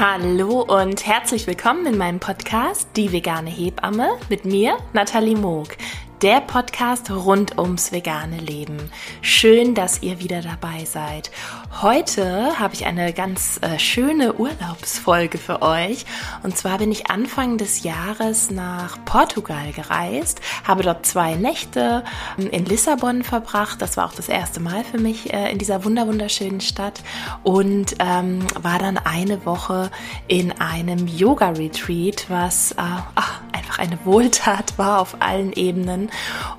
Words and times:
Hallo 0.00 0.60
und 0.60 1.04
herzlich 1.08 1.48
willkommen 1.48 1.84
in 1.86 1.98
meinem 1.98 2.20
Podcast 2.20 2.88
Die 2.94 3.10
vegane 3.10 3.50
Hebamme 3.50 4.10
mit 4.28 4.44
mir, 4.44 4.76
Nathalie 4.92 5.34
Moog 5.34 5.76
der 6.22 6.40
Podcast 6.40 7.10
rund 7.12 7.58
ums 7.58 7.92
vegane 7.92 8.38
Leben. 8.38 8.90
Schön, 9.22 9.74
dass 9.74 10.02
ihr 10.02 10.18
wieder 10.18 10.42
dabei 10.42 10.84
seid. 10.84 11.30
Heute 11.70 12.58
habe 12.58 12.74
ich 12.74 12.86
eine 12.86 13.12
ganz 13.12 13.60
äh, 13.62 13.78
schöne 13.78 14.34
Urlaubsfolge 14.34 15.38
für 15.38 15.62
euch. 15.62 16.06
Und 16.42 16.56
zwar 16.56 16.78
bin 16.78 16.90
ich 16.90 17.08
Anfang 17.08 17.56
des 17.56 17.84
Jahres 17.84 18.50
nach 18.50 18.98
Portugal 19.04 19.70
gereist, 19.72 20.40
habe 20.64 20.82
dort 20.82 21.06
zwei 21.06 21.34
Nächte 21.34 22.02
ähm, 22.36 22.48
in 22.50 22.64
Lissabon 22.64 23.22
verbracht. 23.22 23.80
Das 23.80 23.96
war 23.96 24.06
auch 24.06 24.14
das 24.14 24.28
erste 24.28 24.58
Mal 24.58 24.82
für 24.82 24.98
mich 24.98 25.32
äh, 25.32 25.52
in 25.52 25.58
dieser 25.58 25.84
wunderschönen 25.84 26.60
Stadt 26.60 27.00
und 27.44 27.94
ähm, 28.00 28.44
war 28.60 28.80
dann 28.80 28.98
eine 28.98 29.46
Woche 29.46 29.90
in 30.26 30.52
einem 30.60 31.06
Yoga-Retreat, 31.06 32.24
was 32.28 32.72
äh, 32.72 32.76
ach, 33.14 33.40
einfach 33.52 33.78
eine 33.78 33.98
Wohltat 34.04 34.78
war 34.78 35.00
auf 35.00 35.16
allen 35.20 35.52
Ebenen. 35.52 36.10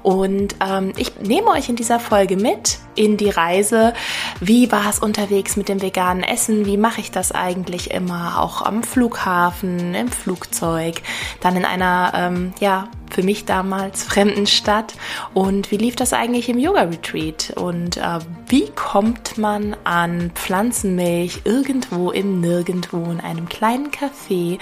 Und 0.01 0.55
ähm, 0.65 0.93
ich 0.95 1.19
nehme 1.19 1.47
euch 1.49 1.67
in 1.67 1.75
dieser 1.75 1.99
Folge 1.99 2.37
mit 2.37 2.79
in 2.95 3.17
die 3.17 3.29
Reise. 3.29 3.93
Wie 4.41 4.71
war 4.71 4.89
es 4.89 4.98
unterwegs 4.99 5.55
mit 5.55 5.69
dem 5.69 5.81
veganen 5.81 6.23
Essen? 6.23 6.65
Wie 6.65 6.77
mache 6.77 7.01
ich 7.01 7.11
das 7.11 7.31
eigentlich 7.31 7.91
immer? 7.91 8.41
Auch 8.41 8.61
am 8.61 8.83
Flughafen, 8.83 9.93
im 9.95 10.09
Flugzeug, 10.09 11.01
dann 11.41 11.55
in 11.55 11.65
einer 11.65 12.11
ähm, 12.15 12.53
ja, 12.59 12.89
für 13.09 13.23
mich 13.23 13.45
damals 13.45 14.03
fremden 14.03 14.47
Stadt. 14.47 14.93
Und 15.33 15.71
wie 15.71 15.77
lief 15.77 15.95
das 15.95 16.13
eigentlich 16.13 16.49
im 16.49 16.59
Yoga-Retreat? 16.59 17.53
Und 17.55 17.97
äh, 17.97 18.19
wie 18.47 18.69
kommt 18.69 19.37
man 19.37 19.75
an 19.83 20.31
Pflanzenmilch 20.35 21.41
irgendwo 21.43 22.11
im 22.11 22.39
Nirgendwo 22.41 23.11
in 23.11 23.19
einem 23.19 23.49
kleinen 23.49 23.91
Café 23.91 24.59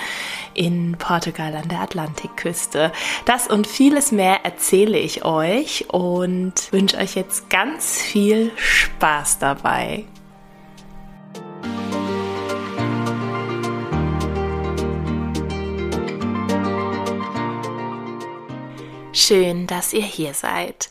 in 0.53 0.95
Portugal 0.97 1.56
an 1.56 1.67
der 1.67 1.81
Atlantikküste? 1.81 2.92
Das 3.25 3.47
und 3.47 3.67
vieles 3.67 4.12
mehr 4.12 4.45
erzähle 4.45 4.97
ich 4.97 5.25
euch 5.25 5.86
und 5.90 6.53
wünsche 6.72 6.97
euch 6.97 7.16
jetzt 7.16 7.50
ganz 7.50 8.02
viel 8.02 8.52
Spaß 8.56 9.40
dabei. 9.40 10.06
Schön, 19.28 19.67
dass 19.67 19.92
ihr 19.92 20.06
hier 20.06 20.33
seid. 20.33 20.88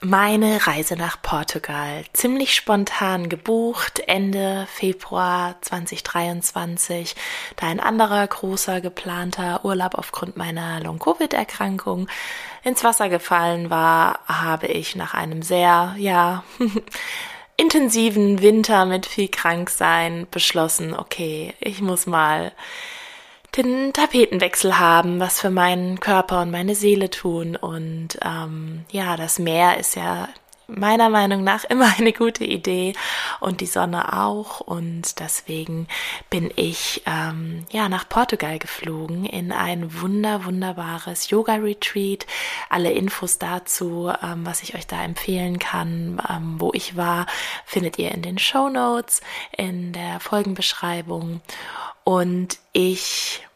Meine 0.00 0.66
Reise 0.66 0.96
nach 0.96 1.22
Portugal, 1.22 2.02
ziemlich 2.12 2.52
spontan 2.52 3.28
gebucht, 3.28 4.02
Ende 4.08 4.66
Februar 4.68 5.54
2023, 5.60 7.14
da 7.54 7.68
ein 7.68 7.78
anderer 7.78 8.26
großer 8.26 8.80
geplanter 8.80 9.64
Urlaub 9.64 9.94
aufgrund 9.94 10.36
meiner 10.36 10.80
Long-Covid-Erkrankung 10.80 12.08
ins 12.64 12.82
Wasser 12.82 13.08
gefallen 13.08 13.70
war, 13.70 14.18
habe 14.26 14.66
ich 14.66 14.96
nach 14.96 15.14
einem 15.14 15.42
sehr, 15.42 15.94
ja, 15.96 16.42
intensiven 17.56 18.42
Winter 18.42 18.84
mit 18.84 19.06
viel 19.06 19.28
Kranksein 19.28 20.26
beschlossen, 20.32 20.92
okay, 20.92 21.54
ich 21.60 21.82
muss 21.82 22.06
mal 22.06 22.50
den 23.58 23.92
Tapetenwechsel 23.92 24.78
haben, 24.78 25.20
was 25.20 25.40
für 25.40 25.50
meinen 25.50 26.00
Körper 26.00 26.42
und 26.42 26.50
meine 26.50 26.74
Seele 26.74 27.10
tun. 27.10 27.56
Und 27.56 28.18
ähm, 28.24 28.84
ja, 28.90 29.16
das 29.16 29.38
Meer 29.38 29.78
ist 29.78 29.96
ja 29.96 30.28
meiner 30.68 31.08
Meinung 31.08 31.42
nach 31.42 31.64
immer 31.68 31.92
eine 31.98 32.12
gute 32.12 32.44
Idee 32.44 32.92
und 33.40 33.60
die 33.60 33.66
Sonne 33.66 34.12
auch. 34.16 34.60
Und 34.60 35.18
deswegen 35.18 35.88
bin 36.30 36.52
ich 36.54 37.02
ähm, 37.06 37.64
ja 37.70 37.88
nach 37.88 38.08
Portugal 38.08 38.58
geflogen 38.58 39.24
in 39.24 39.50
ein 39.50 40.00
wunder 40.00 40.44
wunderbares 40.44 41.30
Yoga 41.30 41.54
Retreat. 41.54 42.26
Alle 42.68 42.92
Infos 42.92 43.38
dazu, 43.38 44.12
ähm, 44.22 44.46
was 44.46 44.62
ich 44.62 44.74
euch 44.74 44.86
da 44.86 45.02
empfehlen 45.02 45.58
kann, 45.58 46.22
ähm, 46.28 46.56
wo 46.58 46.70
ich 46.74 46.96
war, 46.96 47.26
findet 47.64 47.98
ihr 47.98 48.12
in 48.12 48.22
den 48.22 48.38
Show 48.38 48.68
Notes, 48.68 49.20
in 49.56 49.92
der 49.92 50.20
Folgenbeschreibung. 50.20 51.40
Und 52.04 52.58
ich 52.72 53.47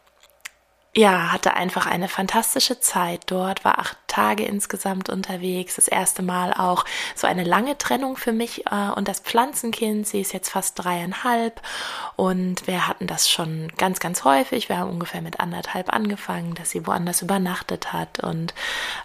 ja, 0.94 1.32
hatte 1.32 1.54
einfach 1.54 1.86
eine 1.86 2.06
fantastische 2.06 2.78
Zeit 2.78 3.22
dort, 3.26 3.64
war 3.64 3.78
acht 3.78 3.96
Tage 4.08 4.44
insgesamt 4.44 5.08
unterwegs. 5.08 5.76
Das 5.76 5.88
erste 5.88 6.22
Mal 6.22 6.52
auch 6.52 6.84
so 7.14 7.26
eine 7.26 7.44
lange 7.44 7.78
Trennung 7.78 8.18
für 8.18 8.32
mich 8.32 8.66
äh, 8.66 8.90
und 8.94 9.08
das 9.08 9.20
Pflanzenkind. 9.20 10.06
Sie 10.06 10.20
ist 10.20 10.34
jetzt 10.34 10.50
fast 10.50 10.78
dreieinhalb 10.84 11.62
und 12.16 12.66
wir 12.66 12.86
hatten 12.86 13.06
das 13.06 13.30
schon 13.30 13.72
ganz, 13.78 14.00
ganz 14.00 14.24
häufig. 14.24 14.68
Wir 14.68 14.76
haben 14.76 14.90
ungefähr 14.90 15.22
mit 15.22 15.40
anderthalb 15.40 15.90
angefangen, 15.90 16.54
dass 16.56 16.72
sie 16.72 16.86
woanders 16.86 17.22
übernachtet 17.22 17.94
hat 17.94 18.20
und 18.22 18.52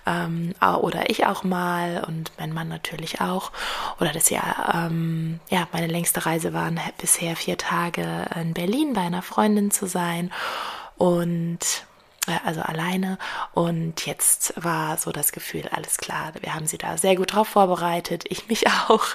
ähm, 0.06 0.54
oder 0.82 1.10
ich 1.10 1.26
auch 1.26 1.46
mal 1.46 2.04
und 2.06 2.34
mein 2.38 2.52
Mann 2.52 2.68
natürlich 2.68 3.22
auch. 3.22 3.54
Oder 4.02 4.12
dass 4.12 4.26
sie, 4.26 4.38
ähm, 4.74 5.40
ja, 5.50 5.70
meine 5.72 5.88
längste 5.88 6.26
Reise 6.26 6.52
waren 6.52 6.82
bisher 6.98 7.38
vier 7.38 7.58
Tage 7.58 8.26
in 8.36 8.54
Berlin 8.54 8.92
bei 8.92 9.02
einer 9.02 9.22
Freundin 9.22 9.72
zu 9.72 9.88
sein 9.88 10.34
und 10.98 11.60
äh, 12.28 12.38
also 12.46 12.62
alleine. 12.62 13.18
Und 13.54 14.06
jetzt 14.06 14.54
war 14.56 14.98
so 14.98 15.12
das 15.12 15.32
Gefühl, 15.32 15.68
alles 15.72 15.98
klar, 15.98 16.34
wir 16.40 16.54
haben 16.54 16.68
sie 16.68 16.78
da 16.78 16.98
sehr 16.98 17.16
gut 17.16 17.34
drauf 17.34 17.48
vorbereitet, 17.48 18.26
ich 18.30 18.48
mich 18.48 18.68
auch. 18.88 19.06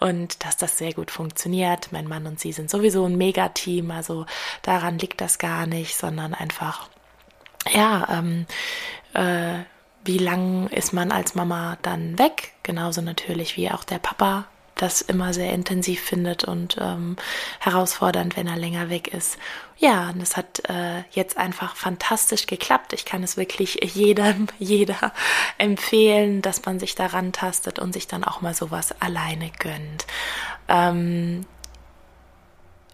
Und 0.00 0.44
dass 0.44 0.56
das 0.56 0.78
sehr 0.78 0.94
gut 0.94 1.10
funktioniert. 1.10 1.92
Mein 1.92 2.06
Mann 2.08 2.26
und 2.26 2.40
sie 2.40 2.52
sind 2.52 2.70
sowieso 2.70 3.04
ein 3.04 3.16
Megateam, 3.16 3.90
also 3.90 4.26
daran 4.62 4.98
liegt 4.98 5.20
das 5.20 5.38
gar 5.38 5.66
nicht, 5.66 5.96
sondern 5.96 6.34
einfach, 6.34 6.88
ja, 7.72 8.06
ähm, 8.10 8.46
äh, 9.14 9.64
wie 10.06 10.18
lang 10.18 10.68
ist 10.68 10.92
man 10.92 11.12
als 11.12 11.34
Mama 11.34 11.78
dann 11.80 12.18
weg? 12.18 12.52
Genauso 12.62 13.00
natürlich 13.00 13.56
wie 13.56 13.70
auch 13.70 13.84
der 13.84 13.98
Papa 13.98 14.44
das 14.74 15.00
immer 15.00 15.32
sehr 15.32 15.52
intensiv 15.52 16.00
findet 16.00 16.44
und 16.44 16.76
ähm, 16.80 17.16
herausfordernd, 17.60 18.36
wenn 18.36 18.46
er 18.46 18.56
länger 18.56 18.90
weg 18.90 19.08
ist. 19.08 19.38
Ja, 19.76 20.10
und 20.10 20.22
es 20.22 20.36
hat 20.36 20.68
äh, 20.68 21.02
jetzt 21.10 21.36
einfach 21.36 21.76
fantastisch 21.76 22.46
geklappt. 22.46 22.92
Ich 22.92 23.04
kann 23.04 23.22
es 23.22 23.36
wirklich 23.36 23.78
jedem, 23.94 24.46
jeder 24.58 25.12
empfehlen, 25.58 26.42
dass 26.42 26.64
man 26.64 26.78
sich 26.80 26.94
daran 26.94 27.32
tastet 27.32 27.78
und 27.78 27.92
sich 27.92 28.06
dann 28.06 28.24
auch 28.24 28.40
mal 28.40 28.54
sowas 28.54 28.94
alleine 29.00 29.50
gönnt. 29.58 30.06
Ähm, 30.68 31.46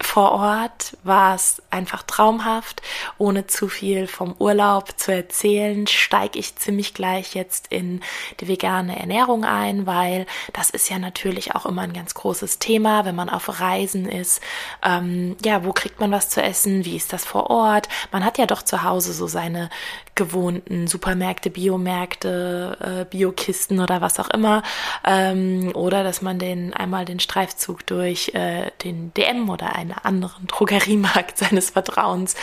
vor 0.02 0.32
Ort 0.32 0.96
war 1.04 1.34
es 1.34 1.62
einfach 1.70 2.02
traumhaft. 2.02 2.82
Ohne 3.18 3.46
zu 3.46 3.68
viel 3.68 4.06
vom 4.06 4.34
Urlaub 4.38 4.98
zu 4.98 5.12
erzählen, 5.12 5.86
steige 5.86 6.38
ich 6.38 6.56
ziemlich 6.56 6.94
gleich 6.94 7.34
jetzt 7.34 7.66
in 7.68 8.00
die 8.40 8.48
vegane 8.48 8.98
Ernährung 8.98 9.44
ein, 9.44 9.86
weil 9.86 10.26
das 10.52 10.70
ist 10.70 10.88
ja 10.88 10.98
natürlich 10.98 11.54
auch 11.54 11.66
immer 11.66 11.82
ein 11.82 11.92
ganz 11.92 12.14
großes 12.14 12.58
Thema, 12.58 13.04
wenn 13.04 13.14
man 13.14 13.28
auf 13.28 13.60
Reisen 13.60 14.08
ist. 14.08 14.40
Ähm, 14.82 15.36
ja, 15.44 15.64
wo 15.64 15.72
kriegt 15.72 16.00
man 16.00 16.10
was 16.10 16.30
zu 16.30 16.42
essen? 16.42 16.84
Wie 16.84 16.96
ist 16.96 17.12
das 17.12 17.24
vor 17.24 17.50
Ort? 17.50 17.88
Man 18.10 18.24
hat 18.24 18.38
ja 18.38 18.46
doch 18.46 18.62
zu 18.62 18.82
Hause 18.82 19.12
so 19.12 19.26
seine 19.26 19.68
gewohnten 20.14 20.86
Supermärkte, 20.86 21.50
Biomärkte, 21.50 22.76
äh, 22.80 23.04
Biokisten 23.04 23.80
oder 23.80 24.00
was 24.00 24.18
auch 24.18 24.30
immer. 24.30 24.62
Ähm, 25.04 25.72
oder 25.74 26.04
dass 26.04 26.20
man 26.20 26.38
den 26.38 26.74
einmal 26.74 27.04
den 27.04 27.20
Streifzug 27.20 27.86
durch 27.86 28.34
äh, 28.34 28.70
den 28.84 29.14
DM 29.14 29.48
oder 29.48 29.74
einen 29.92 30.04
anderen 30.04 30.46
Drogeriemarkt 30.46 31.38
seines 31.38 31.70
Vertrauens 31.70 32.34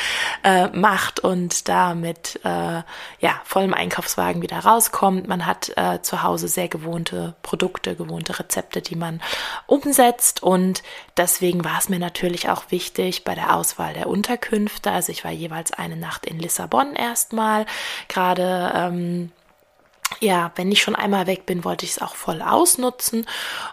äh, 0.44 0.68
macht 0.68 1.20
und 1.20 1.68
da 1.68 1.94
mit 1.94 2.40
äh, 2.44 2.82
ja, 3.20 3.42
vollem 3.44 3.74
Einkaufswagen 3.74 4.42
wieder 4.42 4.60
rauskommt. 4.60 5.28
Man 5.28 5.46
hat 5.46 5.72
äh, 5.76 6.02
zu 6.02 6.24
Hause 6.24 6.48
sehr 6.48 6.68
gewohnte 6.68 7.36
Produkte, 7.42 7.96
gewohnte 7.96 8.40
Rezepte, 8.40 8.82
die 8.82 8.96
man 8.96 9.22
umsetzt 9.66 10.44
und 10.44 10.84
deswegen 11.16 11.64
war 11.64 11.78
es 11.80 11.90
mir 11.90 12.00
natürlich 12.00 12.50
auch 12.50 12.66
wichtig 12.70 13.24
bei 13.24 13.36
der 13.36 13.56
Auswahl 13.56 13.94
der 13.94 14.08
Unterkünfte. 14.08 14.92
Also 14.92 15.12
ich 15.12 15.24
war 15.24 15.32
jeweils 15.32 15.72
eine 15.72 15.98
Nacht 15.98 16.26
in 16.26 16.40
Lissabon 16.40 16.96
erstmal, 16.96 17.66
gerade 18.08 18.72
ähm, 18.76 19.32
ja, 20.20 20.52
wenn 20.56 20.72
ich 20.72 20.82
schon 20.82 20.96
einmal 20.96 21.28
weg 21.28 21.46
bin, 21.46 21.64
wollte 21.64 21.86
ich 21.86 21.92
es 21.92 22.02
auch 22.02 22.16
voll 22.16 22.42
ausnutzen. 22.42 23.28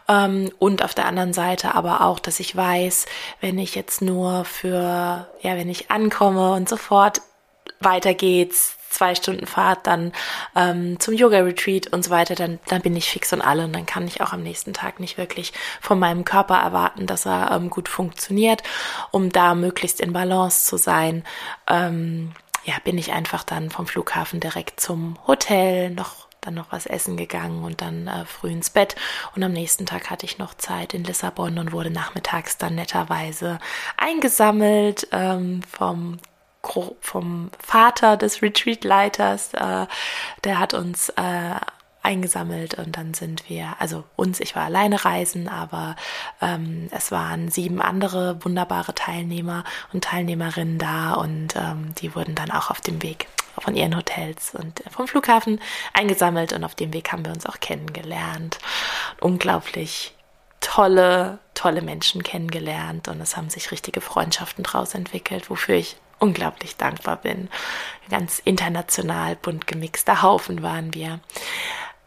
Ähm, 0.08 0.50
und 0.58 0.82
auf 0.82 0.94
der 0.94 1.06
anderen 1.06 1.32
Seite 1.32 1.74
aber 1.74 2.02
auch, 2.02 2.18
dass 2.18 2.40
ich 2.40 2.54
weiß, 2.54 3.06
wenn 3.40 3.58
ich 3.58 3.74
jetzt 3.74 4.02
nur 4.02 4.44
für, 4.44 5.28
ja, 5.40 5.56
wenn 5.56 5.68
ich 5.68 5.90
ankomme 5.90 6.52
und 6.52 6.68
sofort 6.68 7.22
weiter 7.80 8.14
geht's, 8.14 8.76
zwei 8.94 9.14
Stunden 9.14 9.46
Fahrt 9.46 9.86
dann 9.86 10.12
ähm, 10.54 11.00
zum 11.00 11.14
Yoga-Retreat 11.14 11.92
und 11.92 12.04
so 12.04 12.10
weiter, 12.10 12.34
dann, 12.34 12.60
dann 12.68 12.80
bin 12.80 12.96
ich 12.96 13.10
fix 13.10 13.32
und 13.32 13.42
alle 13.42 13.64
und 13.64 13.72
dann 13.72 13.86
kann 13.86 14.06
ich 14.06 14.20
auch 14.20 14.32
am 14.32 14.42
nächsten 14.42 14.72
Tag 14.72 15.00
nicht 15.00 15.18
wirklich 15.18 15.52
von 15.80 15.98
meinem 15.98 16.24
Körper 16.24 16.56
erwarten, 16.56 17.06
dass 17.06 17.26
er 17.26 17.50
ähm, 17.50 17.70
gut 17.70 17.88
funktioniert, 17.88 18.62
um 19.10 19.30
da 19.30 19.54
möglichst 19.54 20.00
in 20.00 20.12
Balance 20.12 20.66
zu 20.66 20.76
sein. 20.76 21.24
Ähm, 21.68 22.32
ja, 22.64 22.74
bin 22.82 22.96
ich 22.96 23.12
einfach 23.12 23.44
dann 23.44 23.70
vom 23.70 23.86
Flughafen 23.86 24.40
direkt 24.40 24.80
zum 24.80 25.18
Hotel, 25.26 25.90
noch 25.90 26.23
dann 26.46 26.54
noch 26.54 26.72
was 26.72 26.86
essen 26.86 27.16
gegangen 27.16 27.64
und 27.64 27.80
dann 27.80 28.06
äh, 28.06 28.24
früh 28.24 28.50
ins 28.50 28.70
Bett. 28.70 28.96
Und 29.34 29.42
am 29.42 29.52
nächsten 29.52 29.86
Tag 29.86 30.10
hatte 30.10 30.26
ich 30.26 30.38
noch 30.38 30.54
Zeit 30.54 30.94
in 30.94 31.04
Lissabon 31.04 31.58
und 31.58 31.72
wurde 31.72 31.90
nachmittags 31.90 32.58
dann 32.58 32.74
netterweise 32.74 33.58
eingesammelt 33.96 35.08
ähm, 35.12 35.62
vom 35.70 36.18
vom 37.02 37.50
Vater 37.58 38.16
des 38.16 38.40
Retreat-Leiters. 38.40 39.52
Äh, 39.52 39.86
der 40.44 40.58
hat 40.58 40.72
uns 40.72 41.10
äh, 41.10 41.56
eingesammelt 42.04 42.74
und 42.74 42.96
dann 42.96 43.14
sind 43.14 43.48
wir, 43.48 43.76
also 43.78 44.04
uns, 44.14 44.38
ich 44.40 44.54
war 44.54 44.64
alleine 44.64 45.04
reisen, 45.04 45.48
aber 45.48 45.96
ähm, 46.40 46.88
es 46.90 47.10
waren 47.10 47.50
sieben 47.50 47.80
andere 47.80 48.44
wunderbare 48.44 48.94
Teilnehmer 48.94 49.64
und 49.92 50.04
Teilnehmerinnen 50.04 50.78
da 50.78 51.14
und 51.14 51.56
ähm, 51.56 51.94
die 51.96 52.14
wurden 52.14 52.34
dann 52.34 52.50
auch 52.50 52.70
auf 52.70 52.80
dem 52.80 53.02
Weg 53.02 53.26
von 53.58 53.76
ihren 53.76 53.96
Hotels 53.96 54.54
und 54.54 54.82
vom 54.90 55.06
Flughafen 55.06 55.60
eingesammelt 55.92 56.52
und 56.52 56.64
auf 56.64 56.74
dem 56.74 56.92
Weg 56.92 57.12
haben 57.12 57.24
wir 57.24 57.32
uns 57.32 57.46
auch 57.46 57.60
kennengelernt. 57.60 58.58
Unglaublich 59.20 60.14
tolle, 60.60 61.38
tolle 61.54 61.82
Menschen 61.82 62.22
kennengelernt 62.22 63.08
und 63.08 63.20
es 63.20 63.36
haben 63.36 63.50
sich 63.50 63.70
richtige 63.70 64.00
Freundschaften 64.00 64.64
draus 64.64 64.94
entwickelt, 64.94 65.50
wofür 65.50 65.74
ich 65.74 65.96
unglaublich 66.18 66.76
dankbar 66.76 67.16
bin. 67.16 67.48
Ganz 68.08 68.38
international 68.38 69.36
bunt 69.36 69.66
gemixter 69.66 70.22
Haufen 70.22 70.62
waren 70.62 70.94
wir. 70.94 71.20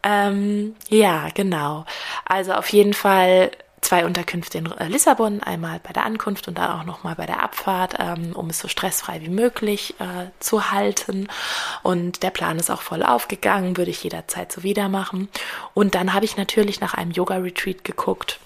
Ähm, 0.02 0.76
ja, 0.88 1.28
genau. 1.34 1.84
Also 2.24 2.52
auf 2.54 2.68
jeden 2.72 2.94
Fall 2.94 3.50
zwei 3.80 4.04
Unterkünfte 4.04 4.58
in 4.58 4.70
äh, 4.72 4.88
Lissabon, 4.88 5.42
einmal 5.42 5.80
bei 5.82 5.92
der 5.92 6.04
Ankunft 6.04 6.48
und 6.48 6.58
dann 6.58 6.70
auch 6.70 6.84
nochmal 6.84 7.14
bei 7.14 7.26
der 7.26 7.42
Abfahrt, 7.42 7.94
ähm, 7.98 8.32
um 8.34 8.50
es 8.50 8.58
so 8.58 8.68
stressfrei 8.68 9.20
wie 9.20 9.28
möglich 9.28 9.94
äh, 10.00 10.30
zu 10.40 10.70
halten. 10.70 11.28
Und 11.82 12.22
der 12.22 12.30
Plan 12.30 12.58
ist 12.58 12.70
auch 12.70 12.82
voll 12.82 13.02
aufgegangen, 13.02 13.76
würde 13.76 13.90
ich 13.90 14.02
jederzeit 14.02 14.52
so 14.52 14.62
wieder 14.62 14.88
machen. 14.88 15.28
Und 15.74 15.94
dann 15.94 16.12
habe 16.12 16.24
ich 16.24 16.36
natürlich 16.36 16.80
nach 16.80 16.94
einem 16.94 17.12
Yoga-Retreat 17.12 17.84
geguckt, 17.84 18.40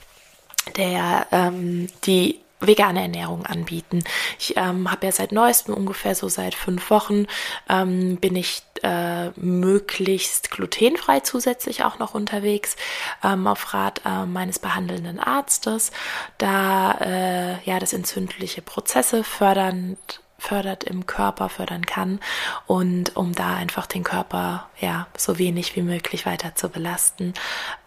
der 0.76 1.26
ähm, 1.32 1.88
die 2.05 2.40
vegane 2.67 3.03
Ernährung 3.03 3.47
anbieten. 3.47 4.05
Ich 4.38 4.56
ähm, 4.56 4.91
habe 4.91 5.06
ja 5.06 5.12
seit 5.12 5.32
neuestem, 5.32 5.75
ungefähr 5.75 6.14
so 6.14 6.29
seit 6.29 6.55
fünf 6.55 6.91
Wochen, 6.91 7.26
ähm, 7.69 8.17
bin 8.17 8.37
ich 8.37 8.62
äh, 8.82 9.31
möglichst 9.37 10.50
glutenfrei 10.50 11.20
zusätzlich 11.20 11.85
auch 11.85 11.99
noch 11.99 12.14
unterwegs, 12.14 12.76
ähm, 13.23 13.47
auf 13.47 13.75
Rat 13.75 14.03
äh, 14.05 14.26
meines 14.26 14.59
behandelnden 14.59 15.20
Arztes, 15.20 15.93
da 16.38 16.93
äh, 17.00 17.64
ja 17.64 17.79
das 17.79 17.93
entzündliche 17.93 18.62
Prozesse 18.62 19.25
fördernd 19.25 20.22
fördert 20.43 20.83
im 20.83 21.06
Körper, 21.06 21.49
fördern 21.49 21.87
kann 21.87 22.19
und 22.67 23.17
um 23.17 23.33
da 23.33 23.55
einfach 23.55 23.87
den 23.87 24.03
Körper 24.03 24.69
ja 24.81 25.06
so 25.17 25.39
wenig 25.39 25.77
wie 25.77 25.83
möglich 25.83 26.27
weiter 26.27 26.56
zu 26.56 26.69
belasten, 26.69 27.33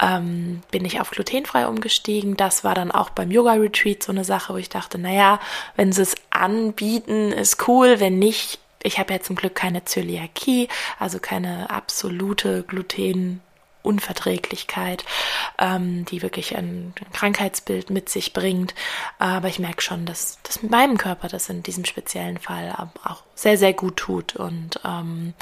ähm, 0.01 0.61
bin 0.71 0.85
ich 0.85 1.01
auf 1.01 1.11
glutenfrei 1.11 1.67
umgestiegen. 1.67 2.37
Das 2.37 2.63
war 2.63 2.73
dann 2.73 2.91
auch 2.91 3.09
beim 3.09 3.29
Yoga 3.29 3.53
Retreat 3.53 4.01
so 4.01 4.13
eine 4.13 4.23
Sache, 4.23 4.53
wo 4.53 4.57
ich 4.57 4.69
dachte, 4.69 4.97
naja, 4.97 5.39
wenn 5.75 5.91
sie 5.91 6.03
es 6.03 6.15
anbieten, 6.29 7.33
ist 7.33 7.67
cool, 7.67 7.99
wenn 7.99 8.19
nicht, 8.19 8.59
ich 8.83 8.99
habe 8.99 9.13
ja 9.13 9.19
zum 9.19 9.35
Glück 9.35 9.55
keine 9.55 9.83
Zöliakie, 9.83 10.69
also 10.97 11.19
keine 11.19 11.69
absolute 11.69 12.63
Gluten 12.63 13.41
Unverträglichkeit, 13.85 15.05
ähm, 15.59 16.05
die 16.05 16.21
wirklich 16.21 16.57
ein 16.57 16.93
Krankheitsbild 17.13 17.89
mit 17.89 18.09
sich 18.09 18.33
bringt. 18.33 18.73
Aber 19.19 19.47
ich 19.47 19.59
merke 19.59 19.81
schon, 19.81 20.05
dass 20.05 20.39
das 20.43 20.61
mit 20.61 20.71
meinem 20.71 20.97
Körper 20.97 21.27
das 21.27 21.49
in 21.49 21.63
diesem 21.63 21.85
speziellen 21.85 22.37
Fall 22.37 22.73
auch 23.03 23.23
sehr, 23.35 23.57
sehr 23.57 23.73
gut 23.73 23.97
tut. 23.97 24.35
Und 24.35 24.79
ähm, 24.83 25.33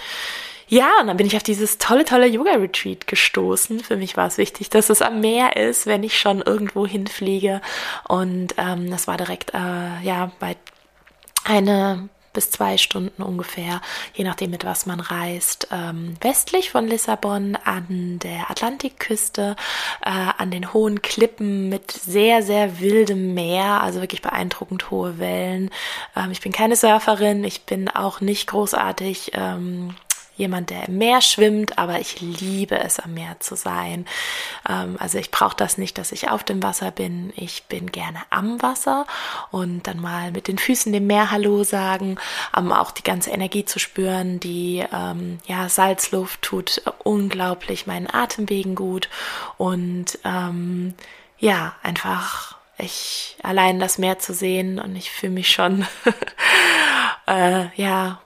ja, 0.68 0.90
und 1.00 1.08
dann 1.08 1.18
bin 1.18 1.28
ich 1.28 1.36
auf 1.36 1.44
dieses 1.44 1.78
tolle, 1.78 2.06
tolle 2.06 2.26
Yoga-Retreat 2.26 3.06
gestoßen. 3.06 3.82
Für 3.82 3.98
mich 3.98 4.18
war 4.18 4.28
es 4.28 4.38
wichtig, 4.38 4.70
dass 4.70 4.90
es 4.90 5.02
am 5.02 5.20
Meer 5.20 5.56
ist, 5.56 5.86
wenn 5.86 6.04
ich 6.04 6.20
schon 6.20 6.42
irgendwo 6.42 6.88
hinfliege. 6.88 7.62
Und 8.08 8.56
ähm, 8.58 8.90
das 8.90 9.08
war 9.08 9.18
direkt, 9.18 9.54
äh, 9.54 10.02
ja, 10.04 10.32
bei 10.40 10.56
eine 11.46 12.10
bis 12.34 12.50
zwei 12.50 12.78
Stunden 12.78 13.22
ungefähr, 13.22 13.82
je 14.14 14.24
nachdem 14.24 14.52
mit 14.52 14.66
was 14.66 14.86
man 14.86 15.00
reist, 15.00 15.68
ähm, 15.72 16.16
westlich 16.22 16.72
von 16.72 16.88
Lissabon 16.88 17.56
an 17.64 18.20
der 18.20 18.50
Atlantikküste, 18.50 19.56
äh, 20.02 20.10
an 20.10 20.52
den 20.52 20.74
hohen 20.74 21.02
Klippen 21.02 21.70
mit 21.70 21.92
sehr, 21.92 22.44
sehr 22.44 22.80
wildem 22.80 23.34
Meer, 23.34 23.82
also 23.82 24.02
wirklich 24.02 24.22
beeindruckend 24.22 24.92
hohe 24.92 25.20
Wellen. 25.20 25.70
Ähm, 26.16 26.32
ich 26.32 26.42
bin 26.42 26.52
keine 26.52 26.76
Surferin, 26.76 27.44
ich 27.44 27.64
bin 27.64 27.90
auch 27.90 28.22
nicht 28.22 28.48
großartig 28.48 29.32
ähm, 29.36 29.96
jemand, 30.36 30.70
der 30.70 30.88
im 30.88 30.98
Meer 30.98 31.22
schwimmt, 31.22 31.78
aber 31.78 32.00
ich 32.00 32.22
liebe 32.22 32.80
es, 32.80 33.00
am 33.00 33.14
Meer 33.14 33.40
zu 33.40 33.56
sein. 33.56 34.06
Ähm, 34.68 34.98
also 35.00 35.18
ich 35.18 35.32
brauche 35.32 35.56
das 35.56 35.78
nicht, 35.78 35.98
dass 35.98 36.12
ich 36.12 36.30
auf 36.30 36.44
dem 36.44 36.64
Wasser 36.64 36.92
bin. 36.92 37.32
Ich 37.36 37.64
bin 37.64 37.92
gerne 37.92 38.20
am 38.30 38.62
Wasser 38.62 39.06
und 39.52 39.84
dann 39.88 40.00
mal 40.00 40.32
mit 40.32 40.48
den 40.48 40.58
Füßen 40.58 40.92
dem 40.92 41.08
Meer 41.08 41.32
Hallo 41.32 41.64
sagen, 41.64 42.18
um 42.58 42.72
auch 42.72 42.92
die 42.92 43.04
ganze 43.04 43.32
Energie 43.32 43.66
zu 43.66 43.80
spüren. 43.80 44.40
Die 44.40 44.84
ähm, 44.92 45.40
ja, 45.46 45.70
Salzluft 45.70 46.42
tut 46.42 46.82
unglaublich 47.04 47.88
meinen 47.88 48.10
Atemwegen 48.10 48.76
gut 48.76 49.10
und 49.58 50.18
ähm, 50.24 50.94
ja, 51.38 51.76
einfach 51.84 52.58
ich 52.78 53.38
allein 53.44 53.80
das 53.80 53.98
Meer 53.98 54.20
zu 54.20 54.34
sehen 54.34 54.80
und 54.80 54.96
ich 54.96 55.12
fühle 55.12 55.34
mich 55.34 55.52
schon 55.52 55.86
äh, 57.28 57.66
ja 57.76 58.23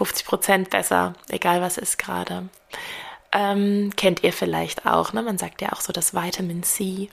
50 0.00 0.26
Prozent 0.26 0.70
besser, 0.70 1.12
egal 1.28 1.60
was 1.60 1.76
ist 1.76 1.98
gerade. 1.98 2.48
Ähm, 3.32 3.90
kennt 3.96 4.24
ihr 4.24 4.32
vielleicht 4.32 4.86
auch, 4.86 5.12
ne? 5.12 5.22
Man 5.22 5.36
sagt 5.36 5.60
ja 5.60 5.72
auch 5.74 5.82
so 5.82 5.92
das 5.92 6.14
Vitamin 6.14 6.62
C. 6.62 7.10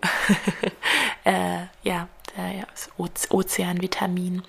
äh, 1.26 1.66
ja, 1.84 2.08
das 2.72 3.30
Ozeanvitamin. 3.30 4.42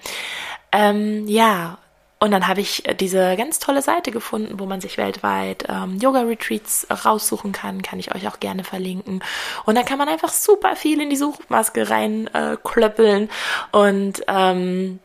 Ähm, 0.70 1.26
ja, 1.26 1.78
und 2.20 2.30
dann 2.30 2.46
habe 2.46 2.60
ich 2.60 2.84
diese 3.00 3.34
ganz 3.36 3.58
tolle 3.58 3.82
Seite 3.82 4.12
gefunden, 4.12 4.60
wo 4.60 4.66
man 4.66 4.80
sich 4.80 4.98
weltweit 4.98 5.64
ähm, 5.68 5.98
Yoga-Retreats 5.98 6.86
raussuchen 7.04 7.50
kann. 7.50 7.82
Kann 7.82 7.98
ich 7.98 8.14
euch 8.14 8.28
auch 8.28 8.38
gerne 8.38 8.62
verlinken. 8.62 9.22
Und 9.66 9.76
dann 9.76 9.84
kann 9.84 9.98
man 9.98 10.08
einfach 10.08 10.32
super 10.32 10.76
viel 10.76 11.00
in 11.00 11.10
die 11.10 11.16
Suchmaske 11.16 11.90
reinklöppeln. 11.90 13.24
Äh, 13.24 13.76
und 13.76 14.22
ähm, 14.28 15.00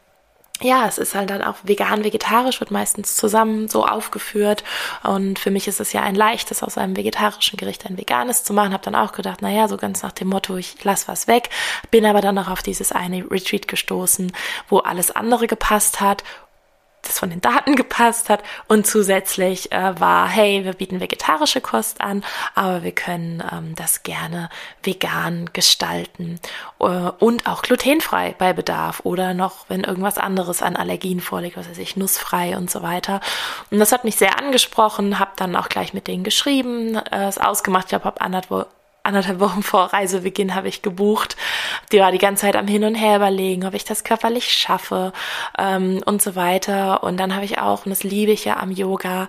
ja, 0.61 0.87
es 0.87 0.97
ist 0.97 1.15
halt 1.15 1.29
dann 1.29 1.41
auch 1.41 1.55
vegan, 1.63 2.03
vegetarisch 2.03 2.59
wird 2.59 2.71
meistens 2.71 3.15
zusammen 3.15 3.67
so 3.67 3.85
aufgeführt. 3.85 4.63
Und 5.03 5.39
für 5.39 5.51
mich 5.51 5.67
ist 5.67 5.79
es 5.79 5.93
ja 5.93 6.01
ein 6.01 6.15
leichtes, 6.15 6.61
aus 6.61 6.77
einem 6.77 6.95
vegetarischen 6.95 7.57
Gericht 7.57 7.85
ein 7.85 7.97
veganes 7.97 8.43
zu 8.43 8.53
machen. 8.53 8.71
Habe 8.71 8.83
dann 8.83 8.95
auch 8.95 9.13
gedacht, 9.13 9.39
na 9.41 9.49
ja, 9.49 9.67
so 9.67 9.77
ganz 9.77 10.03
nach 10.03 10.11
dem 10.11 10.29
Motto, 10.29 10.55
ich 10.55 10.75
lass 10.83 11.07
was 11.07 11.27
weg. 11.27 11.49
Bin 11.91 12.05
aber 12.05 12.21
dann 12.21 12.35
noch 12.35 12.49
auf 12.49 12.61
dieses 12.61 12.91
eine 12.91 13.29
Retreat 13.29 13.67
gestoßen, 13.67 14.31
wo 14.69 14.79
alles 14.79 15.11
andere 15.11 15.47
gepasst 15.47 16.01
hat 16.01 16.23
das 17.03 17.19
von 17.19 17.29
den 17.29 17.41
Daten 17.41 17.75
gepasst 17.75 18.29
hat 18.29 18.41
und 18.67 18.87
zusätzlich 18.87 19.71
äh, 19.71 19.99
war, 19.99 20.27
hey, 20.27 20.63
wir 20.63 20.73
bieten 20.73 20.99
vegetarische 20.99 21.61
Kost 21.61 22.01
an, 22.01 22.23
aber 22.55 22.83
wir 22.83 22.93
können 22.93 23.43
ähm, 23.51 23.75
das 23.75 24.03
gerne 24.03 24.49
vegan 24.81 25.49
gestalten 25.53 26.39
äh, 26.79 26.85
und 26.85 27.47
auch 27.47 27.61
glutenfrei 27.61 28.35
bei 28.37 28.53
Bedarf 28.53 29.01
oder 29.03 29.33
noch, 29.33 29.65
wenn 29.69 29.83
irgendwas 29.83 30.17
anderes 30.17 30.61
an 30.61 30.75
Allergien 30.75 31.19
vorliegt, 31.19 31.57
was 31.57 31.69
weiß 31.69 31.77
ich, 31.77 31.95
nussfrei 31.97 32.57
und 32.57 32.71
so 32.71 32.81
weiter. 32.81 33.19
Und 33.69 33.79
das 33.79 33.91
hat 33.91 34.03
mich 34.03 34.15
sehr 34.15 34.39
angesprochen, 34.39 35.19
habe 35.19 35.31
dann 35.35 35.55
auch 35.55 35.69
gleich 35.69 35.93
mit 35.93 36.07
denen 36.07 36.23
geschrieben, 36.23 36.95
äh, 36.95 37.27
es 37.27 37.37
ausgemacht, 37.37 37.85
ich 37.85 37.89
glaube, 37.89 38.05
habe 38.05 38.21
anderthalb 38.21 38.67
anderthalb 39.03 39.39
Wochen 39.39 39.63
vor 39.63 39.93
Reisebeginn 39.93 40.55
habe 40.55 40.69
ich 40.69 40.81
gebucht. 40.81 41.35
Die 41.91 41.99
war 41.99 42.11
die 42.11 42.17
ganze 42.17 42.41
Zeit 42.41 42.55
am 42.55 42.67
Hin 42.67 42.83
und 42.83 42.95
Her 42.95 43.17
überlegen, 43.17 43.65
ob 43.65 43.73
ich 43.73 43.83
das 43.83 44.03
körperlich 44.03 44.51
schaffe 44.51 45.13
ähm, 45.57 46.01
und 46.05 46.21
so 46.21 46.35
weiter. 46.35 47.03
Und 47.03 47.17
dann 47.17 47.35
habe 47.35 47.45
ich 47.45 47.59
auch, 47.59 47.85
und 47.85 47.91
das 47.91 48.03
liebe 48.03 48.31
ich 48.31 48.45
ja 48.45 48.57
am 48.57 48.71
Yoga, 48.71 49.27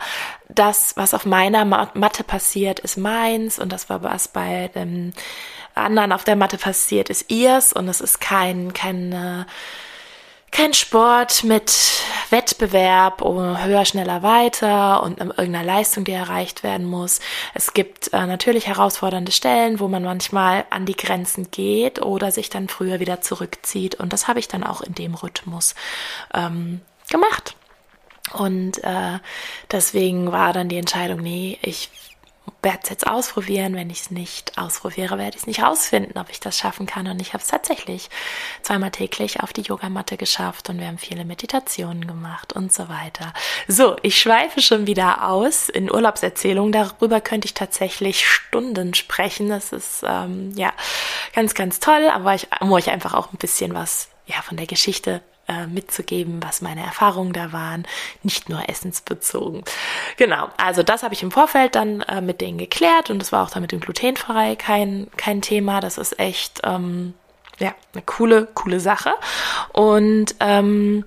das, 0.48 0.96
was 0.96 1.14
auf 1.14 1.26
meiner 1.26 1.64
Matte 1.64 2.22
passiert, 2.24 2.78
ist 2.80 2.96
meins 2.96 3.58
und 3.58 3.72
das 3.72 3.90
war 3.90 4.02
was 4.02 4.28
bei 4.28 4.70
dem 4.74 5.12
anderen 5.74 6.12
auf 6.12 6.22
der 6.22 6.36
Matte 6.36 6.56
passiert, 6.56 7.10
ist 7.10 7.30
ihrs 7.30 7.72
und 7.72 7.88
es 7.88 8.00
ist 8.00 8.20
kein, 8.20 8.72
keine 8.72 9.46
kein 10.54 10.72
Sport 10.72 11.42
mit 11.42 12.00
Wettbewerb, 12.30 13.22
oh, 13.22 13.58
höher, 13.58 13.84
schneller, 13.84 14.22
weiter 14.22 15.02
und 15.02 15.18
irgendeiner 15.18 15.64
Leistung, 15.64 16.04
die 16.04 16.12
erreicht 16.12 16.62
werden 16.62 16.86
muss. 16.86 17.18
Es 17.54 17.74
gibt 17.74 18.12
äh, 18.12 18.24
natürlich 18.24 18.68
herausfordernde 18.68 19.32
Stellen, 19.32 19.80
wo 19.80 19.88
man 19.88 20.04
manchmal 20.04 20.64
an 20.70 20.86
die 20.86 20.96
Grenzen 20.96 21.50
geht 21.50 22.00
oder 22.00 22.30
sich 22.30 22.50
dann 22.50 22.68
früher 22.68 23.00
wieder 23.00 23.20
zurückzieht. 23.20 23.96
Und 23.96 24.12
das 24.12 24.28
habe 24.28 24.38
ich 24.38 24.46
dann 24.46 24.62
auch 24.62 24.80
in 24.80 24.94
dem 24.94 25.14
Rhythmus 25.14 25.74
ähm, 26.32 26.82
gemacht. 27.10 27.56
Und 28.32 28.82
äh, 28.84 29.18
deswegen 29.72 30.30
war 30.30 30.52
dann 30.52 30.68
die 30.68 30.78
Entscheidung, 30.78 31.18
nee, 31.18 31.58
ich 31.62 31.90
werde 32.62 32.80
es 32.82 32.90
jetzt 32.90 33.06
ausprobieren. 33.06 33.74
Wenn 33.74 33.90
ich 33.90 34.02
es 34.02 34.10
nicht 34.10 34.56
ausprobiere, 34.58 35.18
werde 35.18 35.36
ich 35.36 35.42
es 35.42 35.46
nicht 35.46 35.62
rausfinden, 35.62 36.18
ob 36.18 36.30
ich 36.30 36.40
das 36.40 36.58
schaffen 36.58 36.86
kann. 36.86 37.06
Und 37.06 37.20
ich 37.20 37.34
habe 37.34 37.42
es 37.42 37.48
tatsächlich 37.48 38.08
zweimal 38.62 38.90
täglich 38.90 39.40
auf 39.40 39.52
die 39.52 39.62
Yogamatte 39.62 40.16
geschafft 40.16 40.70
und 40.70 40.78
wir 40.78 40.86
haben 40.86 40.98
viele 40.98 41.24
Meditationen 41.24 42.06
gemacht 42.06 42.52
und 42.52 42.72
so 42.72 42.88
weiter. 42.88 43.32
So, 43.68 43.96
ich 44.02 44.18
schweife 44.18 44.62
schon 44.62 44.86
wieder 44.86 45.28
aus 45.28 45.68
in 45.68 45.92
Urlaubserzählungen. 45.92 46.72
Darüber 46.72 47.20
könnte 47.20 47.46
ich 47.46 47.54
tatsächlich 47.54 48.28
Stunden 48.28 48.94
sprechen. 48.94 49.48
Das 49.48 49.72
ist 49.72 50.02
ähm, 50.06 50.52
ja 50.56 50.72
ganz, 51.34 51.54
ganz 51.54 51.80
toll, 51.80 52.08
aber 52.12 52.34
ich 52.34 52.48
muss 52.60 52.84
euch 52.84 52.90
einfach 52.90 53.14
auch 53.14 53.32
ein 53.32 53.38
bisschen 53.38 53.74
was 53.74 54.08
ja 54.26 54.40
von 54.42 54.56
der 54.56 54.66
Geschichte 54.66 55.22
äh, 55.48 55.66
mitzugeben, 55.66 56.42
was 56.42 56.62
meine 56.62 56.82
Erfahrungen 56.82 57.32
da 57.32 57.52
waren, 57.52 57.86
nicht 58.22 58.48
nur 58.48 58.68
essensbezogen. 58.68 59.64
Genau, 60.16 60.48
also 60.56 60.82
das 60.82 61.02
habe 61.02 61.14
ich 61.14 61.22
im 61.22 61.30
Vorfeld 61.30 61.74
dann 61.74 62.00
äh, 62.02 62.20
mit 62.20 62.40
denen 62.40 62.58
geklärt 62.58 63.10
und 63.10 63.20
es 63.22 63.32
war 63.32 63.44
auch 63.44 63.50
dann 63.50 63.62
mit 63.62 63.72
dem 63.72 63.80
glutenfrei 63.80 64.56
kein, 64.56 65.08
kein 65.16 65.42
Thema. 65.42 65.80
Das 65.80 65.98
ist 65.98 66.18
echt 66.18 66.60
ähm, 66.64 67.14
ja 67.58 67.74
eine 67.92 68.02
coole, 68.02 68.46
coole 68.54 68.80
Sache. 68.80 69.12
Und 69.72 70.34
ähm, 70.40 71.04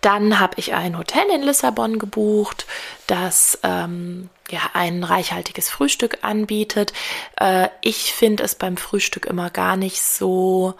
dann 0.00 0.38
habe 0.38 0.54
ich 0.58 0.74
ein 0.74 0.98
Hotel 0.98 1.24
in 1.34 1.42
Lissabon 1.42 1.98
gebucht, 1.98 2.66
das 3.06 3.58
ähm, 3.62 4.28
ja 4.50 4.60
ein 4.74 5.02
reichhaltiges 5.02 5.70
Frühstück 5.70 6.18
anbietet. 6.22 6.92
Äh, 7.40 7.68
ich 7.80 8.12
finde 8.12 8.42
es 8.42 8.54
beim 8.54 8.76
Frühstück 8.76 9.24
immer 9.26 9.48
gar 9.48 9.76
nicht 9.76 10.02
so 10.02 10.74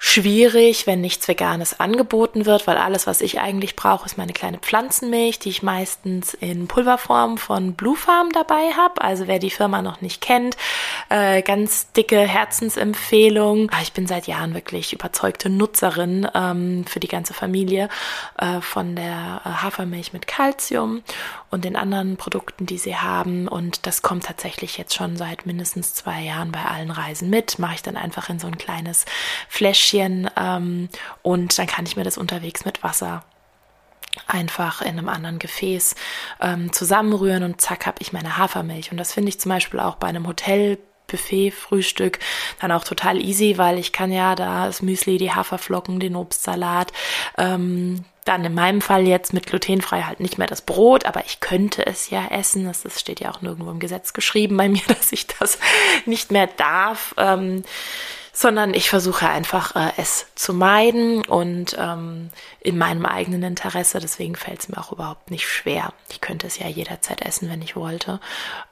schwierig, 0.00 0.86
wenn 0.86 1.00
nichts 1.00 1.26
Veganes 1.26 1.80
angeboten 1.80 2.46
wird, 2.46 2.68
weil 2.68 2.76
alles, 2.76 3.08
was 3.08 3.20
ich 3.20 3.40
eigentlich 3.40 3.74
brauche, 3.74 4.06
ist 4.06 4.16
meine 4.16 4.32
kleine 4.32 4.58
Pflanzenmilch, 4.58 5.40
die 5.40 5.48
ich 5.48 5.64
meistens 5.64 6.34
in 6.34 6.68
Pulverform 6.68 7.36
von 7.36 7.74
Blue 7.74 7.96
Farm 7.96 8.30
dabei 8.30 8.70
habe. 8.76 9.02
Also 9.02 9.26
wer 9.26 9.40
die 9.40 9.50
Firma 9.50 9.82
noch 9.82 10.00
nicht 10.00 10.20
kennt, 10.20 10.56
äh, 11.08 11.42
ganz 11.42 11.90
dicke 11.92 12.20
Herzensempfehlung. 12.20 13.70
Ah, 13.72 13.82
ich 13.82 13.92
bin 13.92 14.06
seit 14.06 14.28
Jahren 14.28 14.54
wirklich 14.54 14.92
überzeugte 14.92 15.50
Nutzerin 15.50 16.28
ähm, 16.32 16.84
für 16.86 17.00
die 17.00 17.08
ganze 17.08 17.34
Familie 17.34 17.88
äh, 18.38 18.60
von 18.60 18.94
der 18.94 19.42
äh, 19.44 19.48
Hafermilch 19.48 20.12
mit 20.12 20.28
Calcium 20.28 21.02
und 21.50 21.64
den 21.64 21.74
anderen 21.74 22.16
Produkten, 22.16 22.66
die 22.66 22.78
sie 22.78 22.96
haben. 22.96 23.48
Und 23.48 23.84
das 23.86 24.02
kommt 24.02 24.26
tatsächlich 24.26 24.78
jetzt 24.78 24.94
schon 24.94 25.16
seit 25.16 25.44
mindestens 25.44 25.92
zwei 25.94 26.20
Jahren 26.20 26.52
bei 26.52 26.62
allen 26.62 26.92
Reisen 26.92 27.30
mit. 27.30 27.58
Mache 27.58 27.74
ich 27.74 27.82
dann 27.82 27.96
einfach 27.96 28.28
in 28.28 28.38
so 28.38 28.46
ein 28.46 28.58
kleines 28.58 29.04
Fläschchen 29.48 29.87
ähm, 29.94 30.88
und 31.22 31.58
dann 31.58 31.66
kann 31.66 31.86
ich 31.86 31.96
mir 31.96 32.04
das 32.04 32.18
unterwegs 32.18 32.64
mit 32.64 32.82
Wasser 32.82 33.24
einfach 34.26 34.82
in 34.82 34.98
einem 34.98 35.08
anderen 35.08 35.38
Gefäß 35.38 35.94
ähm, 36.40 36.72
zusammenrühren 36.72 37.44
und 37.44 37.60
zack 37.60 37.86
habe 37.86 37.98
ich 38.00 38.12
meine 38.12 38.36
Hafermilch. 38.36 38.90
Und 38.90 38.96
das 38.98 39.12
finde 39.12 39.28
ich 39.28 39.38
zum 39.40 39.50
Beispiel 39.50 39.80
auch 39.80 39.96
bei 39.96 40.08
einem 40.08 40.26
Hotel 40.26 40.78
Buffet, 41.08 41.52
Frühstück 41.52 42.18
dann 42.60 42.70
auch 42.70 42.84
total 42.84 43.20
easy, 43.20 43.58
weil 43.58 43.78
ich 43.78 43.92
kann 43.92 44.12
ja 44.12 44.34
da 44.34 44.66
das 44.66 44.82
Müsli, 44.82 45.18
die 45.18 45.32
Haferflocken, 45.32 46.00
den 46.00 46.14
Obstsalat, 46.14 46.92
ähm, 47.36 48.04
dann 48.24 48.44
in 48.44 48.52
meinem 48.52 48.82
Fall 48.82 49.06
jetzt 49.06 49.32
mit 49.32 49.46
glutenfrei 49.46 50.02
halt 50.02 50.20
nicht 50.20 50.36
mehr 50.36 50.46
das 50.46 50.60
Brot, 50.60 51.06
aber 51.06 51.24
ich 51.24 51.40
könnte 51.40 51.86
es 51.86 52.10
ja 52.10 52.26
essen. 52.26 52.66
Das, 52.66 52.82
das 52.82 53.00
steht 53.00 53.20
ja 53.20 53.30
auch 53.30 53.40
nirgendwo 53.40 53.70
im 53.70 53.78
Gesetz 53.78 54.12
geschrieben 54.12 54.56
bei 54.58 54.68
mir, 54.68 54.82
dass 54.88 55.12
ich 55.12 55.26
das 55.26 55.58
nicht 56.04 56.30
mehr 56.30 56.46
darf. 56.46 57.14
Ähm, 57.16 57.62
sondern 58.38 58.72
ich 58.72 58.88
versuche 58.88 59.28
einfach 59.28 59.74
äh, 59.74 59.90
es 59.96 60.26
zu 60.36 60.54
meiden 60.54 61.24
und 61.26 61.76
ähm, 61.76 62.30
in 62.60 62.78
meinem 62.78 63.04
eigenen 63.04 63.42
Interesse. 63.42 63.98
Deswegen 63.98 64.36
fällt 64.36 64.60
es 64.60 64.68
mir 64.68 64.78
auch 64.78 64.92
überhaupt 64.92 65.32
nicht 65.32 65.48
schwer. 65.48 65.92
Ich 66.08 66.20
könnte 66.20 66.46
es 66.46 66.56
ja 66.56 66.68
jederzeit 66.68 67.20
essen, 67.22 67.50
wenn 67.50 67.62
ich 67.62 67.74
wollte. 67.74 68.20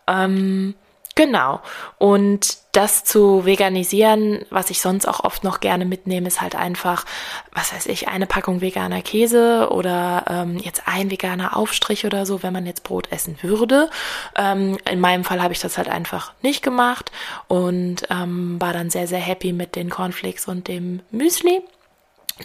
Ähm, 0.07 0.77
Genau. 1.17 1.61
Und 1.97 2.59
das 2.73 3.05
zu 3.05 3.47
veganisieren, 3.47 4.45
was 4.51 4.69
ich 4.69 4.83
sonst 4.83 5.09
auch 5.09 5.21
oft 5.21 5.45
noch 5.45 5.61
gerne 5.61 5.87
mitnehme, 5.87 6.29
ist 6.29 6.43
halt 6.43 6.55
einfach, 6.55 7.07
was 7.53 7.73
weiß 7.73 7.87
ich, 7.87 8.09
eine 8.09 8.27
Packung 8.27 8.61
veganer 8.61 9.01
Käse 9.01 9.71
oder 9.71 10.25
ähm, 10.29 10.59
jetzt 10.59 10.83
ein 10.85 11.11
veganer 11.11 11.57
Aufstrich 11.57 12.05
oder 12.05 12.27
so, 12.27 12.43
wenn 12.43 12.53
man 12.53 12.67
jetzt 12.67 12.85
Brot 12.85 13.11
essen 13.11 13.39
würde. 13.41 13.89
Ähm, 14.37 14.77
in 14.91 15.01
meinem 15.01 15.25
Fall 15.25 15.43
habe 15.43 15.55
ich 15.55 15.61
das 15.61 15.79
halt 15.79 15.89
einfach 15.89 16.35
nicht 16.43 16.63
gemacht 16.63 17.11
und 17.49 18.07
ähm, 18.11 18.61
war 18.61 18.75
dann 18.75 18.91
sehr, 18.91 19.07
sehr 19.07 19.19
happy 19.19 19.55
mit 19.55 19.75
den 19.75 19.89
Cornflakes 19.89 20.49
und 20.49 20.69
dem 20.69 21.01
Müsli 21.11 21.63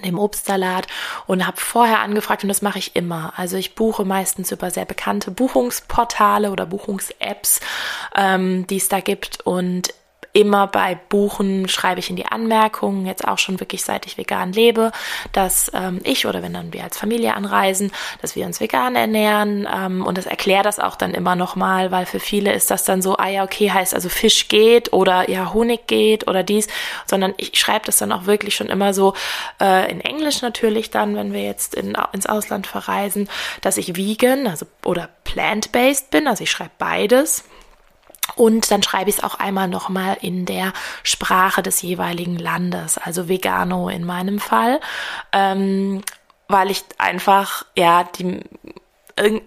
dem 0.05 0.17
Obstsalat 0.17 0.87
und 1.27 1.45
habe 1.45 1.59
vorher 1.59 1.99
angefragt 1.99 2.43
und 2.43 2.49
das 2.49 2.61
mache 2.61 2.79
ich 2.79 2.95
immer. 2.95 3.33
Also 3.35 3.57
ich 3.57 3.75
buche 3.75 4.05
meistens 4.05 4.51
über 4.51 4.71
sehr 4.71 4.85
bekannte 4.85 5.31
Buchungsportale 5.31 6.51
oder 6.51 6.65
Buchungs-Apps, 6.65 7.59
ähm, 8.15 8.65
die 8.67 8.77
es 8.77 8.89
da 8.89 8.99
gibt 9.01 9.41
und 9.41 9.93
immer 10.33 10.67
bei 10.67 10.95
Buchen 11.09 11.67
schreibe 11.67 11.99
ich 11.99 12.09
in 12.09 12.15
die 12.15 12.25
Anmerkungen, 12.25 13.05
jetzt 13.05 13.27
auch 13.27 13.37
schon 13.37 13.59
wirklich 13.59 13.83
seit 13.83 14.05
ich 14.05 14.17
vegan 14.17 14.53
lebe, 14.53 14.91
dass 15.33 15.71
ähm, 15.73 15.99
ich 16.03 16.25
oder 16.25 16.41
wenn 16.41 16.53
dann 16.53 16.73
wir 16.73 16.83
als 16.83 16.97
Familie 16.97 17.33
anreisen, 17.35 17.91
dass 18.21 18.35
wir 18.35 18.45
uns 18.45 18.59
vegan 18.59 18.95
ernähren 18.95 19.67
ähm, 19.73 20.05
und 20.05 20.17
das 20.17 20.25
erkläre 20.25 20.63
das 20.63 20.79
auch 20.79 20.95
dann 20.95 21.13
immer 21.13 21.35
nochmal, 21.35 21.91
weil 21.91 22.05
für 22.05 22.19
viele 22.19 22.53
ist 22.53 22.71
das 22.71 22.83
dann 22.83 23.01
so, 23.01 23.17
ah 23.17 23.27
ja, 23.27 23.43
okay, 23.43 23.71
heißt 23.71 23.93
also 23.93 24.09
Fisch 24.09 24.47
geht 24.47 24.93
oder 24.93 25.29
ja, 25.29 25.53
Honig 25.53 25.87
geht 25.87 26.27
oder 26.27 26.43
dies, 26.43 26.67
sondern 27.05 27.33
ich 27.37 27.59
schreibe 27.59 27.85
das 27.85 27.97
dann 27.97 28.11
auch 28.11 28.25
wirklich 28.25 28.55
schon 28.55 28.67
immer 28.67 28.93
so 28.93 29.13
äh, 29.59 29.91
in 29.91 30.01
Englisch 30.01 30.41
natürlich 30.41 30.91
dann, 30.91 31.15
wenn 31.15 31.33
wir 31.33 31.43
jetzt 31.43 31.75
in, 31.75 31.97
ins 32.13 32.25
Ausland 32.25 32.67
verreisen, 32.67 33.29
dass 33.61 33.77
ich 33.77 33.95
vegan, 33.97 34.47
also 34.47 34.65
oder 34.85 35.09
plant-based 35.23 36.09
bin, 36.09 36.27
also 36.27 36.43
ich 36.43 36.51
schreibe 36.51 36.71
beides 36.77 37.43
und 38.35 38.71
dann 38.71 38.83
schreibe 38.83 39.09
ich 39.09 39.17
es 39.17 39.23
auch 39.23 39.35
einmal 39.35 39.67
nochmal 39.67 40.17
in 40.21 40.45
der 40.45 40.73
Sprache 41.03 41.61
des 41.61 41.81
jeweiligen 41.81 42.37
Landes, 42.37 42.97
also 42.97 43.27
Vegano 43.27 43.89
in 43.89 44.03
meinem 44.03 44.39
Fall, 44.39 44.79
ähm, 45.31 46.01
weil 46.47 46.71
ich 46.71 46.83
einfach, 46.97 47.65
ja, 47.75 48.03
die, 48.03 48.41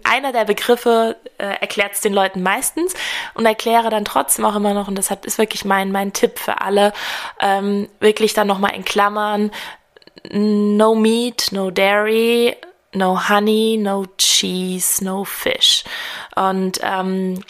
einer 0.03 0.31
der 0.31 0.45
Begriffe 0.45 1.17
äh, 1.37 1.59
erklärt 1.59 1.93
es 1.93 2.01
den 2.01 2.13
Leuten 2.13 2.41
meistens 2.43 2.93
und 3.33 3.45
erkläre 3.45 3.89
dann 3.89 4.05
trotzdem 4.05 4.45
auch 4.45 4.55
immer 4.55 4.73
noch, 4.73 4.87
und 4.87 4.95
das 4.95 5.11
hat, 5.11 5.25
ist 5.25 5.37
wirklich 5.37 5.65
mein, 5.65 5.91
mein 5.91 6.13
Tipp 6.13 6.39
für 6.39 6.61
alle, 6.61 6.93
ähm, 7.39 7.89
wirklich 7.99 8.33
dann 8.33 8.47
nochmal 8.47 8.75
in 8.75 8.85
Klammern, 8.85 9.51
no 10.31 10.95
meat, 10.95 11.49
no 11.51 11.71
dairy, 11.71 12.55
no 12.93 13.29
honey, 13.29 13.77
no 13.79 14.05
cheese, 14.17 15.03
no 15.03 15.23
fish. 15.23 15.83
Und 16.35 16.79
ähm, 16.81 17.43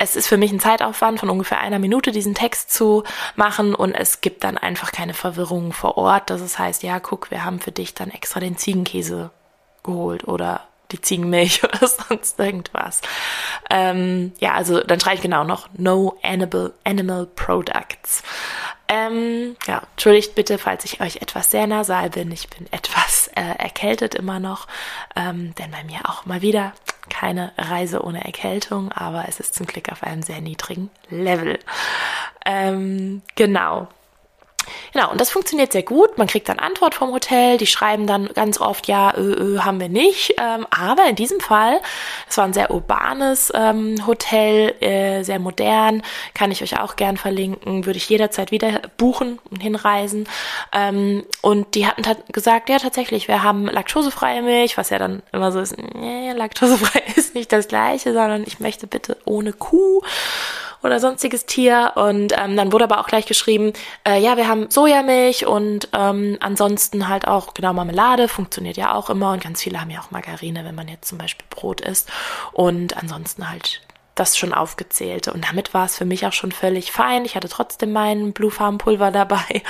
es 0.00 0.16
ist 0.16 0.28
für 0.28 0.36
mich 0.36 0.52
ein 0.52 0.60
Zeitaufwand 0.60 1.20
von 1.20 1.30
ungefähr 1.30 1.58
einer 1.60 1.78
Minute, 1.78 2.12
diesen 2.12 2.34
Text 2.34 2.72
zu 2.72 3.02
machen 3.34 3.74
und 3.74 3.94
es 3.94 4.20
gibt 4.20 4.44
dann 4.44 4.56
einfach 4.56 4.92
keine 4.92 5.14
Verwirrung 5.14 5.72
vor 5.72 5.96
Ort, 5.98 6.30
dass 6.30 6.40
es 6.40 6.58
heißt, 6.58 6.82
ja, 6.82 7.00
guck, 7.00 7.30
wir 7.30 7.44
haben 7.44 7.60
für 7.60 7.72
dich 7.72 7.94
dann 7.94 8.10
extra 8.10 8.40
den 8.40 8.56
Ziegenkäse 8.56 9.30
geholt 9.82 10.26
oder 10.26 10.62
die 10.92 11.00
Ziegenmilch 11.00 11.64
oder 11.64 11.86
sonst 11.86 12.38
irgendwas. 12.38 13.00
Ähm, 13.70 14.32
ja, 14.38 14.54
also 14.54 14.80
dann 14.80 15.00
schreibe 15.00 15.16
ich 15.16 15.22
genau 15.22 15.44
noch 15.44 15.68
No 15.76 16.18
Animal, 16.22 16.72
Animal 16.84 17.26
Products. 17.26 18.22
Ähm, 18.88 19.56
ja, 19.66 19.82
entschuldigt 19.92 20.34
bitte, 20.34 20.56
falls 20.56 20.84
ich 20.84 21.00
euch 21.00 21.16
etwas 21.16 21.50
sehr 21.50 21.66
nasal 21.66 22.08
bin. 22.10 22.32
Ich 22.32 22.48
bin 22.48 22.66
etwas 22.72 23.28
äh, 23.34 23.42
erkältet 23.42 24.14
immer 24.14 24.40
noch, 24.40 24.66
ähm, 25.14 25.54
denn 25.56 25.70
bei 25.70 25.84
mir 25.84 26.08
auch 26.08 26.24
mal 26.24 26.40
wieder 26.40 26.72
keine 27.10 27.52
Reise 27.56 28.02
ohne 28.02 28.24
Erkältung, 28.24 28.90
aber 28.92 29.26
es 29.28 29.40
ist 29.40 29.54
zum 29.54 29.66
Glück 29.66 29.90
auf 29.90 30.02
einem 30.02 30.22
sehr 30.22 30.40
niedrigen 30.40 30.90
Level. 31.10 31.58
Ähm, 32.44 33.22
genau. 33.34 33.88
Genau, 34.92 35.10
und 35.10 35.20
das 35.20 35.30
funktioniert 35.30 35.72
sehr 35.72 35.82
gut. 35.82 36.18
Man 36.18 36.26
kriegt 36.26 36.48
dann 36.48 36.58
Antwort 36.58 36.94
vom 36.94 37.12
Hotel. 37.12 37.58
Die 37.58 37.66
schreiben 37.66 38.06
dann 38.06 38.28
ganz 38.34 38.60
oft, 38.60 38.88
ja, 38.88 39.14
ö, 39.16 39.34
ö, 39.34 39.60
haben 39.60 39.80
wir 39.80 39.88
nicht. 39.88 40.34
Ähm, 40.38 40.66
aber 40.70 41.06
in 41.08 41.16
diesem 41.16 41.40
Fall, 41.40 41.80
es 42.28 42.36
war 42.36 42.44
ein 42.44 42.52
sehr 42.52 42.70
urbanes 42.70 43.52
ähm, 43.54 44.06
Hotel, 44.06 44.74
äh, 44.80 45.22
sehr 45.22 45.38
modern, 45.38 46.02
kann 46.34 46.50
ich 46.50 46.62
euch 46.62 46.80
auch 46.80 46.96
gern 46.96 47.16
verlinken, 47.16 47.86
würde 47.86 47.98
ich 47.98 48.08
jederzeit 48.08 48.50
wieder 48.50 48.82
buchen 48.96 49.38
und 49.50 49.62
hinreisen. 49.62 50.28
Ähm, 50.72 51.24
und 51.42 51.74
die 51.74 51.86
hatten 51.86 52.02
gesagt, 52.32 52.68
ja, 52.68 52.78
tatsächlich, 52.78 53.28
wir 53.28 53.42
haben 53.42 53.66
laktosefreie 53.66 54.42
Milch, 54.42 54.78
was 54.78 54.90
ja 54.90 54.98
dann 54.98 55.22
immer 55.32 55.52
so 55.52 55.60
ist, 55.60 55.76
nee, 55.78 56.32
laktosefrei 56.32 57.02
ist 57.16 57.34
nicht 57.34 57.52
das 57.52 57.68
gleiche, 57.68 58.12
sondern 58.12 58.44
ich 58.46 58.60
möchte 58.60 58.86
bitte 58.86 59.16
ohne 59.24 59.52
Kuh 59.52 60.02
oder 60.82 61.00
sonstiges 61.00 61.46
Tier. 61.46 61.92
Und 61.96 62.32
ähm, 62.38 62.56
dann 62.56 62.72
wurde 62.72 62.84
aber 62.84 63.00
auch 63.00 63.06
gleich 63.06 63.26
geschrieben, 63.26 63.72
äh, 64.06 64.20
ja, 64.20 64.36
wir 64.36 64.48
haben 64.48 64.70
Sojamilch 64.70 65.46
und 65.46 65.88
ähm, 65.92 66.36
ansonsten 66.40 67.08
halt 67.08 67.26
auch, 67.26 67.54
genau, 67.54 67.72
Marmelade 67.72 68.28
funktioniert 68.28 68.76
ja 68.76 68.94
auch 68.94 69.10
immer 69.10 69.32
und 69.32 69.42
ganz 69.42 69.62
viele 69.62 69.80
haben 69.80 69.90
ja 69.90 70.00
auch 70.00 70.10
Margarine, 70.10 70.64
wenn 70.64 70.74
man 70.74 70.88
jetzt 70.88 71.08
zum 71.08 71.18
Beispiel 71.18 71.46
Brot 71.50 71.80
isst. 71.80 72.10
Und 72.52 72.96
ansonsten 72.96 73.50
halt 73.50 73.82
das 74.18 74.36
schon 74.36 74.52
aufgezählt. 74.52 75.28
Und 75.28 75.48
damit 75.48 75.74
war 75.74 75.86
es 75.86 75.96
für 75.96 76.04
mich 76.04 76.26
auch 76.26 76.32
schon 76.32 76.52
völlig 76.52 76.92
fein. 76.92 77.24
Ich 77.24 77.36
hatte 77.36 77.48
trotzdem 77.48 77.92
mein 77.92 78.32
Blue 78.32 78.50
Farm 78.50 78.78
Pulver 78.78 79.10
dabei 79.12 79.62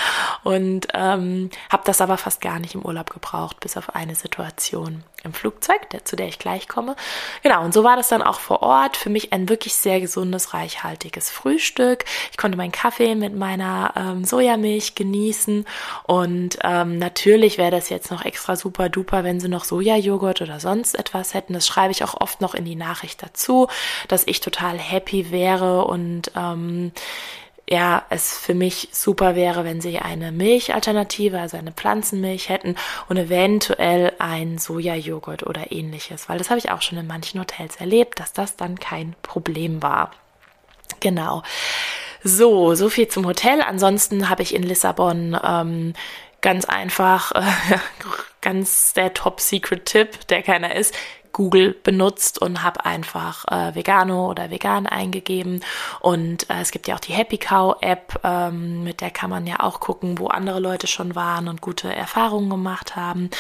und 0.45 0.88
ähm, 0.95 1.50
habe 1.71 1.83
das 1.85 2.00
aber 2.00 2.17
fast 2.17 2.40
gar 2.40 2.59
nicht 2.59 2.75
im 2.75 2.85
Urlaub 2.85 3.11
gebraucht, 3.11 3.61
bis 3.61 3.76
auf 3.76 3.95
eine 3.95 4.14
Situation 4.14 5.05
im 5.25 5.33
Flugzeug, 5.33 5.90
der, 5.90 6.05
zu 6.05 6.14
der 6.14 6.28
ich 6.28 6.38
gleich 6.38 6.69
komme. 6.69 6.95
Genau, 7.43 7.64
und 7.64 7.75
so 7.75 7.83
war 7.83 7.97
das 7.97 8.09
dann 8.09 8.23
auch 8.23 8.38
vor 8.38 8.62
Ort. 8.62 8.97
Für 8.97 9.11
mich 9.11 9.33
ein 9.33 9.49
wirklich 9.49 9.75
sehr 9.75 10.00
gesundes, 10.00 10.55
reichhaltiges 10.55 11.31
Frühstück. 11.31 12.05
Ich 12.31 12.37
konnte 12.37 12.57
meinen 12.57 12.73
Kaffee 12.73 13.14
mit 13.17 13.35
meiner 13.35 13.93
ähm, 13.97 14.25
Sojamilch 14.25 14.95
genießen. 14.95 15.67
Und 16.05 16.59
ähm, 16.62 16.99
natürlich 16.99 17.59
wäre 17.59 17.73
das 17.73 17.88
jetzt 17.88 18.11
noch 18.11 18.25
extra 18.25 18.55
super 18.55 18.88
duper, 18.88 19.25
wenn 19.25 19.40
sie 19.40 19.49
noch 19.49 19.64
Sojajoghurt 19.64 20.40
oder 20.40 20.61
sonst 20.61 20.95
etwas 20.97 21.35
hätten. 21.35 21.52
Das 21.52 21.67
schreibe 21.67 21.90
ich 21.90 22.05
auch 22.05 22.21
oft 22.21 22.40
noch 22.40 22.55
in 22.55 22.64
die 22.64 22.76
Nachricht 22.76 23.23
dazu, 23.23 23.67
dass 24.07 24.25
ich 24.26 24.38
total 24.40 24.78
happy 24.78 25.30
wäre 25.30 25.85
und 25.85 26.30
ähm, 26.37 26.92
ja, 27.71 28.04
es 28.09 28.38
für 28.38 28.54
mich 28.54 28.88
super 28.92 29.37
wäre, 29.37 29.64
wenn 29.64 29.83
sie 29.83 29.99
eine 29.99 30.33
Milchalternative, 30.33 31.38
also 31.38 31.59
eine 31.59 31.73
Pflanzenmilch 31.73 32.49
hätten 32.49 32.76
und 33.09 33.18
eventuell 33.18 34.14
ein 34.18 34.57
Sojajoghurt 34.57 35.42
oder 35.42 35.71
ähnliches, 35.71 36.30
weil 36.30 36.38
das 36.38 36.49
habe 36.49 36.59
ich 36.59 36.71
auch 36.71 36.80
schon 36.80 36.97
in 36.97 37.07
manchen 37.07 37.40
Hotels 37.40 37.76
erlebt, 37.76 38.21
dass 38.21 38.33
das 38.33 38.57
dann 38.57 38.80
kein 38.80 39.14
Problem 39.23 39.83
war. 39.83 40.12
Genau. 41.00 41.42
So, 42.25 42.75
so 42.75 42.88
viel 42.88 43.09
zum 43.09 43.26
Hotel. 43.26 43.61
Ansonsten 43.61 44.30
habe 44.30 44.42
ich 44.42 44.54
in 44.54 44.62
Lissabon 44.62 45.38
ähm, 45.42 45.92
ganz 46.40 46.64
einfach, 46.64 47.33
äh, 47.33 47.42
ganz 48.40 48.95
der 48.95 49.14
Top-Secret-Tipp, 49.14 50.26
der 50.28 50.42
keiner 50.42 50.75
ist, 50.75 50.95
Google 51.32 51.75
benutzt 51.82 52.40
und 52.40 52.62
habe 52.62 52.85
einfach 52.85 53.44
äh, 53.49 53.75
Vegano 53.75 54.30
oder 54.30 54.50
vegan 54.50 54.87
eingegeben. 54.87 55.61
Und 56.00 56.49
äh, 56.50 56.61
es 56.61 56.70
gibt 56.70 56.88
ja 56.88 56.94
auch 56.94 57.00
die 57.00 57.12
Happy 57.12 57.38
Cow 57.38 57.76
App, 57.80 58.20
ähm, 58.25 58.85
mit 58.85 59.00
der 59.00 59.11
kann 59.11 59.30
man 59.30 59.47
ja 59.47 59.61
auch 59.61 59.80
gucken, 59.80 60.18
wo 60.18 60.28
andere 60.28 60.61
Leute 60.61 60.87
schon 60.87 61.14
waren 61.14 61.49
und 61.49 61.61
gute 61.61 61.94
Erfahrungen 61.94 62.50
gemacht 62.50 62.97
haben 62.97 63.30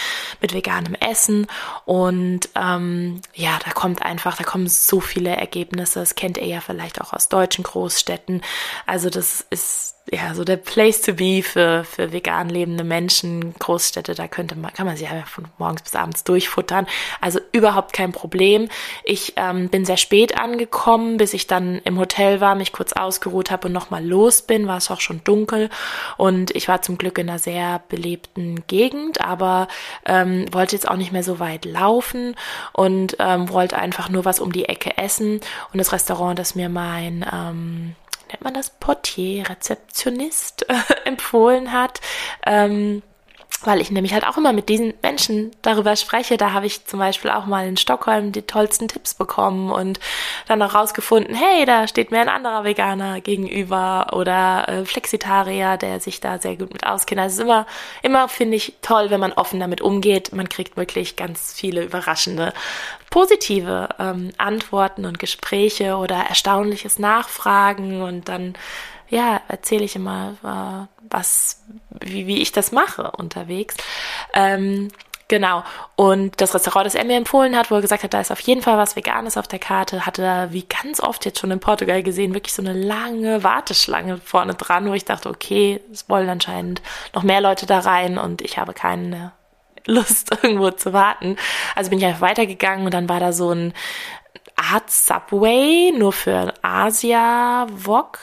mit 0.40 0.54
veganem 0.54 0.94
Essen. 0.94 1.46
Und 1.84 2.48
ähm, 2.54 3.20
ja, 3.34 3.58
da 3.64 3.72
kommt 3.72 4.02
einfach, 4.02 4.36
da 4.36 4.44
kommen 4.44 4.68
so 4.68 5.00
viele 5.00 5.36
Ergebnisse. 5.36 6.00
Das 6.00 6.14
kennt 6.14 6.38
ihr 6.38 6.46
ja 6.46 6.60
vielleicht 6.60 7.00
auch 7.00 7.12
aus 7.12 7.28
deutschen 7.28 7.64
Großstädten. 7.64 8.42
Also 8.86 9.10
das 9.10 9.46
ist 9.50 9.97
ja, 10.10 10.34
so 10.34 10.44
der 10.44 10.56
Place 10.56 11.02
to 11.02 11.14
be 11.14 11.42
für, 11.42 11.84
für 11.84 12.12
vegan 12.12 12.48
lebende 12.48 12.84
Menschen. 12.84 13.54
Großstädte, 13.58 14.14
da 14.14 14.28
könnte 14.28 14.56
man, 14.56 14.72
kann 14.72 14.86
man 14.86 14.96
sich 14.96 15.08
einfach 15.08 15.28
von 15.28 15.46
morgens 15.58 15.82
bis 15.82 15.94
abends 15.94 16.24
durchfuttern. 16.24 16.86
Also 17.20 17.40
überhaupt 17.52 17.92
kein 17.92 18.12
Problem. 18.12 18.68
Ich 19.04 19.34
ähm, 19.36 19.68
bin 19.68 19.84
sehr 19.84 19.96
spät 19.96 20.38
angekommen, 20.38 21.18
bis 21.18 21.34
ich 21.34 21.46
dann 21.46 21.80
im 21.84 21.98
Hotel 21.98 22.40
war, 22.40 22.54
mich 22.54 22.72
kurz 22.72 22.92
ausgeruht 22.92 23.50
habe 23.50 23.68
und 23.68 23.72
nochmal 23.72 24.04
los 24.04 24.42
bin, 24.42 24.66
war 24.66 24.78
es 24.78 24.90
auch 24.90 25.00
schon 25.00 25.22
dunkel. 25.24 25.68
Und 26.16 26.54
ich 26.56 26.68
war 26.68 26.80
zum 26.82 26.96
Glück 26.96 27.18
in 27.18 27.28
einer 27.28 27.38
sehr 27.38 27.82
belebten 27.88 28.66
Gegend, 28.66 29.20
aber 29.20 29.68
ähm, 30.06 30.46
wollte 30.52 30.76
jetzt 30.76 30.88
auch 30.88 30.96
nicht 30.96 31.12
mehr 31.12 31.22
so 31.24 31.38
weit 31.38 31.64
laufen 31.64 32.34
und 32.72 33.16
ähm, 33.18 33.48
wollte 33.50 33.78
einfach 33.78 34.08
nur 34.08 34.24
was 34.24 34.40
um 34.40 34.52
die 34.52 34.68
Ecke 34.68 34.96
essen. 34.96 35.40
Und 35.72 35.78
das 35.78 35.92
Restaurant, 35.92 36.38
das 36.38 36.54
mir 36.54 36.68
mein 36.68 37.26
ähm, 37.30 37.94
nennt 38.28 38.42
man 38.42 38.54
das 38.54 38.70
Portier, 38.70 39.48
Rezeptionist 39.48 40.66
empfohlen 41.04 41.72
hat. 41.72 42.00
Ähm, 42.46 43.02
weil 43.64 43.80
ich 43.80 43.90
nämlich 43.90 44.12
halt 44.12 44.26
auch 44.26 44.36
immer 44.36 44.52
mit 44.52 44.68
diesen 44.68 44.94
Menschen 45.02 45.50
darüber 45.62 45.96
spreche. 45.96 46.36
Da 46.36 46.52
habe 46.52 46.66
ich 46.66 46.86
zum 46.86 47.00
Beispiel 47.00 47.30
auch 47.30 47.46
mal 47.46 47.66
in 47.66 47.76
Stockholm 47.76 48.30
die 48.30 48.42
tollsten 48.42 48.86
Tipps 48.86 49.14
bekommen 49.14 49.70
und 49.70 49.98
dann 50.46 50.62
auch 50.62 50.74
rausgefunden, 50.74 51.34
hey, 51.34 51.64
da 51.64 51.88
steht 51.88 52.10
mir 52.10 52.20
ein 52.20 52.28
anderer 52.28 52.64
Veganer 52.64 53.20
gegenüber 53.20 54.08
oder 54.12 54.68
äh, 54.68 54.84
Flexitarier, 54.84 55.76
der 55.76 55.98
sich 56.00 56.20
da 56.20 56.38
sehr 56.38 56.56
gut 56.56 56.72
mit 56.72 56.86
auskennt. 56.86 57.20
Also 57.20 57.42
immer, 57.42 57.66
immer 58.02 58.28
finde 58.28 58.56
ich 58.56 58.74
toll, 58.80 59.10
wenn 59.10 59.20
man 59.20 59.32
offen 59.32 59.58
damit 59.58 59.80
umgeht. 59.80 60.32
Man 60.32 60.48
kriegt 60.48 60.76
wirklich 60.76 61.16
ganz 61.16 61.52
viele 61.52 61.82
überraschende 61.82 62.52
positive 63.10 63.88
ähm, 63.98 64.30
Antworten 64.36 65.04
und 65.04 65.18
Gespräche 65.18 65.96
oder 65.96 66.16
erstaunliches 66.28 66.98
Nachfragen 66.98 68.02
und 68.02 68.28
dann 68.28 68.54
ja, 69.08 69.40
erzähle 69.48 69.84
ich 69.84 69.96
immer, 69.96 70.34
äh, 70.42 70.98
was, 71.10 71.62
wie, 72.00 72.26
wie 72.26 72.42
ich 72.42 72.52
das 72.52 72.72
mache 72.72 73.10
unterwegs. 73.12 73.76
Ähm, 74.34 74.88
Genau. 75.28 75.62
Und 75.94 76.40
das 76.40 76.54
Restaurant, 76.54 76.86
das 76.86 76.94
er 76.94 77.04
mir 77.04 77.18
empfohlen 77.18 77.54
hat, 77.54 77.70
wo 77.70 77.74
er 77.74 77.82
gesagt 77.82 78.02
hat, 78.02 78.14
da 78.14 78.20
ist 78.20 78.32
auf 78.32 78.40
jeden 78.40 78.62
Fall 78.62 78.78
was 78.78 78.96
Veganes 78.96 79.36
auf 79.36 79.46
der 79.46 79.58
Karte, 79.58 80.06
hatte 80.06 80.22
da, 80.22 80.52
wie 80.52 80.62
ganz 80.62 81.00
oft 81.00 81.26
jetzt 81.26 81.38
schon 81.38 81.50
in 81.50 81.60
Portugal 81.60 82.02
gesehen, 82.02 82.32
wirklich 82.32 82.54
so 82.54 82.62
eine 82.62 82.72
lange 82.72 83.44
Warteschlange 83.44 84.16
vorne 84.24 84.54
dran, 84.54 84.88
wo 84.88 84.94
ich 84.94 85.04
dachte, 85.04 85.28
okay, 85.28 85.82
es 85.92 86.08
wollen 86.08 86.30
anscheinend 86.30 86.80
noch 87.14 87.24
mehr 87.24 87.42
Leute 87.42 87.66
da 87.66 87.80
rein 87.80 88.16
und 88.16 88.40
ich 88.40 88.56
habe 88.56 88.72
keine 88.72 89.32
Lust, 89.84 90.30
irgendwo 90.42 90.70
zu 90.70 90.94
warten. 90.94 91.36
Also 91.74 91.90
bin 91.90 91.98
ich 91.98 92.06
einfach 92.06 92.22
weitergegangen 92.22 92.86
und 92.86 92.94
dann 92.94 93.10
war 93.10 93.20
da 93.20 93.34
so 93.34 93.52
ein 93.52 93.74
Art 94.58 94.90
Subway, 94.90 95.92
nur 95.96 96.12
für 96.12 96.52
Asia-Wok, 96.62 98.18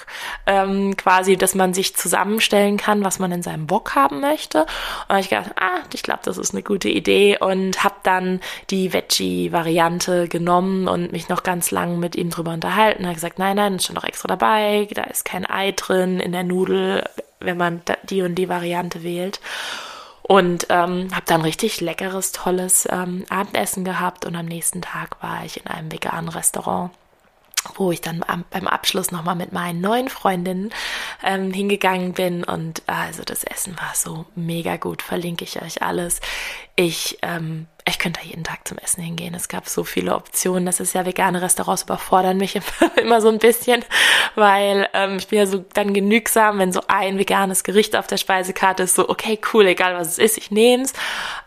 ähm, 0.45 0.95
quasi, 0.97 1.37
dass 1.37 1.55
man 1.55 1.73
sich 1.73 1.95
zusammenstellen 1.95 2.77
kann, 2.77 3.03
was 3.03 3.19
man 3.19 3.31
in 3.31 3.41
seinem 3.41 3.69
Wok 3.69 3.95
haben 3.95 4.19
möchte. 4.19 4.65
Und 5.07 5.17
ich 5.17 5.29
gedacht, 5.29 5.51
ah, 5.55 5.79
ich 5.93 6.03
glaube, 6.03 6.21
das 6.23 6.37
ist 6.37 6.53
eine 6.53 6.61
gute 6.61 6.89
Idee 6.89 7.37
und 7.39 7.83
habe 7.83 7.95
dann 8.03 8.41
die 8.69 8.93
Veggie-Variante 8.93 10.27
genommen 10.27 10.87
und 10.87 11.11
mich 11.11 11.29
noch 11.29 11.43
ganz 11.43 11.71
lang 11.71 11.99
mit 11.99 12.15
ihm 12.15 12.29
drüber 12.29 12.51
unterhalten. 12.51 13.03
Er 13.03 13.09
hat 13.09 13.15
gesagt, 13.15 13.39
nein, 13.39 13.55
nein, 13.55 13.75
ist 13.75 13.85
schon 13.85 13.95
noch 13.95 14.03
extra 14.03 14.27
dabei, 14.27 14.87
da 14.93 15.03
ist 15.03 15.25
kein 15.25 15.49
Ei 15.49 15.71
drin 15.71 16.19
in 16.19 16.33
der 16.33 16.43
Nudel, 16.43 17.03
wenn 17.39 17.57
man 17.57 17.81
die 18.09 18.21
und 18.21 18.35
die 18.35 18.49
Variante 18.49 19.03
wählt. 19.03 19.39
Und 20.27 20.67
ähm, 20.69 21.13
habe 21.13 21.25
dann 21.25 21.41
richtig 21.41 21.81
leckeres, 21.81 22.31
tolles 22.31 22.87
ähm, 22.91 23.25
Abendessen 23.29 23.85
gehabt. 23.85 24.25
Und 24.25 24.35
am 24.35 24.47
nächsten 24.47 24.81
Tag 24.81 25.21
war 25.21 25.45
ich 25.45 25.57
in 25.57 25.67
einem 25.67 25.91
veganen 25.91 26.29
Restaurant 26.29 26.91
wo 27.73 27.91
ich 27.91 27.99
dann 27.99 28.23
am, 28.27 28.45
beim 28.51 28.67
Abschluss 28.67 29.11
nochmal 29.11 29.35
mit 29.35 29.51
meinen 29.51 29.81
neuen 29.81 30.09
Freundinnen 30.09 30.71
ähm, 31.23 31.51
hingegangen 31.51 32.13
bin. 32.13 32.43
Und 32.43 32.83
also 32.85 33.23
das 33.23 33.43
Essen 33.43 33.75
war 33.79 33.93
so 33.95 34.25
mega 34.35 34.77
gut, 34.77 35.01
verlinke 35.01 35.43
ich 35.43 35.61
euch 35.61 35.81
alles. 35.81 36.21
Ich 36.75 37.17
ähm, 37.23 37.65
ich 37.87 37.99
könnte 37.99 38.19
da 38.19 38.25
jeden 38.25 38.43
Tag 38.43 38.67
zum 38.67 38.79
Essen 38.79 39.03
hingehen. 39.03 39.35
Es 39.35 39.47
gab 39.47 39.69
so 39.69 39.83
viele 39.83 40.15
Optionen. 40.15 40.65
Das 40.65 40.79
ist 40.79 40.93
ja 40.93 41.05
vegane 41.05 41.41
Restaurants 41.41 41.83
überfordern 41.83 42.37
mich 42.37 42.59
immer 42.95 43.21
so 43.21 43.29
ein 43.29 43.37
bisschen, 43.37 43.85
weil 44.33 44.89
ähm, 44.93 45.17
ich 45.17 45.27
bin 45.27 45.37
ja 45.37 45.45
so 45.45 45.63
dann 45.73 45.93
genügsam, 45.93 46.57
wenn 46.57 46.73
so 46.73 46.81
ein 46.87 47.19
veganes 47.19 47.63
Gericht 47.63 47.95
auf 47.95 48.07
der 48.07 48.17
Speisekarte 48.17 48.83
ist, 48.83 48.95
so 48.95 49.07
okay, 49.07 49.39
cool, 49.53 49.67
egal 49.67 49.95
was 49.95 50.07
es 50.07 50.17
ist, 50.17 50.37
ich 50.37 50.49
nehme 50.49 50.83
es, 50.83 50.93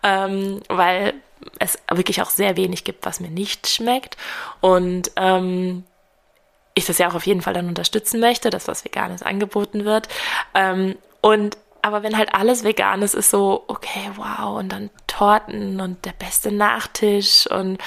ähm, 0.05 0.61
weil 0.69 1.15
es 1.59 1.79
wirklich 1.93 2.23
auch 2.23 2.31
sehr 2.31 2.57
wenig 2.57 2.85
gibt, 2.85 3.05
was 3.05 3.21
mir 3.21 3.31
nicht 3.31 3.69
schmeckt 3.69 4.17
und 4.61 5.11
ähm, 5.17 5.85
ich 6.75 6.87
das 6.87 6.99
ja 6.99 7.09
auch 7.09 7.15
auf 7.15 7.27
jeden 7.27 7.43
Fall 7.43 7.55
dann 7.55 7.69
unterstützen 7.69 8.21
möchte, 8.21 8.51
dass 8.51 8.69
was 8.69 8.85
Veganes 8.85 9.23
angeboten 9.23 9.85
wird. 9.85 10.09
Ähm, 10.55 10.97
und 11.21 11.59
aber 11.83 12.03
wenn 12.03 12.17
halt 12.17 12.35
alles 12.35 12.65
vegan 12.65 13.03
ist, 13.03 13.15
ist 13.15 13.31
so, 13.31 13.65
okay, 13.69 14.11
wow, 14.17 14.59
und 14.59 14.71
dann 14.71 14.91
Torten 15.19 15.81
und 15.81 16.05
der 16.05 16.13
beste 16.13 16.53
Nachtisch 16.53 17.49
und 17.51 17.79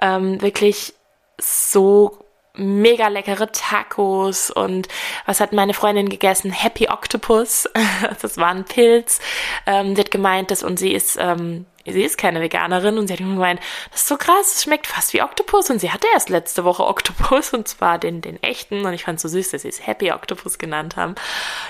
ähm, 0.00 0.42
wirklich 0.42 0.92
so 1.40 2.18
mega 2.54 3.06
leckere 3.06 3.52
Tacos 3.52 4.50
und 4.50 4.88
was 5.24 5.40
hat 5.40 5.52
meine 5.52 5.72
Freundin 5.72 6.08
gegessen? 6.08 6.50
Happy 6.50 6.88
Octopus. 6.88 7.68
das 8.22 8.38
war 8.38 8.48
ein 8.48 8.64
Pilz. 8.64 9.20
Ähm, 9.66 9.94
sie 9.94 10.00
hat 10.00 10.10
gemeint, 10.10 10.50
dass 10.50 10.64
und 10.64 10.80
sie 10.80 10.92
ist 10.92 11.16
ähm, 11.20 11.66
sie 11.86 12.02
ist 12.02 12.18
keine 12.18 12.40
Veganerin 12.40 12.98
und 12.98 13.06
sie 13.06 13.12
hat 13.12 13.20
gemeint, 13.20 13.60
das 13.92 14.00
ist 14.00 14.08
so 14.08 14.16
krass, 14.16 14.56
es 14.56 14.64
schmeckt 14.64 14.88
fast 14.88 15.12
wie 15.12 15.22
Oktopus 15.22 15.70
und 15.70 15.78
sie 15.78 15.92
hatte 15.92 16.08
erst 16.12 16.28
letzte 16.28 16.64
Woche 16.64 16.84
Oktopus 16.84 17.52
und 17.54 17.68
zwar 17.68 17.98
den, 17.98 18.20
den 18.20 18.42
echten 18.42 18.84
und 18.84 18.92
ich 18.94 19.04
fand 19.04 19.16
es 19.16 19.22
so 19.22 19.28
süß, 19.28 19.52
dass 19.52 19.62
sie 19.62 19.68
es 19.68 19.86
Happy 19.86 20.10
Octopus 20.10 20.58
genannt 20.58 20.96
haben. 20.96 21.14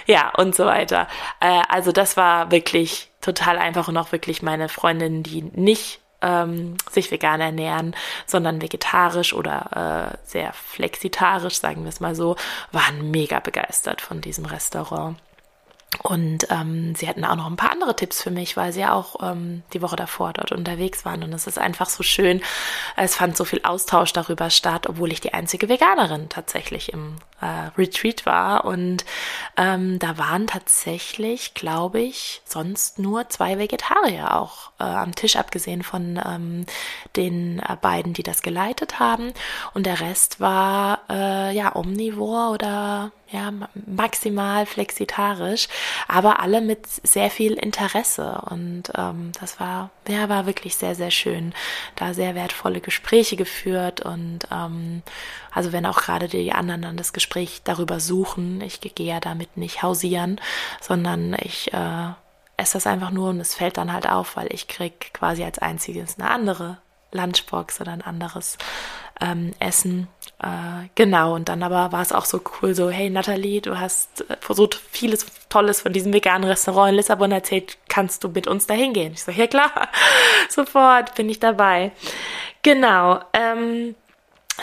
Ja, 0.06 0.32
und 0.34 0.56
so 0.56 0.64
weiter. 0.64 1.08
Äh, 1.40 1.60
also 1.68 1.92
das 1.92 2.16
war 2.16 2.50
wirklich 2.50 3.09
total 3.20 3.58
einfach 3.58 3.88
und 3.88 3.96
auch 3.96 4.12
wirklich 4.12 4.42
meine 4.42 4.68
Freundin, 4.68 5.22
die 5.22 5.42
nicht 5.42 6.00
ähm, 6.22 6.76
sich 6.90 7.10
vegan 7.10 7.40
ernähren, 7.40 7.94
sondern 8.26 8.60
vegetarisch 8.60 9.32
oder 9.32 10.12
äh, 10.14 10.28
sehr 10.28 10.52
flexitarisch, 10.52 11.58
sagen 11.58 11.82
wir 11.82 11.88
es 11.88 12.00
mal 12.00 12.14
so, 12.14 12.36
waren 12.72 13.10
mega 13.10 13.40
begeistert 13.40 14.00
von 14.00 14.20
diesem 14.20 14.44
Restaurant. 14.44 15.16
Und 16.02 16.46
ähm, 16.50 16.94
sie 16.94 17.08
hatten 17.08 17.24
auch 17.24 17.34
noch 17.34 17.46
ein 17.46 17.56
paar 17.56 17.72
andere 17.72 17.96
Tipps 17.96 18.22
für 18.22 18.30
mich, 18.30 18.56
weil 18.56 18.72
sie 18.72 18.80
ja 18.80 18.92
auch 18.94 19.16
ähm, 19.28 19.64
die 19.72 19.82
Woche 19.82 19.96
davor 19.96 20.32
dort 20.32 20.52
unterwegs 20.52 21.04
waren. 21.04 21.24
Und 21.24 21.32
es 21.32 21.48
ist 21.48 21.58
einfach 21.58 21.90
so 21.90 22.04
schön. 22.04 22.40
Es 22.96 23.16
fand 23.16 23.36
so 23.36 23.44
viel 23.44 23.60
Austausch 23.64 24.12
darüber 24.12 24.50
statt, 24.50 24.86
obwohl 24.86 25.10
ich 25.10 25.20
die 25.20 25.34
einzige 25.34 25.68
Veganerin 25.68 26.28
tatsächlich 26.28 26.92
im 26.92 27.16
äh, 27.40 27.70
Retreat 27.76 28.24
war. 28.24 28.64
Und 28.66 29.04
ähm, 29.56 29.98
da 29.98 30.16
waren 30.16 30.46
tatsächlich, 30.46 31.54
glaube 31.54 32.00
ich, 32.00 32.40
sonst 32.44 33.00
nur 33.00 33.28
zwei 33.28 33.58
Vegetarier 33.58 34.36
auch 34.36 34.70
äh, 34.78 34.84
am 34.84 35.16
Tisch, 35.16 35.34
abgesehen 35.34 35.82
von 35.82 36.20
ähm, 36.24 36.66
den 37.16 37.58
äh, 37.58 37.76
beiden, 37.80 38.12
die 38.12 38.22
das 38.22 38.42
geleitet 38.42 39.00
haben. 39.00 39.32
Und 39.74 39.86
der 39.86 40.00
Rest 40.00 40.38
war 40.38 41.00
äh, 41.10 41.54
ja 41.54 41.74
omnivor 41.74 42.52
oder 42.52 43.10
ja, 43.30 43.52
maximal 43.86 44.66
flexitarisch, 44.66 45.68
aber 46.08 46.40
alle 46.40 46.60
mit 46.60 46.86
sehr 46.86 47.30
viel 47.30 47.52
Interesse. 47.54 48.42
Und 48.50 48.84
ähm, 48.96 49.32
das 49.40 49.60
war, 49.60 49.90
ja, 50.08 50.28
war 50.28 50.46
wirklich 50.46 50.76
sehr, 50.76 50.94
sehr 50.94 51.10
schön. 51.10 51.54
Da 51.96 52.12
sehr 52.14 52.34
wertvolle 52.34 52.80
Gespräche 52.80 53.36
geführt 53.36 54.00
und 54.00 54.40
ähm, 54.50 55.02
also 55.52 55.72
wenn 55.72 55.86
auch 55.86 56.00
gerade 56.00 56.28
die 56.28 56.52
anderen 56.52 56.82
dann 56.82 56.96
das 56.96 57.12
Gespräch 57.12 57.62
darüber 57.64 58.00
suchen, 58.00 58.60
ich 58.60 58.80
gehe 58.80 59.06
ja 59.06 59.20
damit 59.20 59.56
nicht 59.56 59.82
hausieren, 59.82 60.40
sondern 60.80 61.36
ich 61.40 61.72
äh, 61.72 62.08
esse 62.56 62.74
das 62.74 62.86
einfach 62.86 63.10
nur 63.10 63.30
und 63.30 63.40
es 63.40 63.54
fällt 63.54 63.76
dann 63.76 63.92
halt 63.92 64.08
auf, 64.08 64.36
weil 64.36 64.52
ich 64.52 64.68
krieg 64.68 65.12
quasi 65.12 65.44
als 65.44 65.58
einziges 65.58 66.18
eine 66.18 66.30
andere 66.30 66.78
Lunchbox 67.12 67.80
oder 67.80 67.92
ein 67.92 68.02
anderes 68.02 68.58
ähm, 69.20 69.52
Essen. 69.58 70.08
Äh, 70.42 70.88
genau, 70.94 71.34
und 71.34 71.48
dann 71.48 71.62
aber 71.62 71.92
war 71.92 72.00
es 72.00 72.12
auch 72.12 72.24
so 72.24 72.40
cool, 72.62 72.74
so, 72.74 72.90
hey 72.90 73.10
Nathalie, 73.10 73.60
du 73.60 73.78
hast 73.78 74.22
äh, 74.30 74.36
so 74.48 74.68
vieles 74.90 75.26
Tolles 75.48 75.82
von 75.82 75.92
diesem 75.92 76.12
veganen 76.12 76.48
Restaurant 76.48 76.90
in 76.90 76.96
Lissabon 76.96 77.32
erzählt, 77.32 77.76
kannst 77.88 78.24
du 78.24 78.28
mit 78.28 78.46
uns 78.46 78.66
da 78.66 78.74
hingehen? 78.74 79.12
Ich 79.12 79.22
so, 79.22 79.32
ja 79.32 79.46
klar, 79.46 79.70
sofort 80.48 81.14
bin 81.14 81.28
ich 81.28 81.40
dabei. 81.40 81.92
Genau, 82.62 83.20
ähm, 83.32 83.94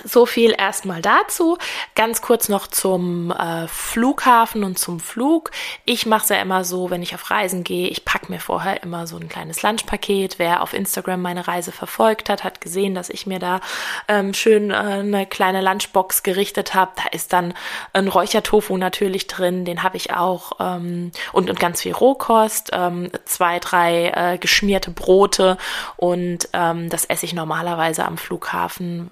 so 0.04 0.26
viel 0.26 0.54
erstmal 0.58 1.02
dazu. 1.02 1.58
Ganz 1.96 2.22
kurz 2.22 2.50
noch 2.50 2.68
zum 2.68 3.32
äh, 3.32 3.68
Flughafen 3.68 4.64
und 4.64 4.78
zum 4.78 5.00
Flug. 5.00 5.52
Ich 5.86 6.06
mache 6.06 6.24
es 6.24 6.30
ja 6.30 6.42
immer 6.42 6.64
so, 6.64 6.90
wenn 6.90 7.02
ich 7.02 7.16
auf 7.16 7.30
Reisen 7.30 7.64
gehe, 7.64 7.88
ich 7.88 8.06
packe 8.06 8.32
mir 8.32 8.40
vorher 8.40 8.84
immer 8.84 9.08
so 9.08 9.18
ein 9.18 9.30
kleines 9.30 9.62
Lunchpaket. 9.62 10.40
Wer 10.40 10.62
auf 10.62 10.74
Instagram 10.74 11.22
meine 11.22 11.48
Reise 11.48 11.72
verfolgt 11.72 12.30
hat, 12.30 12.44
hat 12.44 12.62
gesehen, 12.62 12.96
dass 12.96 13.10
ich 13.10 13.28
mir 13.28 13.40
da 13.40 13.60
ähm, 14.08 14.34
schön 14.34 14.72
äh, 14.72 14.76
eine 14.76 15.26
kleine 15.26 15.62
Lunchbox 15.62 16.24
gerichtet 16.24 16.74
habe. 16.74 16.92
Da 16.96 17.04
ist 17.12 17.34
dann 17.34 17.54
ein 17.94 18.08
Räuchertofu 18.08 18.78
natürlich 18.78 19.28
drin, 19.28 19.66
den 19.66 19.84
habe 19.84 19.98
ich 19.98 20.14
auch 20.14 20.54
ähm, 20.60 21.12
und, 21.34 21.50
und 21.50 21.60
ganz 21.60 21.82
viel 21.82 21.94
Rohkost, 21.94 22.72
ähm, 22.74 23.12
zwei, 23.26 23.60
drei 23.60 24.12
äh, 24.16 24.38
geschmierte 24.38 24.92
Brote 24.92 25.58
und 25.96 26.50
ähm, 26.54 26.90
das 26.90 27.06
esse 27.06 27.26
ich 27.26 27.34
normalerweise 27.34 28.06
am 28.06 28.18
Flughafen. 28.18 29.10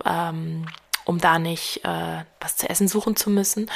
Um 1.06 1.20
da 1.20 1.40
nicht 1.40 1.86
äh, 1.86 2.24
was 2.40 2.58
zu 2.58 2.70
essen 2.70 2.88
suchen 2.88 3.16
zu 3.16 3.30
müssen. 3.30 3.70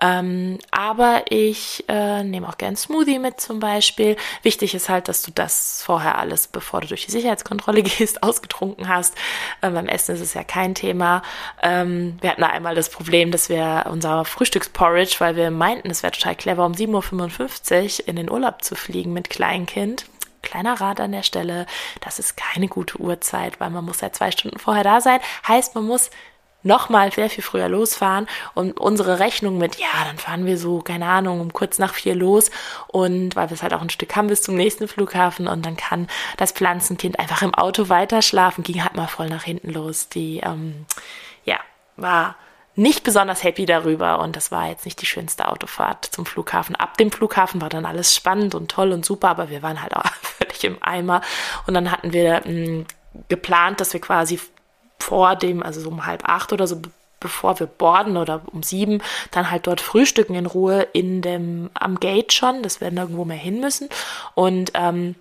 Ähm, 0.00 0.58
aber 0.70 1.24
ich 1.28 1.84
äh, 1.88 2.22
nehme 2.22 2.48
auch 2.48 2.58
gern 2.58 2.76
Smoothie 2.76 3.18
mit 3.18 3.40
zum 3.40 3.60
Beispiel. 3.60 4.16
Wichtig 4.42 4.74
ist 4.74 4.88
halt, 4.88 5.08
dass 5.08 5.22
du 5.22 5.30
das 5.30 5.82
vorher 5.82 6.18
alles, 6.18 6.46
bevor 6.46 6.80
du 6.80 6.88
durch 6.88 7.06
die 7.06 7.10
Sicherheitskontrolle 7.10 7.82
gehst, 7.84 8.22
ausgetrunken 8.22 8.88
hast. 8.88 9.14
Ähm, 9.62 9.74
beim 9.74 9.86
Essen 9.86 10.14
ist 10.14 10.20
es 10.20 10.34
ja 10.34 10.44
kein 10.44 10.74
Thema. 10.74 11.22
Ähm, 11.62 12.18
wir 12.20 12.30
hatten 12.30 12.44
einmal 12.44 12.74
das 12.74 12.90
Problem, 12.90 13.30
dass 13.30 13.48
wir 13.48 13.86
unser 13.90 14.24
Frühstücksporridge, 14.24 15.16
weil 15.18 15.36
wir 15.36 15.50
meinten, 15.50 15.90
es 15.90 16.02
wäre 16.02 16.12
total 16.12 16.36
clever, 16.36 16.66
um 16.66 16.72
7.55 16.72 18.00
Uhr 18.02 18.08
in 18.08 18.16
den 18.16 18.30
Urlaub 18.30 18.62
zu 18.62 18.74
fliegen 18.74 19.12
mit 19.12 19.30
Kleinkind 19.30 20.06
kleiner 20.42 20.80
Rat 20.80 21.00
an 21.00 21.12
der 21.12 21.22
Stelle, 21.22 21.66
das 22.00 22.18
ist 22.18 22.36
keine 22.36 22.68
gute 22.68 22.98
Uhrzeit, 22.98 23.60
weil 23.60 23.70
man 23.70 23.84
muss 23.84 24.00
ja 24.00 24.12
zwei 24.12 24.30
Stunden 24.30 24.58
vorher 24.58 24.84
da 24.84 25.00
sein. 25.00 25.20
Heißt, 25.46 25.74
man 25.74 25.84
muss 25.84 26.10
nochmal 26.62 27.12
sehr 27.12 27.30
viel 27.30 27.42
früher 27.42 27.68
losfahren 27.68 28.26
und 28.54 28.78
unsere 28.78 29.18
Rechnung 29.18 29.58
mit, 29.58 29.76
ja, 29.76 30.04
dann 30.04 30.18
fahren 30.18 30.46
wir 30.46 30.58
so, 30.58 30.80
keine 30.80 31.06
Ahnung, 31.06 31.40
um 31.40 31.52
kurz 31.52 31.78
nach 31.78 31.94
vier 31.94 32.14
los 32.14 32.50
und 32.88 33.36
weil 33.36 33.50
wir 33.50 33.54
es 33.54 33.62
halt 33.62 33.74
auch 33.74 33.82
ein 33.82 33.90
Stück 33.90 34.14
haben 34.16 34.28
bis 34.28 34.42
zum 34.42 34.56
nächsten 34.56 34.88
Flughafen 34.88 35.46
und 35.46 35.64
dann 35.64 35.76
kann 35.76 36.08
das 36.36 36.52
Pflanzenkind 36.52 37.18
einfach 37.18 37.42
im 37.42 37.54
Auto 37.54 37.88
weiter 37.88 38.22
schlafen, 38.22 38.62
ging 38.64 38.82
halt 38.82 38.96
mal 38.96 39.08
voll 39.08 39.28
nach 39.28 39.44
hinten 39.44 39.70
los. 39.70 40.08
Die, 40.08 40.40
ähm, 40.40 40.86
ja, 41.44 41.58
war 41.96 42.36
nicht 42.76 43.02
besonders 43.04 43.42
happy 43.42 43.66
darüber 43.66 44.20
und 44.20 44.36
das 44.36 44.50
war 44.50 44.68
jetzt 44.68 44.84
nicht 44.84 45.00
die 45.00 45.06
schönste 45.06 45.48
Autofahrt 45.48 46.06
zum 46.06 46.24
Flughafen. 46.24 46.76
Ab 46.76 46.96
dem 46.96 47.10
Flughafen 47.10 47.60
war 47.60 47.68
dann 47.68 47.84
alles 47.84 48.14
spannend 48.14 48.54
und 48.54 48.70
toll 48.70 48.92
und 48.92 49.04
super, 49.04 49.28
aber 49.28 49.50
wir 49.50 49.62
waren 49.62 49.82
halt 49.82 49.94
auch 49.94 50.06
völlig 50.22 50.64
im 50.64 50.82
Eimer 50.82 51.20
und 51.66 51.74
dann 51.74 51.90
hatten 51.90 52.12
wir 52.12 52.42
mh, 52.44 52.44
hm, 52.44 52.86
geplant, 53.28 53.80
dass 53.80 53.92
wir 53.92 54.00
quasi 54.00 54.40
vor 55.02 55.36
dem, 55.36 55.62
also 55.62 55.80
so 55.80 55.88
um 55.88 56.06
halb 56.06 56.28
acht 56.28 56.52
oder 56.52 56.66
so, 56.66 56.80
bevor 57.20 57.60
wir 57.60 57.66
borden 57.66 58.16
oder 58.16 58.42
um 58.52 58.62
sieben, 58.62 59.02
dann 59.30 59.50
halt 59.50 59.66
dort 59.66 59.80
frühstücken 59.80 60.34
in 60.34 60.46
Ruhe 60.46 60.88
in 60.92 61.22
dem, 61.22 61.70
am 61.74 62.00
Gate 62.00 62.32
schon, 62.32 62.62
dass 62.62 62.80
wir 62.80 62.90
nirgendwo 62.90 63.24
mehr 63.24 63.36
hin 63.36 63.60
müssen. 63.60 63.88
Und 64.34 64.72
ähm, 64.74 65.14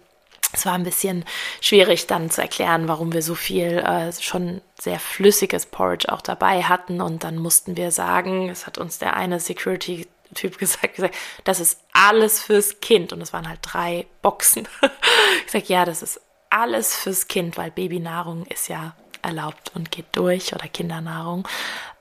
es 0.51 0.65
war 0.65 0.73
ein 0.73 0.83
bisschen 0.83 1.25
schwierig 1.61 2.07
dann 2.07 2.31
zu 2.31 2.41
erklären, 2.41 2.87
warum 2.87 3.13
wir 3.13 3.21
so 3.21 3.35
viel 3.35 3.77
äh, 3.79 4.11
schon 4.13 4.61
sehr 4.79 4.99
flüssiges 4.99 5.65
Porridge 5.65 6.11
auch 6.11 6.21
dabei 6.21 6.63
hatten. 6.63 7.01
Und 7.01 7.23
dann 7.23 7.37
mussten 7.37 7.77
wir 7.77 7.91
sagen, 7.91 8.49
es 8.49 8.65
hat 8.65 8.77
uns 8.77 8.97
der 8.97 9.15
eine 9.15 9.39
Security 9.39 10.07
Typ 10.35 10.57
gesagt, 10.59 10.95
gesagt, 10.95 11.15
das 11.43 11.59
ist 11.59 11.79
alles 11.91 12.41
fürs 12.41 12.79
Kind. 12.81 13.13
Und 13.13 13.21
es 13.21 13.33
waren 13.33 13.47
halt 13.47 13.59
drei 13.61 14.07
Boxen. 14.21 14.67
ich 15.45 15.51
sag, 15.51 15.69
ja, 15.69 15.85
das 15.85 16.01
ist 16.01 16.21
alles 16.49 16.95
fürs 16.95 17.27
Kind, 17.27 17.57
weil 17.57 17.71
Babynahrung 17.71 18.45
ist 18.47 18.69
ja 18.69 18.95
erlaubt 19.21 19.71
und 19.75 19.91
geht 19.91 20.05
durch 20.13 20.53
oder 20.53 20.67
Kindernahrung. 20.67 21.47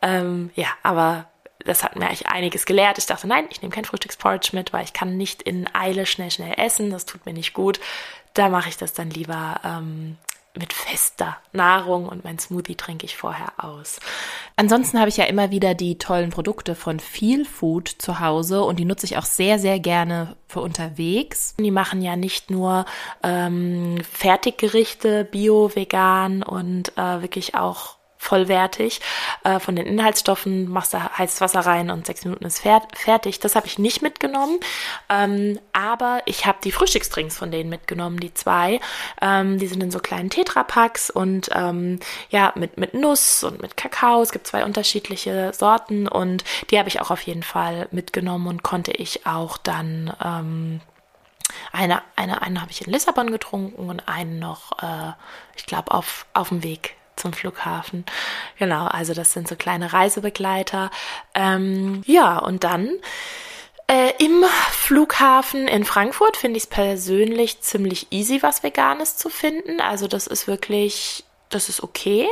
Ähm, 0.02 0.50
ja, 0.54 0.68
aber 0.82 1.26
das 1.64 1.84
hat 1.84 1.96
mir 1.96 2.06
eigentlich 2.06 2.28
einiges 2.28 2.66
gelehrt. 2.66 2.98
Ich 2.98 3.06
dachte, 3.06 3.26
nein, 3.26 3.46
ich 3.50 3.62
nehme 3.62 3.74
kein 3.74 3.84
Frühstücksporridge 3.84 4.50
mit, 4.52 4.72
weil 4.72 4.84
ich 4.84 4.92
kann 4.92 5.16
nicht 5.16 5.42
in 5.42 5.68
Eile 5.74 6.06
schnell, 6.06 6.30
schnell 6.30 6.54
essen. 6.56 6.90
Das 6.90 7.04
tut 7.04 7.26
mir 7.26 7.32
nicht 7.32 7.52
gut. 7.52 7.80
Da 8.34 8.48
mache 8.48 8.68
ich 8.68 8.76
das 8.76 8.92
dann 8.92 9.10
lieber 9.10 9.60
ähm, 9.64 10.16
mit 10.58 10.72
fester 10.72 11.36
Nahrung 11.52 12.08
und 12.08 12.24
mein 12.24 12.38
Smoothie 12.38 12.74
trinke 12.74 13.06
ich 13.06 13.16
vorher 13.16 13.52
aus. 13.56 14.00
Ansonsten 14.56 14.98
habe 14.98 15.08
ich 15.08 15.16
ja 15.16 15.24
immer 15.24 15.50
wieder 15.50 15.74
die 15.74 15.98
tollen 15.98 16.30
Produkte 16.30 16.74
von 16.74 17.00
Feel 17.00 17.44
Food 17.44 17.88
zu 17.88 18.20
Hause 18.20 18.62
und 18.62 18.78
die 18.78 18.84
nutze 18.84 19.06
ich 19.06 19.16
auch 19.16 19.24
sehr, 19.24 19.58
sehr 19.58 19.78
gerne 19.78 20.36
für 20.48 20.60
unterwegs. 20.60 21.54
Die 21.58 21.70
machen 21.70 22.02
ja 22.02 22.16
nicht 22.16 22.50
nur 22.50 22.86
ähm, 23.22 23.98
Fertiggerichte, 24.10 25.24
bio, 25.24 25.70
vegan 25.74 26.42
und 26.42 26.96
äh, 26.96 27.22
wirklich 27.22 27.54
auch 27.54 27.97
vollwertig. 28.18 29.00
Äh, 29.44 29.60
von 29.60 29.76
den 29.76 29.86
Inhaltsstoffen 29.86 30.68
machst 30.68 30.92
du 30.92 30.98
heißes 30.98 31.40
Wasser 31.40 31.60
rein 31.60 31.90
und 31.90 32.06
sechs 32.06 32.24
Minuten 32.24 32.44
ist 32.44 32.60
fertig. 32.60 33.40
Das 33.40 33.54
habe 33.54 33.66
ich 33.66 33.78
nicht 33.78 34.02
mitgenommen. 34.02 34.58
Ähm, 35.08 35.58
aber 35.72 36.22
ich 36.26 36.44
habe 36.44 36.58
die 36.62 36.72
Frühstücksdrinks 36.72 37.38
von 37.38 37.50
denen 37.50 37.70
mitgenommen, 37.70 38.18
die 38.20 38.34
zwei. 38.34 38.80
Ähm, 39.22 39.58
die 39.58 39.68
sind 39.68 39.82
in 39.82 39.90
so 39.90 40.00
kleinen 40.00 40.30
Tetrapacks 40.30 41.10
und 41.10 41.48
ähm, 41.54 42.00
ja, 42.30 42.52
mit, 42.56 42.76
mit 42.76 42.92
Nuss 42.94 43.44
und 43.44 43.62
mit 43.62 43.76
Kakao. 43.76 44.20
Es 44.20 44.32
gibt 44.32 44.46
zwei 44.46 44.64
unterschiedliche 44.64 45.52
Sorten 45.54 46.08
und 46.08 46.44
die 46.70 46.78
habe 46.78 46.88
ich 46.88 47.00
auch 47.00 47.10
auf 47.10 47.22
jeden 47.22 47.44
Fall 47.44 47.88
mitgenommen 47.92 48.48
und 48.48 48.62
konnte 48.62 48.92
ich 48.92 49.26
auch 49.26 49.56
dann 49.58 50.12
ähm, 50.22 50.80
eine, 51.72 52.02
eine, 52.16 52.42
eine 52.42 52.60
habe 52.60 52.70
ich 52.70 52.86
in 52.86 52.92
Lissabon 52.92 53.30
getrunken 53.30 53.88
und 53.88 54.08
einen 54.08 54.38
noch, 54.38 54.72
äh, 54.82 55.12
ich 55.56 55.66
glaube, 55.66 55.92
auf, 55.92 56.26
auf 56.34 56.48
dem 56.48 56.62
Weg 56.62 56.97
zum 57.18 57.32
Flughafen. 57.32 58.04
Genau, 58.58 58.86
also 58.86 59.14
das 59.14 59.32
sind 59.32 59.48
so 59.48 59.56
kleine 59.56 59.92
Reisebegleiter. 59.92 60.90
Ähm, 61.34 62.02
ja, 62.06 62.38
und 62.38 62.64
dann 62.64 62.90
äh, 63.88 64.12
im 64.18 64.44
Flughafen 64.70 65.66
in 65.66 65.84
Frankfurt 65.84 66.36
finde 66.36 66.58
ich 66.58 66.64
es 66.64 66.68
persönlich 66.68 67.60
ziemlich 67.62 68.08
easy, 68.10 68.42
was 68.42 68.62
Veganes 68.62 69.16
zu 69.16 69.30
finden. 69.30 69.80
Also 69.80 70.08
das 70.08 70.26
ist 70.26 70.46
wirklich 70.46 71.24
das 71.48 71.68
ist 71.68 71.82
okay. 71.82 72.26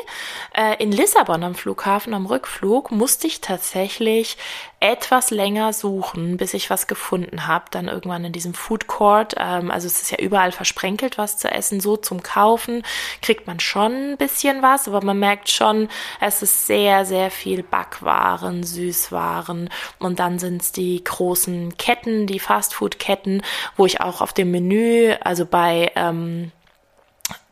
Äh, 0.54 0.82
in 0.82 0.92
Lissabon 0.92 1.42
am 1.42 1.54
Flughafen, 1.54 2.12
am 2.14 2.26
Rückflug, 2.26 2.90
musste 2.90 3.26
ich 3.26 3.40
tatsächlich 3.40 4.36
etwas 4.78 5.30
länger 5.30 5.72
suchen, 5.72 6.36
bis 6.36 6.52
ich 6.52 6.68
was 6.68 6.86
gefunden 6.86 7.46
habe. 7.46 7.64
Dann 7.70 7.88
irgendwann 7.88 8.24
in 8.24 8.32
diesem 8.32 8.52
Food 8.52 8.86
Court. 8.86 9.34
Ähm, 9.38 9.70
also 9.70 9.86
es 9.86 10.02
ist 10.02 10.10
ja 10.10 10.18
überall 10.18 10.52
versprenkelt, 10.52 11.16
was 11.16 11.38
zu 11.38 11.50
essen. 11.50 11.80
So 11.80 11.96
zum 11.96 12.22
Kaufen 12.22 12.82
kriegt 13.22 13.46
man 13.46 13.58
schon 13.58 14.12
ein 14.12 14.16
bisschen 14.18 14.62
was, 14.62 14.86
aber 14.86 15.02
man 15.02 15.18
merkt 15.18 15.50
schon, 15.50 15.88
es 16.20 16.42
ist 16.42 16.66
sehr, 16.66 17.06
sehr 17.06 17.30
viel 17.30 17.62
Backwaren, 17.62 18.64
Süßwaren. 18.64 19.70
Und 19.98 20.18
dann 20.18 20.38
sind 20.38 20.62
es 20.62 20.72
die 20.72 21.02
großen 21.02 21.78
Ketten, 21.78 22.26
die 22.26 22.40
Fastfood-Ketten, 22.40 23.42
wo 23.76 23.86
ich 23.86 24.00
auch 24.00 24.20
auf 24.20 24.34
dem 24.34 24.50
Menü, 24.50 25.14
also 25.22 25.46
bei 25.46 25.90
ähm, 25.96 26.52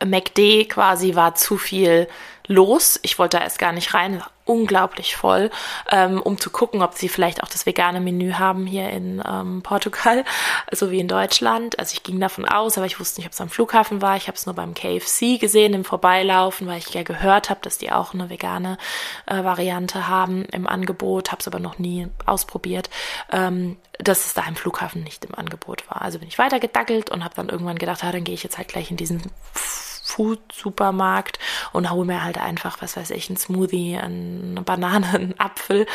MacD 0.03 0.65
quasi 0.65 1.15
war 1.15 1.35
zu 1.35 1.57
viel 1.57 2.07
los. 2.47 2.99
Ich 3.01 3.17
wollte 3.17 3.37
da 3.37 3.43
erst 3.43 3.59
gar 3.59 3.71
nicht 3.71 3.93
rein, 3.93 4.21
unglaublich 4.45 5.15
voll, 5.15 5.49
ähm, 5.91 6.21
um 6.21 6.39
zu 6.39 6.51
gucken, 6.51 6.83
ob 6.83 6.93
sie 6.93 7.09
vielleicht 7.09 7.41
auch 7.41 7.47
das 7.47 7.65
vegane 7.65 7.99
Menü 7.99 8.33
haben 8.33 8.67
hier 8.67 8.89
in 8.91 9.21
ähm, 9.27 9.63
Portugal, 9.63 10.23
so 10.71 10.91
wie 10.91 10.99
in 10.99 11.07
Deutschland. 11.07 11.79
Also 11.79 11.93
ich 11.93 12.03
ging 12.03 12.19
davon 12.19 12.45
aus, 12.45 12.77
aber 12.77 12.85
ich 12.85 12.99
wusste 12.99 13.19
nicht, 13.19 13.27
ob 13.27 13.33
es 13.33 13.41
am 13.41 13.49
Flughafen 13.49 14.01
war. 14.01 14.15
Ich 14.17 14.27
habe 14.27 14.37
es 14.37 14.45
nur 14.45 14.53
beim 14.53 14.75
KFC 14.75 15.39
gesehen 15.39 15.73
im 15.73 15.83
Vorbeilaufen, 15.83 16.67
weil 16.67 16.77
ich 16.77 16.93
ja 16.93 17.03
gehört 17.03 17.49
habe, 17.49 17.61
dass 17.63 17.79
die 17.79 17.91
auch 17.91 18.13
eine 18.13 18.29
vegane 18.29 18.77
äh, 19.25 19.43
Variante 19.43 20.07
haben 20.07 20.45
im 20.45 20.67
Angebot, 20.67 21.31
habe 21.31 21.39
es 21.39 21.47
aber 21.47 21.59
noch 21.59 21.79
nie 21.79 22.07
ausprobiert. 22.25 22.89
Ähm, 23.31 23.77
dass 23.97 24.25
es 24.25 24.33
da 24.33 24.43
im 24.45 24.57
Flughafen 24.57 25.03
nicht 25.03 25.23
im 25.23 25.33
Angebot 25.35 25.89
war. 25.89 26.01
Also 26.01 26.19
bin 26.19 26.27
ich 26.27 26.37
weitergedackelt 26.37 27.11
und 27.11 27.23
habe 27.23 27.33
dann 27.35 27.47
irgendwann 27.47 27.77
gedacht, 27.77 28.03
ah, 28.03 28.11
dann 28.11 28.25
gehe 28.25 28.35
ich 28.35 28.43
jetzt 28.43 28.57
halt 28.57 28.67
gleich 28.67 28.91
in 28.91 28.97
diesen 28.97 29.31
Food-Supermarkt 30.05 31.39
und 31.73 31.89
hole 31.89 32.05
mir 32.05 32.23
halt 32.23 32.37
einfach, 32.37 32.81
was 32.81 32.95
weiß 32.95 33.09
ich, 33.09 33.29
ein 33.29 33.37
Smoothie, 33.37 33.97
eine 33.97 34.61
Banane, 34.61 35.07
einen 35.13 35.39
Apfel 35.39 35.87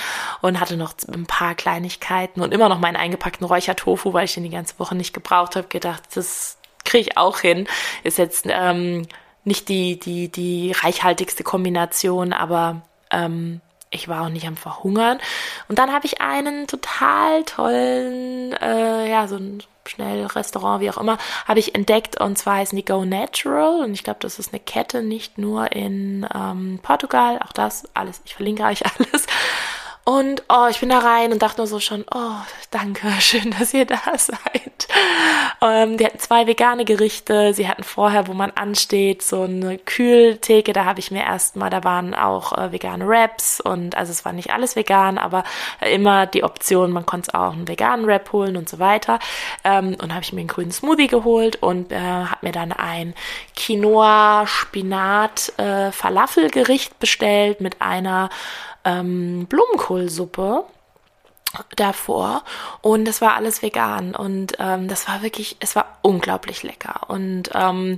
und 0.42 0.60
hatte 0.60 0.76
noch 0.76 0.94
ein 1.12 1.26
paar 1.26 1.54
Kleinigkeiten 1.54 2.40
und 2.40 2.52
immer 2.52 2.68
noch 2.68 2.80
meinen 2.80 2.96
eingepackten 2.96 3.46
Räuchertofu, 3.46 4.12
weil 4.12 4.24
ich 4.24 4.34
den 4.34 4.42
die 4.42 4.50
ganze 4.50 4.78
Woche 4.78 4.94
nicht 4.94 5.14
gebraucht 5.14 5.56
habe, 5.56 5.68
gedacht, 5.68 6.02
das 6.14 6.58
kriege 6.84 7.10
ich 7.10 7.16
auch 7.16 7.38
hin. 7.38 7.68
Ist 8.02 8.18
jetzt 8.18 8.46
ähm, 8.48 9.06
nicht 9.44 9.68
die, 9.68 9.98
die, 9.98 10.28
die 10.28 10.72
reichhaltigste 10.72 11.44
Kombination, 11.44 12.32
aber 12.32 12.82
ähm, 13.10 13.60
ich 13.90 14.08
war 14.08 14.24
auch 14.24 14.28
nicht 14.28 14.46
am 14.46 14.56
Verhungern. 14.56 15.18
Und 15.68 15.78
dann 15.78 15.92
habe 15.92 16.06
ich 16.06 16.20
einen 16.20 16.66
total 16.66 17.44
tollen, 17.44 18.52
äh, 18.54 19.10
ja, 19.10 19.28
so 19.28 19.36
ein 19.36 19.62
schnell 19.90 20.26
Restaurant, 20.26 20.80
wie 20.80 20.90
auch 20.90 20.98
immer, 20.98 21.18
habe 21.46 21.58
ich 21.58 21.74
entdeckt. 21.74 22.20
Und 22.20 22.38
zwar 22.38 22.56
heißen 22.56 22.76
die 22.76 22.84
Go 22.84 23.04
Natural. 23.04 23.84
Und 23.84 23.92
ich 23.92 24.04
glaube, 24.04 24.20
das 24.20 24.38
ist 24.38 24.52
eine 24.52 24.60
Kette 24.60 25.02
nicht 25.02 25.38
nur 25.38 25.72
in 25.72 26.26
ähm, 26.34 26.78
Portugal, 26.82 27.38
auch 27.44 27.52
das, 27.52 27.84
alles, 27.94 28.22
ich 28.24 28.34
verlinke 28.34 28.64
euch 28.64 28.82
alles. 28.98 29.26
Und 30.04 30.42
oh, 30.48 30.66
ich 30.70 30.80
bin 30.80 30.88
da 30.88 30.98
rein 30.98 31.30
und 31.30 31.42
dachte 31.42 31.58
nur 31.58 31.66
so 31.66 31.78
schon, 31.78 32.04
oh, 32.12 32.36
danke, 32.70 33.10
schön, 33.20 33.54
dass 33.58 33.74
ihr 33.74 33.84
da 33.84 34.00
seid. 34.16 34.88
Ähm, 35.62 35.98
die 35.98 36.06
hatten 36.06 36.18
zwei 36.18 36.46
vegane 36.46 36.84
Gerichte. 36.84 37.52
Sie 37.52 37.68
hatten 37.68 37.84
vorher, 37.84 38.26
wo 38.26 38.32
man 38.32 38.50
ansteht, 38.52 39.22
so 39.22 39.42
eine 39.42 39.78
Kühltheke. 39.78 40.72
Da 40.72 40.84
habe 40.86 41.00
ich 41.00 41.10
mir 41.10 41.22
erstmal, 41.22 41.68
da 41.68 41.84
waren 41.84 42.14
auch 42.14 42.56
äh, 42.56 42.72
vegane 42.72 43.06
Wraps 43.06 43.60
und 43.60 43.94
also 43.94 44.10
es 44.10 44.24
war 44.24 44.32
nicht 44.32 44.52
alles 44.52 44.74
vegan, 44.74 45.18
aber 45.18 45.44
immer 45.80 46.26
die 46.26 46.44
Option, 46.44 46.92
man 46.92 47.04
konnte 47.04 47.34
auch 47.34 47.52
einen 47.52 47.68
veganen 47.68 48.06
Wrap 48.06 48.32
holen 48.32 48.56
und 48.56 48.68
so 48.68 48.78
weiter. 48.78 49.18
Ähm, 49.64 49.96
und 50.00 50.12
habe 50.14 50.22
ich 50.22 50.32
mir 50.32 50.40
einen 50.40 50.48
grünen 50.48 50.72
Smoothie 50.72 51.08
geholt 51.08 51.62
und 51.62 51.92
äh, 51.92 51.98
habe 51.98 52.38
mir 52.40 52.52
dann 52.52 52.72
ein 52.72 53.14
Quinoa 53.54 54.46
Spinat 54.46 55.52
äh, 55.58 55.90
bestellt 56.98 57.60
mit 57.60 57.82
einer 57.82 58.30
ähm, 58.84 59.46
Blumenkohlsuppe 59.46 60.64
davor. 61.76 62.44
Und 62.80 63.06
das 63.06 63.20
war 63.20 63.34
alles 63.34 63.62
vegan. 63.62 64.14
Und 64.14 64.54
ähm, 64.58 64.88
das 64.88 65.08
war 65.08 65.22
wirklich, 65.22 65.56
es 65.60 65.74
war 65.76 65.98
unglaublich 66.02 66.62
lecker. 66.62 67.08
Und 67.08 67.50
ähm, 67.54 67.96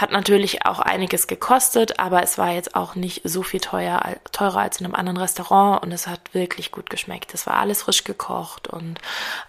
hat 0.00 0.10
natürlich 0.12 0.64
auch 0.64 0.78
einiges 0.80 1.26
gekostet, 1.26 1.98
aber 1.98 2.22
es 2.22 2.38
war 2.38 2.52
jetzt 2.52 2.74
auch 2.74 2.94
nicht 2.94 3.22
so 3.24 3.42
viel 3.42 3.60
teuer, 3.60 4.16
teurer 4.32 4.60
als 4.60 4.80
in 4.80 4.86
einem 4.86 4.94
anderen 4.94 5.18
Restaurant 5.18 5.82
und 5.82 5.92
es 5.92 6.06
hat 6.06 6.32
wirklich 6.32 6.70
gut 6.70 6.88
geschmeckt. 6.88 7.34
Es 7.34 7.46
war 7.46 7.56
alles 7.56 7.82
frisch 7.82 8.04
gekocht 8.04 8.68
und 8.68 8.98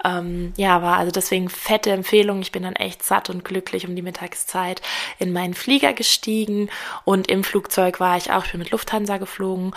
ähm, 0.03 0.53
ja, 0.57 0.81
war 0.81 0.97
also 0.97 1.11
deswegen 1.11 1.49
fette 1.49 1.91
Empfehlung. 1.91 2.41
Ich 2.41 2.51
bin 2.51 2.63
dann 2.63 2.75
echt 2.75 3.03
satt 3.03 3.29
und 3.29 3.45
glücklich 3.45 3.87
um 3.87 3.95
die 3.95 4.01
Mittagszeit 4.01 4.81
in 5.19 5.31
meinen 5.31 5.53
Flieger 5.53 5.93
gestiegen 5.93 6.69
und 7.05 7.29
im 7.29 7.43
Flugzeug 7.43 7.99
war 7.99 8.17
ich 8.17 8.31
auch, 8.31 8.45
ich 8.45 8.51
bin 8.51 8.59
mit 8.59 8.71
Lufthansa 8.71 9.17
geflogen. 9.17 9.73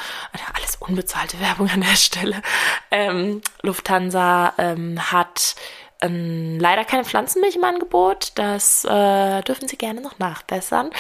Alles 0.55 0.77
unbezahlte 0.77 1.41
Werbung 1.45 1.71
an 1.71 1.83
der 1.83 1.97
Stelle. 1.97 2.43
Ähm, 2.91 3.43
Lufthansa 3.63 4.55
ähm, 4.59 5.13
hat 5.13 5.57
ähm, 6.01 6.59
leider 6.59 6.85
keine 6.85 7.05
Pflanzenmilch 7.05 7.57
im 7.57 7.65
Angebot. 7.65 8.33
Das 8.37 8.85
äh, 8.85 9.43
dürfen 9.43 9.69
Sie 9.69 9.77
gerne 9.77 10.01
noch 10.01 10.19
nachbessern. 10.19 10.91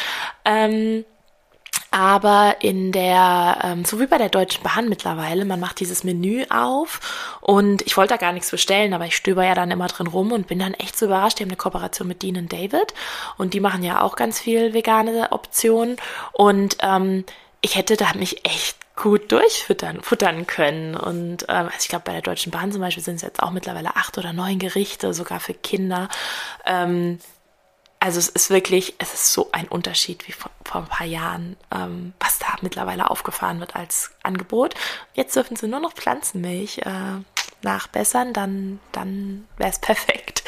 Ähm, 0.44 1.04
aber 1.90 2.56
in 2.58 2.90
der, 2.90 3.58
ähm, 3.62 3.84
so 3.84 4.00
wie 4.00 4.06
bei 4.06 4.18
der 4.18 4.28
Deutschen 4.28 4.64
Bahn 4.64 4.88
mittlerweile, 4.88 5.44
man 5.44 5.60
macht 5.60 5.78
dieses 5.78 6.02
Menü 6.02 6.44
auf 6.50 7.38
und 7.40 7.82
ich 7.82 7.96
wollte 7.96 8.14
da 8.14 8.16
gar 8.16 8.32
nichts 8.32 8.50
bestellen, 8.50 8.94
aber 8.94 9.06
ich 9.06 9.14
stöber 9.14 9.44
ja 9.44 9.54
dann 9.54 9.70
immer 9.70 9.86
drin 9.86 10.08
rum 10.08 10.32
und 10.32 10.48
bin 10.48 10.58
dann 10.58 10.74
echt 10.74 10.98
so 10.98 11.06
überrascht. 11.06 11.38
Die 11.38 11.44
haben 11.44 11.50
eine 11.50 11.56
Kooperation 11.56 12.08
mit 12.08 12.22
Dean 12.22 12.36
und 12.36 12.52
David 12.52 12.94
und 13.38 13.54
die 13.54 13.60
machen 13.60 13.84
ja 13.84 14.00
auch 14.02 14.16
ganz 14.16 14.40
viel 14.40 14.74
vegane 14.74 15.30
Optionen 15.30 15.96
und 16.32 16.78
ähm, 16.80 17.24
ich 17.60 17.76
hätte 17.76 17.96
da 17.96 18.12
mich 18.14 18.44
echt 18.44 18.76
gut 18.96 19.32
durchfüttern 19.32 20.02
futtern 20.02 20.46
können. 20.46 20.94
Und 20.94 21.44
ähm, 21.48 21.66
also 21.66 21.78
ich 21.80 21.88
glaube, 21.88 22.04
bei 22.04 22.12
der 22.12 22.22
Deutschen 22.22 22.52
Bahn 22.52 22.72
zum 22.72 22.80
Beispiel 22.80 23.02
sind 23.02 23.16
es 23.16 23.22
jetzt 23.22 23.42
auch 23.42 23.50
mittlerweile 23.50 23.96
acht 23.96 24.16
oder 24.18 24.32
neun 24.32 24.58
Gerichte, 24.58 25.12
sogar 25.14 25.40
für 25.40 25.54
Kinder. 25.54 26.08
Ähm, 26.64 27.18
also 28.04 28.18
es 28.18 28.28
ist 28.28 28.50
wirklich, 28.50 28.94
es 28.98 29.14
ist 29.14 29.32
so 29.32 29.48
ein 29.52 29.66
Unterschied 29.66 30.28
wie 30.28 30.32
vor, 30.32 30.50
vor 30.62 30.82
ein 30.82 30.88
paar 30.88 31.06
Jahren, 31.06 31.56
ähm, 31.74 32.12
was 32.20 32.38
da 32.38 32.48
mittlerweile 32.60 33.10
aufgefahren 33.10 33.60
wird 33.60 33.74
als 33.74 34.10
Angebot. 34.22 34.74
Jetzt 35.14 35.34
dürfen 35.34 35.56
sie 35.56 35.68
nur 35.68 35.80
noch 35.80 35.94
Pflanzenmilch 35.94 36.78
äh, 36.78 37.22
nachbessern, 37.64 38.32
dann, 38.32 38.78
dann 38.92 39.46
wäre 39.56 39.70
es 39.70 39.78
perfekt. 39.80 40.44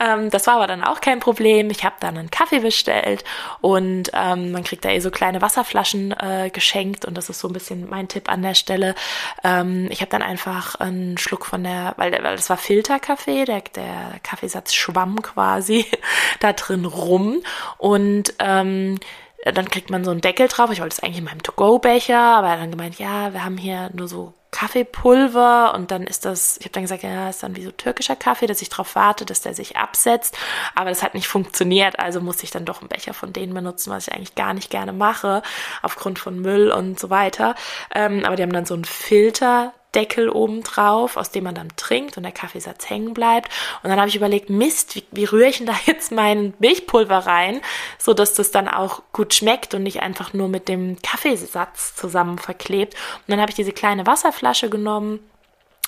Ähm, 0.00 0.30
das 0.30 0.46
war 0.46 0.54
aber 0.54 0.66
dann 0.66 0.82
auch 0.82 1.00
kein 1.00 1.20
Problem. 1.20 1.70
Ich 1.70 1.84
habe 1.84 1.96
dann 2.00 2.18
einen 2.18 2.30
Kaffee 2.30 2.60
bestellt 2.60 3.24
und 3.60 4.10
ähm, 4.12 4.52
man 4.52 4.64
kriegt 4.64 4.84
da 4.84 4.90
eh 4.90 5.00
so 5.00 5.10
kleine 5.10 5.42
Wasserflaschen 5.42 6.12
äh, 6.12 6.50
geschenkt 6.52 7.04
und 7.04 7.16
das 7.16 7.30
ist 7.30 7.38
so 7.40 7.48
ein 7.48 7.52
bisschen 7.52 7.88
mein 7.88 8.08
Tipp 8.08 8.28
an 8.28 8.42
der 8.42 8.54
Stelle. 8.54 8.94
Ähm, 9.42 9.88
ich 9.90 10.00
habe 10.00 10.10
dann 10.10 10.22
einfach 10.22 10.74
einen 10.76 11.18
Schluck 11.18 11.46
von 11.46 11.62
der, 11.62 11.94
weil, 11.96 12.12
weil 12.12 12.36
das 12.36 12.50
war 12.50 12.56
Filterkaffee, 12.56 13.44
der, 13.44 13.60
der 13.74 14.20
Kaffeesatz 14.22 14.74
schwamm 14.74 15.22
quasi 15.22 15.86
da 16.40 16.52
drin 16.52 16.84
rum 16.84 17.42
und 17.78 18.34
ähm, 18.40 18.98
dann 19.44 19.68
kriegt 19.68 19.90
man 19.90 20.04
so 20.04 20.10
einen 20.10 20.22
Deckel 20.22 20.48
drauf. 20.48 20.70
Ich 20.70 20.80
wollte 20.80 20.94
es 20.94 21.02
eigentlich 21.02 21.18
in 21.18 21.24
meinem 21.24 21.42
To-Go-Becher, 21.42 22.18
aber 22.18 22.48
er 22.48 22.56
dann 22.56 22.70
gemeint, 22.70 22.98
ja, 22.98 23.32
wir 23.34 23.44
haben 23.44 23.58
hier 23.58 23.90
nur 23.92 24.08
so 24.08 24.32
Kaffeepulver 24.54 25.74
und 25.74 25.90
dann 25.90 26.04
ist 26.04 26.24
das, 26.24 26.58
ich 26.58 26.64
habe 26.64 26.74
dann 26.74 26.84
gesagt, 26.84 27.02
ja, 27.02 27.28
ist 27.28 27.42
dann 27.42 27.56
wie 27.56 27.64
so 27.64 27.72
türkischer 27.72 28.14
Kaffee, 28.14 28.46
dass 28.46 28.62
ich 28.62 28.68
darauf 28.68 28.94
warte, 28.94 29.24
dass 29.24 29.40
der 29.40 29.52
sich 29.52 29.76
absetzt, 29.76 30.38
aber 30.76 30.90
das 30.90 31.02
hat 31.02 31.14
nicht 31.14 31.26
funktioniert, 31.26 31.98
also 31.98 32.20
musste 32.20 32.44
ich 32.44 32.52
dann 32.52 32.64
doch 32.64 32.80
einen 32.80 32.88
Becher 32.88 33.14
von 33.14 33.32
denen 33.32 33.52
benutzen, 33.52 33.90
was 33.90 34.06
ich 34.06 34.14
eigentlich 34.14 34.36
gar 34.36 34.54
nicht 34.54 34.70
gerne 34.70 34.92
mache, 34.92 35.42
aufgrund 35.82 36.20
von 36.20 36.40
Müll 36.40 36.70
und 36.70 37.00
so 37.00 37.10
weiter. 37.10 37.56
Ähm, 37.92 38.24
aber 38.24 38.36
die 38.36 38.44
haben 38.44 38.52
dann 38.52 38.64
so 38.64 38.74
einen 38.74 38.84
Filter 38.84 39.74
Deckel 39.94 40.28
oben 40.28 40.62
drauf, 40.62 41.16
aus 41.16 41.30
dem 41.30 41.44
man 41.44 41.54
dann 41.54 41.68
trinkt 41.76 42.16
und 42.16 42.22
der 42.22 42.32
Kaffeesatz 42.32 42.88
hängen 42.90 43.14
bleibt. 43.14 43.50
Und 43.82 43.90
dann 43.90 43.98
habe 43.98 44.08
ich 44.08 44.16
überlegt, 44.16 44.50
Mist, 44.50 44.96
wie, 44.96 45.04
wie 45.10 45.24
rühre 45.24 45.48
ich 45.48 45.58
denn 45.58 45.66
da 45.66 45.74
jetzt 45.86 46.12
mein 46.12 46.54
Milchpulver 46.58 47.18
rein, 47.18 47.60
so 47.98 48.14
dass 48.14 48.34
das 48.34 48.50
dann 48.50 48.68
auch 48.68 49.02
gut 49.12 49.34
schmeckt 49.34 49.74
und 49.74 49.82
nicht 49.82 50.02
einfach 50.02 50.32
nur 50.32 50.48
mit 50.48 50.68
dem 50.68 50.96
Kaffeesatz 51.02 51.94
zusammen 51.94 52.38
verklebt. 52.38 52.94
Und 52.94 53.32
dann 53.32 53.40
habe 53.40 53.50
ich 53.50 53.56
diese 53.56 53.72
kleine 53.72 54.06
Wasserflasche 54.06 54.68
genommen 54.68 55.20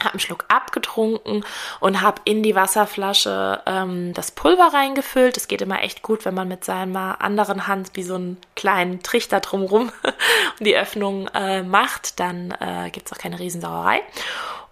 habe 0.00 0.14
einen 0.14 0.20
Schluck 0.20 0.44
abgetrunken 0.48 1.44
und 1.80 2.02
habe 2.02 2.20
in 2.24 2.42
die 2.42 2.54
Wasserflasche 2.54 3.62
ähm, 3.66 4.12
das 4.12 4.30
Pulver 4.30 4.72
reingefüllt. 4.72 5.36
Es 5.36 5.48
geht 5.48 5.62
immer 5.62 5.82
echt 5.82 6.02
gut, 6.02 6.24
wenn 6.24 6.34
man 6.34 6.48
mit 6.48 6.64
seiner 6.64 7.20
anderen 7.22 7.66
Hand 7.66 7.90
wie 7.94 8.02
so 8.02 8.16
einen 8.16 8.36
kleinen 8.54 9.02
Trichter 9.02 9.40
drumrum 9.40 9.90
die 10.60 10.76
Öffnung 10.76 11.28
äh, 11.28 11.62
macht. 11.62 12.20
Dann 12.20 12.50
äh, 12.60 12.90
gibt 12.90 13.06
es 13.06 13.12
auch 13.12 13.18
keine 13.18 13.38
Riesensauerei. 13.38 14.02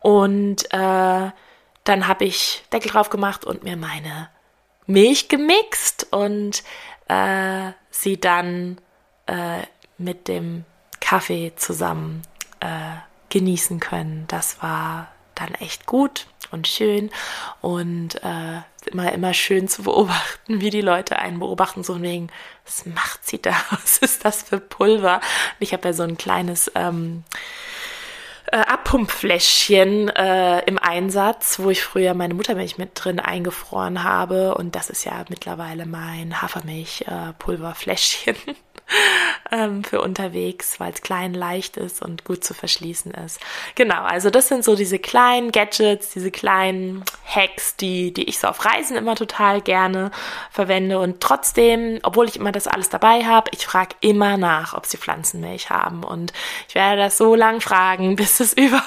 Und 0.01 0.65
äh, 0.73 1.31
dann 1.85 2.09
habe 2.09 2.25
ich 2.25 2.63
Deckel 2.73 2.91
drauf 2.91 3.09
gemacht 3.09 3.45
und 3.45 3.65
mir 3.65 3.77
meine 3.77 4.29
Milch 4.87 5.29
gemixt 5.29 6.07
und 6.11 6.63
äh, 7.09 7.73
sie 7.91 8.21
dann 8.21 8.79
äh, 9.27 9.63
mit 9.97 10.29
dem 10.29 10.65
Kaffee 11.01 11.53
zusammen 11.57 12.23
äh, 12.61 12.97
genießen 13.31 13.81
können. 13.81 14.27
Das 14.29 14.63
war 14.63 15.09
dann 15.35 15.55
echt 15.55 15.87
gut 15.87 16.27
und 16.51 16.69
schön 16.69 17.11
und 17.61 18.23
äh, 18.23 18.61
immer 18.87 19.13
immer 19.13 19.35
schön 19.35 19.69
zu 19.69 19.83
beobachten, 19.83 20.61
wie 20.61 20.71
die 20.71 20.81
Leute 20.81 21.19
einen 21.19 21.39
beobachten, 21.39 21.85
so 21.85 22.01
wegen, 22.03 22.29
was 22.65 22.87
macht 22.87 23.27
sie 23.27 23.41
da? 23.41 23.55
Was 23.71 23.99
ist 23.99 24.25
das 24.25 24.43
für 24.43 24.61
Pulver? 24.61 25.17
Und 25.17 25.61
ich 25.61 25.73
habe 25.73 25.89
ja 25.89 25.93
so 25.95 26.03
ein 26.03 26.17
kleines 26.17 26.71
ähm, 26.75 27.25
äh, 28.47 28.59
Abpumpfläschchen 28.59 30.09
äh, 30.11 30.61
im 30.67 30.79
Einsatz, 30.79 31.59
wo 31.59 31.71
ich 31.71 31.83
früher 31.83 32.15
meine 32.15 32.35
Muttermilch 32.35 32.79
mit 32.79 32.91
drin 32.95 33.19
eingefroren 33.21 34.05
habe. 34.05 34.55
Und 34.55 34.77
das 34.77 34.91
ist 34.91 35.05
ja 35.05 35.25
mittlerweile 35.29 35.87
mein 35.87 36.41
Hafermilchpulverfläschchen. 36.43 38.37
Äh, 38.47 38.55
für 39.85 40.01
unterwegs, 40.01 40.81
weil 40.81 40.93
es 40.93 41.01
klein, 41.01 41.33
leicht 41.33 41.77
ist 41.77 42.03
und 42.03 42.25
gut 42.25 42.45
zu 42.45 42.55
verschließen 42.55 43.13
ist. 43.13 43.41
Genau, 43.77 44.03
also 44.03 44.31
das 44.31 44.49
sind 44.49 44.65
so 44.65 44.75
diese 44.75 44.99
kleinen 44.99 45.53
Gadgets, 45.53 46.11
diese 46.11 46.31
kleinen 46.31 47.05
Hacks, 47.25 47.77
die, 47.77 48.13
die 48.13 48.25
ich 48.25 48.39
so 48.39 48.49
auf 48.49 48.65
Reisen 48.65 48.97
immer 48.97 49.15
total 49.15 49.61
gerne 49.61 50.11
verwende. 50.51 50.99
Und 50.99 51.21
trotzdem, 51.21 52.01
obwohl 52.03 52.29
ich 52.29 52.37
immer 52.37 52.53
das 52.53 52.67
alles 52.67 52.89
dabei 52.89 53.25
habe, 53.25 53.51
ich 53.55 53.67
frage 53.67 53.95
immer 54.01 54.37
nach, 54.37 54.75
ob 54.75 54.87
sie 54.87 54.97
Pflanzenmilch 54.97 55.71
haben. 55.71 56.03
Und 56.03 56.33
ich 56.69 56.75
werde 56.75 57.03
das 57.03 57.17
so 57.17 57.35
lang 57.35 57.61
fragen, 57.61 58.17
bis 58.17 58.41
es 58.41 58.53
überall 58.57 58.83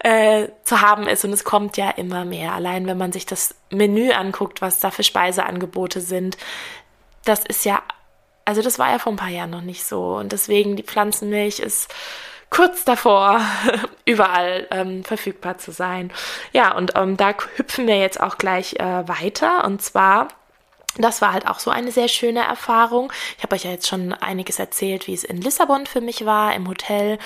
äh, 0.00 0.48
zu 0.64 0.80
haben 0.80 1.06
ist. 1.06 1.24
Und 1.24 1.32
es 1.32 1.44
kommt 1.44 1.76
ja 1.76 1.90
immer 1.90 2.24
mehr. 2.24 2.52
Allein 2.54 2.86
wenn 2.86 2.98
man 2.98 3.12
sich 3.12 3.26
das 3.26 3.54
Menü 3.70 4.12
anguckt, 4.12 4.62
was 4.62 4.80
da 4.80 4.90
für 4.90 5.04
Speiseangebote 5.04 6.00
sind, 6.00 6.38
das 7.24 7.44
ist 7.44 7.64
ja 7.66 7.82
also 8.50 8.62
das 8.62 8.80
war 8.80 8.90
ja 8.90 8.98
vor 8.98 9.12
ein 9.12 9.16
paar 9.16 9.28
Jahren 9.28 9.50
noch 9.50 9.60
nicht 9.60 9.84
so. 9.84 10.16
Und 10.16 10.32
deswegen 10.32 10.74
die 10.74 10.82
Pflanzenmilch 10.82 11.60
ist 11.60 11.88
kurz 12.50 12.84
davor, 12.84 13.40
überall 14.04 14.66
ähm, 14.72 15.04
verfügbar 15.04 15.58
zu 15.58 15.70
sein. 15.70 16.10
Ja, 16.52 16.74
und 16.76 16.94
ähm, 16.96 17.16
da 17.16 17.32
hüpfen 17.54 17.86
wir 17.86 17.96
jetzt 17.96 18.20
auch 18.20 18.38
gleich 18.38 18.74
äh, 18.80 19.06
weiter. 19.08 19.64
Und 19.64 19.82
zwar 19.82 20.26
das 21.02 21.22
war 21.22 21.32
halt 21.32 21.46
auch 21.46 21.58
so 21.58 21.70
eine 21.70 21.92
sehr 21.92 22.08
schöne 22.08 22.40
Erfahrung. 22.40 23.12
Ich 23.36 23.42
habe 23.42 23.54
euch 23.54 23.64
ja 23.64 23.70
jetzt 23.70 23.88
schon 23.88 24.12
einiges 24.12 24.58
erzählt, 24.58 25.06
wie 25.06 25.14
es 25.14 25.24
in 25.24 25.40
Lissabon 25.40 25.86
für 25.86 26.00
mich 26.00 26.26
war, 26.26 26.54
im 26.54 26.68
Hotel. 26.68 27.18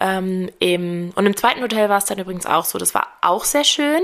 Ähm, 0.00 0.50
im, 0.58 1.12
und 1.14 1.26
im 1.26 1.36
zweiten 1.36 1.62
Hotel 1.62 1.88
war 1.88 1.98
es 1.98 2.04
dann 2.04 2.18
übrigens 2.18 2.46
auch 2.46 2.64
so. 2.64 2.78
Das 2.78 2.94
war 2.94 3.08
auch 3.20 3.44
sehr 3.44 3.64
schön. 3.64 4.02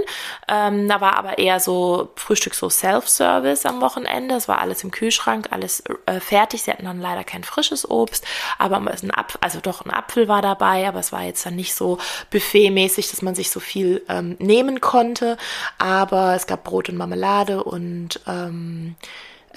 Ähm, 0.48 0.88
da 0.88 1.00
war 1.00 1.16
aber 1.16 1.38
eher 1.38 1.60
so 1.60 2.10
Frühstück, 2.16 2.54
so 2.54 2.70
Self-Service 2.70 3.66
am 3.66 3.80
Wochenende. 3.80 4.34
Es 4.34 4.48
war 4.48 4.60
alles 4.60 4.84
im 4.84 4.90
Kühlschrank, 4.90 5.48
alles 5.50 5.82
äh, 6.06 6.20
fertig. 6.20 6.62
Sie 6.62 6.70
hatten 6.70 6.84
dann 6.84 7.00
leider 7.00 7.24
kein 7.24 7.44
frisches 7.44 7.88
Obst, 7.88 8.24
aber 8.58 8.76
ein 8.76 9.14
Apfel, 9.14 9.38
also 9.40 9.60
doch 9.60 9.84
ein 9.84 9.90
Apfel 9.90 10.28
war 10.28 10.42
dabei, 10.42 10.88
aber 10.88 11.00
es 11.00 11.12
war 11.12 11.22
jetzt 11.22 11.44
dann 11.44 11.56
nicht 11.56 11.74
so 11.74 11.98
buffetmäßig, 12.30 13.10
dass 13.10 13.22
man 13.22 13.34
sich 13.34 13.50
so 13.50 13.60
viel 13.60 14.02
ähm, 14.08 14.36
nehmen 14.38 14.80
konnte. 14.80 15.36
Aber 15.78 16.34
es 16.34 16.46
gab 16.46 16.64
Brot 16.64 16.88
und 16.88 16.96
Marmelade 16.96 17.64
und 17.64 18.20
ähm, 18.26 18.96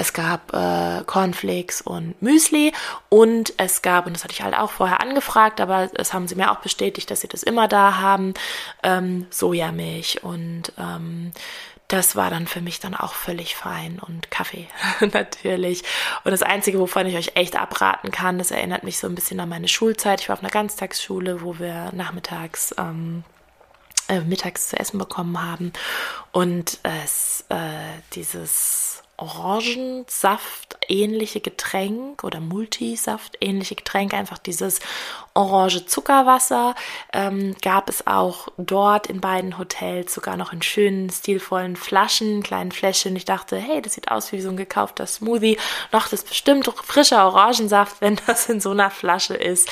es 0.01 0.13
gab 0.13 0.51
äh, 0.53 1.03
Cornflakes 1.05 1.81
und 1.81 2.19
Müsli 2.23 2.73
und 3.09 3.53
es 3.57 3.83
gab, 3.83 4.07
und 4.07 4.15
das 4.15 4.23
hatte 4.23 4.33
ich 4.33 4.41
halt 4.41 4.55
auch 4.55 4.71
vorher 4.71 4.99
angefragt, 4.99 5.61
aber 5.61 5.91
es 5.93 6.11
haben 6.11 6.27
sie 6.27 6.33
mir 6.33 6.51
auch 6.51 6.59
bestätigt, 6.59 7.11
dass 7.11 7.21
sie 7.21 7.27
das 7.27 7.43
immer 7.43 7.67
da 7.67 7.97
haben, 7.97 8.33
ähm, 8.81 9.27
Sojamilch 9.29 10.23
und 10.23 10.73
ähm, 10.79 11.31
das 11.87 12.15
war 12.15 12.31
dann 12.31 12.47
für 12.47 12.61
mich 12.61 12.79
dann 12.79 12.95
auch 12.95 13.13
völlig 13.13 13.55
fein 13.55 13.99
und 13.99 14.31
Kaffee 14.31 14.67
natürlich. 15.13 15.83
Und 16.23 16.31
das 16.31 16.41
Einzige, 16.41 16.79
wovon 16.79 17.05
ich 17.05 17.15
euch 17.15 17.35
echt 17.35 17.55
abraten 17.55 18.09
kann, 18.09 18.39
das 18.39 18.49
erinnert 18.49 18.83
mich 18.83 18.97
so 18.97 19.07
ein 19.07 19.13
bisschen 19.13 19.39
an 19.39 19.49
meine 19.49 19.67
Schulzeit. 19.67 20.21
Ich 20.21 20.29
war 20.29 20.35
auf 20.35 20.41
einer 20.41 20.49
Ganztagsschule, 20.49 21.41
wo 21.41 21.59
wir 21.59 21.91
nachmittags 21.93 22.73
ähm, 22.77 23.23
äh, 24.07 24.21
mittags 24.21 24.69
zu 24.69 24.79
essen 24.79 24.97
bekommen 24.97 25.39
haben 25.39 25.73
und 26.31 26.79
es 26.83 27.45
äh, 27.49 27.99
dieses 28.13 29.03
Orangensaft 29.21 30.77
ähnliche 30.87 31.39
Getränk 31.39 32.23
oder 32.23 32.39
Multisaft 32.39 33.37
ähnliche 33.39 33.75
Getränk, 33.75 34.13
einfach 34.13 34.39
dieses 34.39 34.79
orange 35.33 35.85
Zuckerwasser, 35.85 36.75
ähm, 37.13 37.55
gab 37.61 37.87
es 37.87 38.07
auch 38.07 38.47
dort 38.57 39.07
in 39.07 39.21
beiden 39.21 39.57
Hotels 39.57 40.13
sogar 40.13 40.37
noch 40.37 40.51
in 40.51 40.61
schönen, 40.61 41.09
stilvollen 41.09 41.75
Flaschen, 41.75 42.43
kleinen 42.43 42.71
Fläschchen. 42.71 43.15
Ich 43.15 43.25
dachte, 43.25 43.57
hey, 43.57 43.81
das 43.81 43.93
sieht 43.93 44.09
aus 44.11 44.31
wie 44.31 44.41
so 44.41 44.49
ein 44.49 44.57
gekaufter 44.57 45.05
Smoothie. 45.05 45.57
Noch 45.91 46.07
das 46.07 46.23
bestimmt 46.23 46.67
frischer 46.83 47.25
Orangensaft, 47.25 47.97
wenn 48.01 48.19
das 48.25 48.49
in 48.49 48.59
so 48.59 48.71
einer 48.71 48.89
Flasche 48.89 49.35
ist. 49.35 49.69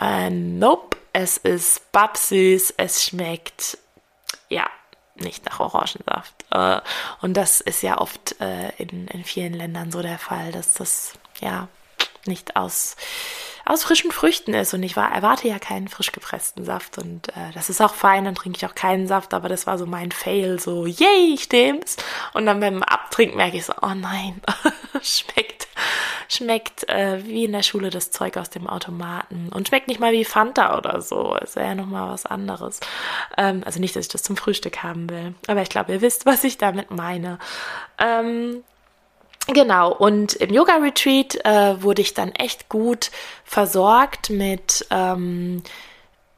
Äh, 0.00 0.30
nope, 0.30 0.96
es 1.12 1.36
ist 1.36 1.92
babsüß, 1.92 2.74
es 2.76 3.04
schmeckt, 3.04 3.78
ja, 4.48 4.68
nicht 5.16 5.44
nach 5.46 5.60
Orangensaft. 5.60 6.34
Äh, 6.50 6.80
und 7.20 7.36
das 7.36 7.60
ist 7.60 7.82
ja 7.82 7.98
oft 7.98 8.40
äh, 8.40 8.70
in, 8.78 9.06
in 9.08 9.24
vielen 9.24 9.54
Ländern 9.54 9.92
so 9.92 10.02
der 10.02 10.18
Fall, 10.18 10.52
dass 10.52 10.74
das 10.74 11.14
ja 11.40 11.68
nicht 12.26 12.56
aus, 12.56 12.96
aus 13.64 13.84
frischen 13.84 14.10
Früchten 14.10 14.54
ist. 14.54 14.74
Und 14.74 14.82
ich 14.82 14.96
war, 14.96 15.12
erwarte 15.12 15.48
ja 15.48 15.58
keinen 15.58 15.88
frisch 15.88 16.12
gepressten 16.12 16.64
Saft. 16.64 16.98
Und 16.98 17.28
äh, 17.28 17.52
das 17.54 17.70
ist 17.70 17.80
auch 17.80 17.94
fein, 17.94 18.24
dann 18.24 18.34
trinke 18.34 18.56
ich 18.56 18.66
auch 18.66 18.74
keinen 18.74 19.06
Saft, 19.06 19.34
aber 19.34 19.48
das 19.48 19.66
war 19.66 19.78
so 19.78 19.86
mein 19.86 20.12
Fail, 20.12 20.58
so, 20.58 20.86
yay, 20.86 21.34
ich 21.34 21.50
nehm's. 21.50 21.96
Und 22.32 22.46
dann 22.46 22.60
beim 22.60 22.82
Abtrinken 22.82 23.36
merke 23.36 23.56
ich 23.56 23.66
so, 23.66 23.74
oh 23.82 23.94
nein, 23.94 24.40
schmeckt 25.02 25.53
schmeckt 26.34 26.88
äh, 26.88 27.24
wie 27.24 27.44
in 27.44 27.52
der 27.52 27.62
Schule 27.62 27.90
das 27.90 28.10
Zeug 28.10 28.36
aus 28.36 28.50
dem 28.50 28.66
Automaten 28.66 29.50
und 29.52 29.68
schmeckt 29.68 29.88
nicht 29.88 30.00
mal 30.00 30.12
wie 30.12 30.24
Fanta 30.24 30.76
oder 30.76 31.00
so. 31.00 31.36
Es 31.40 31.56
wäre 31.56 31.68
ja 31.68 31.74
nochmal 31.74 32.10
was 32.10 32.26
anderes. 32.26 32.80
Ähm, 33.36 33.62
also 33.64 33.80
nicht, 33.80 33.96
dass 33.96 34.06
ich 34.06 34.12
das 34.12 34.22
zum 34.22 34.36
Frühstück 34.36 34.82
haben 34.82 35.08
will, 35.10 35.34
aber 35.46 35.62
ich 35.62 35.68
glaube, 35.68 35.92
ihr 35.92 36.00
wisst, 36.00 36.26
was 36.26 36.44
ich 36.44 36.58
damit 36.58 36.90
meine. 36.90 37.38
Ähm, 37.98 38.64
Genau, 39.46 39.92
und 39.92 40.32
im 40.36 40.54
Yoga-Retreat 40.54 41.44
äh, 41.44 41.82
wurde 41.82 42.00
ich 42.00 42.14
dann 42.14 42.32
echt 42.32 42.70
gut 42.70 43.10
versorgt 43.44 44.30
mit 44.30 44.86
ähm, 44.90 45.62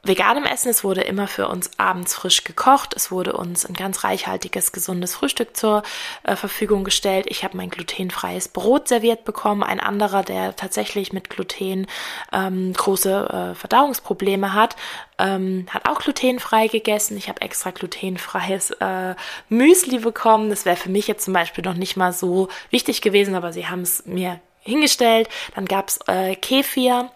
veganem 0.07 0.45
Essen. 0.45 0.69
Es 0.69 0.85
wurde 0.85 1.03
immer 1.03 1.27
für 1.27 1.49
uns 1.49 1.71
abends 1.79 2.15
frisch 2.15 2.45
gekocht. 2.45 2.95
Es 2.95 3.11
wurde 3.11 3.33
uns 3.35 3.67
ein 3.67 3.75
ganz 3.75 4.05
reichhaltiges, 4.05 4.73
gesundes 4.73 5.15
Frühstück 5.15 5.57
zur 5.57 5.83
äh, 6.23 6.37
Verfügung 6.37 6.85
gestellt. 6.85 7.27
Ich 7.29 7.45
habe 7.45 7.57
mein 7.57 7.71
glutenfreies 7.71 8.49
Brot 8.49 8.89
serviert 8.89 9.25
bekommen. 9.25 9.63
Ein 9.63 9.81
anderer, 9.81 10.23
der 10.23 10.57
tatsächlich 10.57 11.13
mit 11.13 11.31
Gluten 11.31 11.87
ähm, 12.33 12.73
große 12.73 13.53
äh, 13.53 13.55
Verdauungsprobleme 13.55 14.53
hat, 14.53 14.77
ähm, 15.19 15.67
hat 15.71 15.89
auch 15.89 16.01
glutenfrei 16.01 16.69
gegessen. 16.69 17.17
Ich 17.17 17.29
habe 17.29 17.41
extra 17.41 17.71
glutenfreies 17.71 18.73
äh, 18.73 19.15
Müsli 19.49 19.99
bekommen. 19.99 20.51
Das 20.51 20.65
wäre 20.65 20.77
für 20.77 20.91
mich 20.91 21.07
jetzt 21.07 21.25
zum 21.25 21.35
Beispiel 21.35 21.65
noch 21.65 21.75
nicht 21.75 21.97
mal 21.97 22.13
so 22.13 22.49
wichtig 22.71 23.03
gewesen, 23.03 23.35
aber 23.35 23.53
sie 23.53 23.67
haben 23.67 23.83
es 23.83 24.05
mir 24.07 24.41
hingestellt. 24.61 25.29
Dann 25.55 25.67
gab 25.67 25.89
es 25.89 25.99
äh, 26.07 26.35
Kefir 26.37 27.11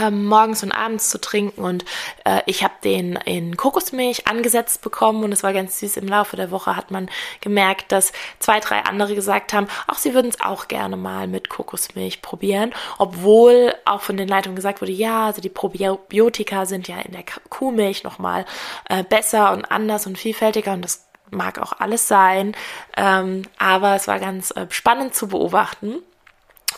ähm, 0.00 0.26
morgens 0.26 0.62
und 0.62 0.72
abends 0.72 1.10
zu 1.10 1.20
trinken. 1.20 1.62
Und 1.62 1.84
äh, 2.24 2.40
ich 2.46 2.62
habe 2.62 2.74
den 2.84 3.16
in 3.16 3.56
Kokosmilch 3.56 4.26
angesetzt 4.26 4.82
bekommen 4.82 5.24
und 5.24 5.32
es 5.32 5.42
war 5.42 5.52
ganz 5.52 5.80
süß. 5.80 5.96
Im 5.96 6.08
Laufe 6.08 6.36
der 6.36 6.50
Woche 6.50 6.76
hat 6.76 6.90
man 6.90 7.10
gemerkt, 7.40 7.92
dass 7.92 8.12
zwei, 8.38 8.60
drei 8.60 8.80
andere 8.80 9.14
gesagt 9.14 9.52
haben, 9.52 9.68
auch 9.86 9.96
sie 9.96 10.14
würden 10.14 10.30
es 10.30 10.40
auch 10.40 10.68
gerne 10.68 10.96
mal 10.96 11.28
mit 11.28 11.48
Kokosmilch 11.48 12.22
probieren, 12.22 12.72
obwohl 12.98 13.74
auch 13.84 14.00
von 14.00 14.16
den 14.16 14.28
Leitungen 14.28 14.56
gesagt 14.56 14.80
wurde, 14.80 14.92
ja, 14.92 15.26
also 15.26 15.40
die 15.40 15.48
Probiotika 15.48 16.66
sind 16.66 16.88
ja 16.88 16.98
in 17.00 17.12
der 17.12 17.24
Kuhmilch 17.48 18.04
nochmal 18.04 18.44
äh, 18.88 19.04
besser 19.04 19.52
und 19.52 19.64
anders 19.70 20.06
und 20.06 20.18
vielfältiger 20.18 20.72
und 20.72 20.82
das 20.82 21.06
mag 21.32 21.58
auch 21.58 21.72
alles 21.78 22.08
sein, 22.08 22.54
ähm, 22.96 23.42
aber 23.58 23.96
es 23.96 24.06
war 24.06 24.20
ganz 24.20 24.50
äh, 24.52 24.66
spannend 24.70 25.14
zu 25.14 25.28
beobachten. 25.28 26.02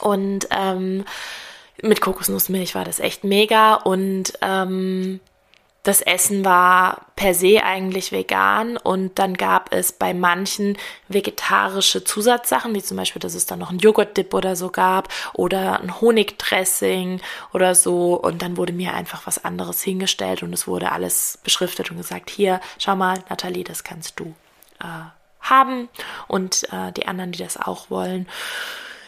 Und 0.00 0.48
ähm, 0.50 1.04
mit 1.84 2.00
Kokosnussmilch 2.00 2.74
war 2.74 2.84
das 2.84 2.98
echt 2.98 3.24
mega 3.24 3.74
und 3.74 4.32
ähm, 4.40 5.20
das 5.84 6.00
Essen 6.00 6.46
war 6.46 7.02
per 7.14 7.34
se 7.34 7.62
eigentlich 7.62 8.10
vegan 8.10 8.78
und 8.78 9.18
dann 9.18 9.34
gab 9.36 9.70
es 9.70 9.92
bei 9.92 10.14
manchen 10.14 10.78
vegetarische 11.08 12.04
Zusatzsachen, 12.04 12.74
wie 12.74 12.82
zum 12.82 12.96
Beispiel, 12.96 13.20
dass 13.20 13.34
es 13.34 13.44
dann 13.44 13.58
noch 13.58 13.70
ein 13.70 13.78
Joghurtdip 13.78 14.32
oder 14.32 14.56
so 14.56 14.70
gab 14.70 15.10
oder 15.34 15.80
ein 15.80 16.00
Honigdressing 16.00 17.20
oder 17.52 17.74
so 17.74 18.14
und 18.14 18.40
dann 18.40 18.56
wurde 18.56 18.72
mir 18.72 18.94
einfach 18.94 19.26
was 19.26 19.44
anderes 19.44 19.82
hingestellt 19.82 20.42
und 20.42 20.54
es 20.54 20.66
wurde 20.66 20.90
alles 20.90 21.38
beschriftet 21.44 21.90
und 21.90 21.98
gesagt, 21.98 22.30
hier, 22.30 22.60
schau 22.78 22.96
mal, 22.96 23.22
Nathalie, 23.28 23.62
das 23.62 23.84
kannst 23.84 24.18
du 24.18 24.34
äh, 24.80 24.86
haben 25.40 25.90
und 26.28 26.64
äh, 26.72 26.92
die 26.92 27.06
anderen, 27.06 27.32
die 27.32 27.40
das 27.40 27.58
auch 27.58 27.90
wollen. 27.90 28.26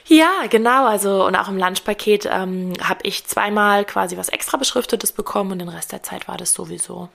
Ja, 0.09 0.47
genau. 0.49 0.87
Also 0.87 1.27
und 1.27 1.35
auch 1.37 1.49
im 1.49 1.59
Lunchpaket 1.59 2.27
ähm, 2.31 2.75
habe 2.83 3.01
ich 3.03 3.27
zweimal 3.27 3.85
quasi 3.85 4.17
was 4.17 4.29
extra 4.29 4.57
beschriftetes 4.57 5.13
bekommen 5.13 5.53
und 5.53 5.59
den 5.59 5.69
Rest 5.69 5.93
der 5.93 6.03
Zeit 6.03 6.29
war 6.29 6.37
das 6.37 6.55
sowieso 6.55 7.09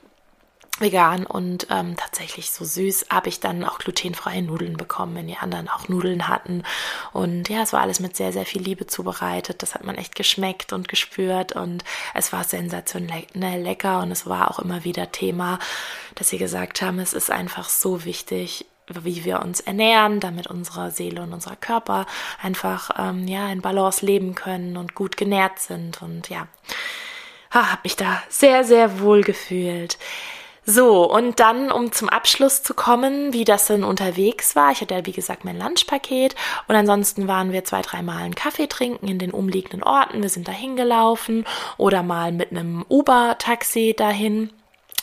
vegan 0.80 1.26
und 1.26 1.68
ähm, 1.70 1.96
tatsächlich 1.96 2.52
so 2.52 2.66
süß 2.66 3.08
habe 3.10 3.30
ich 3.30 3.40
dann 3.40 3.64
auch 3.64 3.78
glutenfreie 3.78 4.42
Nudeln 4.42 4.78
bekommen, 4.78 5.16
wenn 5.16 5.28
die 5.28 5.38
anderen 5.38 5.70
auch 5.70 5.88
Nudeln 5.88 6.28
hatten. 6.28 6.64
Und 7.14 7.50
ja, 7.50 7.62
es 7.62 7.72
war 7.72 7.82
alles 7.82 8.00
mit 8.00 8.18
sehr, 8.18 8.34
sehr 8.34 8.46
viel 8.46 8.62
Liebe 8.62 8.88
zubereitet. 8.88 9.62
Das 9.62 9.76
hat 9.76 9.84
man 9.84 9.96
echt 9.96 10.16
geschmeckt 10.16 10.74
und 10.74 10.88
gespürt 10.88 11.54
und 11.54 11.84
es 12.14 12.34
war 12.34 12.44
sensationell 12.44 13.26
lecker 13.62 14.02
und 14.02 14.12
es 14.12 14.26
war 14.26 14.50
auch 14.50 14.60
immer 14.60 14.84
wieder 14.84 15.12
Thema, 15.12 15.60
dass 16.16 16.30
sie 16.30 16.40
gesagt 16.40 16.82
haben, 16.82 17.00
es 17.00 17.14
ist 17.14 17.32
einfach 17.32 17.70
so 17.70 18.04
wichtig, 18.04 18.66
wie 18.88 19.24
wir 19.24 19.42
uns 19.42 19.60
ernähren, 19.60 20.20
damit 20.20 20.48
unsere 20.48 20.92
Seele 20.92 21.22
und 21.22 21.34
unser 21.34 21.56
Körper 21.56 22.06
einfach 22.42 22.92
ähm, 22.98 23.28
ja 23.28 23.50
in 23.50 23.62
Balance 23.62 24.06
leben 24.06 24.36
können 24.36 24.78
und 24.78 24.96
gut 24.96 25.18
genährt 25.18 25.60
sind 25.60 26.02
und 26.02 26.30
ja 26.30 26.48
ah, 27.52 27.72
habe 27.72 27.82
mich 27.84 27.96
da 27.96 28.22
sehr, 28.30 28.64
sehr 28.64 29.00
wohl 29.00 29.22
gefühlt. 29.22 29.98
So, 30.64 31.12
und 31.12 31.40
dann, 31.40 31.72
um 31.72 31.92
zum 31.92 32.08
Abschluss 32.08 32.62
zu 32.62 32.76
kommen, 32.76 33.34
wie 33.34 33.46
das 33.46 33.66
denn 33.66 33.84
unterwegs 33.84 34.56
war. 34.56 34.72
Ich 34.72 34.82
hatte 34.82 34.94
ja, 34.94 35.06
wie 35.08 35.12
gesagt, 35.12 35.44
mein 35.44 35.58
Lunchpaket 35.58 36.36
und 36.68 36.76
ansonsten 36.76 37.28
waren 37.28 37.52
wir 37.52 37.64
zwei, 37.64 37.82
dreimal 37.82 38.18
einen 38.22 38.36
Kaffee 38.36 38.68
trinken 38.68 39.08
in 39.08 39.18
den 39.18 39.32
umliegenden 39.32 39.82
Orten. 39.82 40.22
Wir 40.22 40.30
sind 40.30 40.48
da 40.48 40.52
hingelaufen 40.52 41.46
oder 41.78 42.04
mal 42.04 42.32
mit 42.32 42.52
einem 42.52 42.86
Uber-Taxi 42.88 43.96
dahin. 43.98 44.52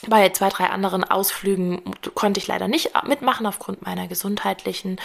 Bei 0.06 0.28
zwei, 0.30 0.48
drei 0.48 0.66
anderen 0.66 1.04
Ausflügen 1.04 1.82
konnte 2.14 2.38
ich 2.38 2.46
leider 2.46 2.68
nicht 2.68 2.90
mitmachen 3.06 3.46
aufgrund 3.46 3.82
meiner 3.82 4.06
gesundheitlichen 4.06 5.00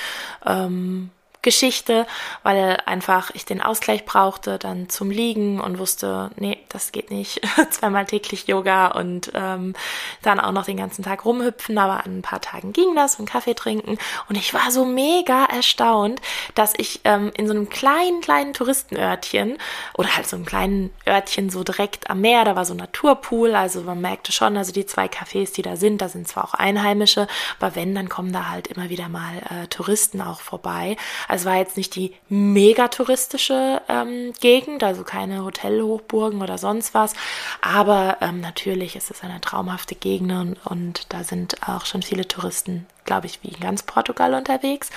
ähm, 0.46 1.10
Geschichte, 1.44 2.08
weil 2.42 2.82
einfach 2.86 3.30
ich 3.34 3.46
den 3.46 3.62
Ausgleich 3.62 4.06
brauchte, 4.06 4.58
dann 4.58 4.90
zum 4.90 5.12
Liegen 5.12 5.62
und 5.62 5.78
wusste, 5.78 6.32
nee, 6.38 6.58
das 6.70 6.92
geht 6.92 7.12
nicht. 7.12 7.42
Zweimal 7.70 8.06
täglich 8.06 8.48
Yoga 8.48 8.88
und 8.88 9.32
ähm, 9.36 9.76
dann 10.24 10.40
auch 10.40 10.52
noch 10.52 10.66
den 10.66 10.78
ganzen 10.78 11.04
Tag 11.04 11.26
rumhüpfen, 11.26 11.78
aber 11.78 12.06
an 12.06 12.20
ein 12.20 12.22
paar 12.22 12.42
Tagen 12.42 12.74
ging 12.74 12.96
das 12.96 13.20
und 13.20 13.30
Kaffee 13.30 13.54
trinken. 13.54 13.98
Und 14.30 14.38
ich 14.38 14.54
war 14.54 14.72
so 14.72 14.86
mega 14.86 15.46
erstaunt, 15.46 16.22
dass 16.56 16.74
ich 16.78 17.02
ähm, 17.04 17.32
in 17.38 17.48
so 17.48 17.54
einem 17.54 17.70
kleinen, 17.70 18.22
kleinen 18.22 18.54
Touristenörtchen 18.54 19.58
oder 19.94 20.16
halt 20.16 20.28
so 20.28 20.36
einem 20.36 20.46
kleinen 20.46 20.92
Örtchen 21.08 21.50
so 21.50 21.64
direkt 21.64 22.10
am 22.10 22.22
Meer, 22.22 22.46
da 22.46 22.56
war 22.56 22.66
so 22.66 22.74
ein 22.74 22.78
Naturpool, 22.78 23.54
also 23.54 23.82
man 23.82 24.00
merkte 24.00 24.32
schon, 24.32 24.56
also 24.56 24.72
die 24.72 24.86
zwei 24.86 25.08
Cafés, 25.08 25.54
die 25.54 25.62
da 25.62 25.76
sind, 25.76 26.02
da 26.02 26.08
sind 26.08 26.28
zwar 26.28 26.46
auch 26.46 26.54
Einheimische, 26.54 27.28
aber 27.60 27.76
wenn, 27.76 27.94
dann 27.94 28.08
kommen 28.08 28.32
da 28.32 28.50
halt 28.50 28.68
immer 28.68 28.90
wieder 28.90 29.10
mal 29.10 29.38
äh, 29.50 29.68
Touristen 29.68 30.22
auch 30.22 30.40
vorbei. 30.40 30.96
Also 31.34 31.50
war 31.50 31.56
jetzt 31.56 31.78
nicht 31.78 31.96
die 31.96 32.14
mega 32.30 32.90
touristische 32.90 33.82
ähm, 33.90 34.34
Gegend, 34.40 34.84
also 34.84 35.04
keine 35.04 35.44
Hotelhochburgen 35.44 36.44
oder 36.44 36.60
sonst 36.60 36.94
was. 36.94 37.16
Aber 37.60 38.18
ähm, 38.22 38.40
natürlich 38.40 38.96
ist 38.96 39.10
es 39.10 39.24
eine 39.24 39.42
traumhafte 39.42 39.96
Gegend 39.96 40.32
und, 40.32 40.58
und 40.64 41.12
da 41.12 41.24
sind 41.24 41.68
auch 41.68 41.88
schon 41.88 42.04
viele 42.04 42.28
Touristen, 42.28 42.86
glaube 43.06 43.26
ich, 43.26 43.42
wie 43.42 43.48
in 43.48 43.60
ganz 43.60 43.82
Portugal 43.82 44.36
unterwegs. 44.36 44.92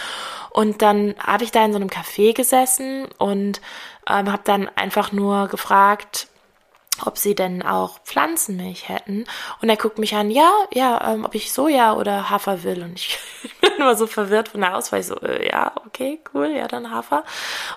Und 0.51 0.83
dann 0.83 1.15
habe 1.19 1.45
ich 1.45 1.53
da 1.53 1.65
in 1.65 1.73
so 1.73 1.79
einem 1.79 1.89
Café 1.89 2.35
gesessen 2.35 3.07
und 3.17 3.63
ähm, 4.07 4.31
habe 4.31 4.43
dann 4.45 4.69
einfach 4.77 5.13
nur 5.13 5.49
gefragt, 5.49 6.29
ob 7.05 7.19
sie 7.19 7.35
denn 7.35 7.63
auch 7.63 7.99
Pflanzenmilch 8.05 8.89
hätten. 8.89 9.25
Und 9.61 9.69
er 9.69 9.77
guckt 9.77 9.99
mich 9.99 10.15
an, 10.15 10.31
ja, 10.31 10.51
ja, 10.73 11.13
ähm, 11.13 11.25
ob 11.25 11.35
ich 11.35 11.53
Soja 11.53 11.95
oder 11.95 12.31
Hafer 12.31 12.63
will. 12.63 12.83
Und 12.83 12.99
ich 12.99 13.19
bin 13.61 13.73
immer 13.79 13.97
so 13.97 14.07
verwirrt 14.07 14.49
von 14.49 14.61
der 14.61 14.77
Auswahl. 14.77 15.01
Ich 15.01 15.07
so, 15.07 15.17
äh, 15.21 15.49
ja, 15.49 15.73
okay, 15.87 16.21
cool, 16.33 16.49
ja, 16.57 16.69
dann 16.69 16.91
Hafer. 16.91 17.25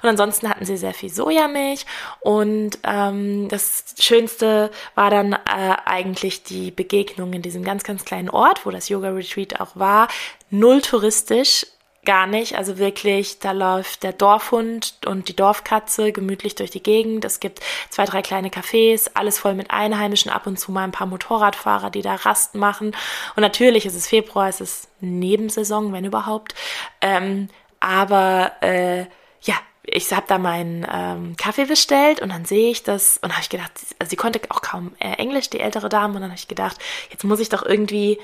Und 0.01 0.09
ansonsten 0.09 0.49
hatten 0.49 0.65
sie 0.65 0.78
sehr 0.78 0.93
viel 0.93 1.09
Sojamilch. 1.09 1.86
Und 2.22 2.80
ähm, 2.84 3.49
das 3.49 3.84
Schönste 3.99 4.72
war 4.95 5.09
dann 5.09 5.34
äh, 5.34 5.76
eigentlich 5.86 6.43
die 6.43 6.72
Begegnung 6.72 7.34
in 7.34 7.41
diesem 7.41 7.63
ganz, 7.63 7.84
ganz 7.84 8.05
kleinen 8.05 8.30
Ort, 8.30 8.65
wo 8.65 8.72
das 8.72 8.89
Yoga-Retreat 8.89 9.59
auch 9.59 9.76
war. 9.76 10.07
Null 10.49 10.82
touristisch, 10.82 11.65
gar 12.10 12.26
nicht. 12.26 12.57
Also 12.57 12.80
wirklich, 12.80 13.38
da 13.38 13.51
läuft 13.51 14.01
der 14.01 14.14
Dorfhund 14.14 14.95
und 15.05 15.28
die 15.28 15.36
Dorfkatze 15.36 16.12
gemütlich 16.12 16.55
durch 16.55 16.72
die 16.72 16.82
Gegend. 16.82 17.24
Es 17.24 17.39
gibt 17.39 17.60
zwei, 17.91 18.05
drei 18.05 18.24
kleine 18.24 18.49
Cafés, 18.49 19.12
alles 19.14 19.38
voll 19.38 19.53
mit 19.53 19.70
Einheimischen, 19.70 20.32
ab 20.32 20.47
und 20.47 20.60
zu 20.60 20.72
mal 20.72 20.86
ein 20.86 20.91
paar 20.91 21.05
Motorradfahrer, 21.05 21.91
die 21.91 22.01
da 22.01 22.16
Rast 22.16 22.55
machen. 22.55 22.95
Und 23.36 23.41
natürlich 23.41 23.86
ist 23.86 23.93
es 23.93 24.07
Februar, 24.07 24.49
es 24.49 24.60
ist 24.60 24.88
Nebensaison, 25.01 25.93
wenn 25.93 26.03
überhaupt. 26.03 26.55
Ähm, 26.99 27.47
aber 27.80 28.53
äh, 28.62 29.01
ja, 29.41 29.53
ich 29.84 30.12
habe 30.12 30.26
da 30.28 30.39
meinen 30.39 30.88
ähm, 30.91 31.36
Kaffee 31.38 31.66
bestellt 31.66 32.24
und 32.24 32.30
dann 32.30 32.45
sehe 32.45 32.72
ich 32.72 32.82
das 32.82 33.20
und 33.22 33.34
habe 33.34 33.43
ich 33.43 33.49
gedacht, 33.49 33.72
also 33.99 34.10
sie 34.10 34.16
konnte 34.16 34.41
auch 34.49 34.64
kaum 34.64 34.95
äh, 34.97 35.14
Englisch, 35.18 35.51
die 35.51 35.60
ältere 35.60 35.89
Dame, 35.89 36.16
und 36.16 36.22
dann 36.22 36.32
habe 36.32 36.39
ich 36.39 36.47
gedacht, 36.47 36.80
jetzt 37.12 37.24
muss 37.24 37.39
ich 37.39 37.49
doch 37.49 37.64
irgendwie 37.64 38.18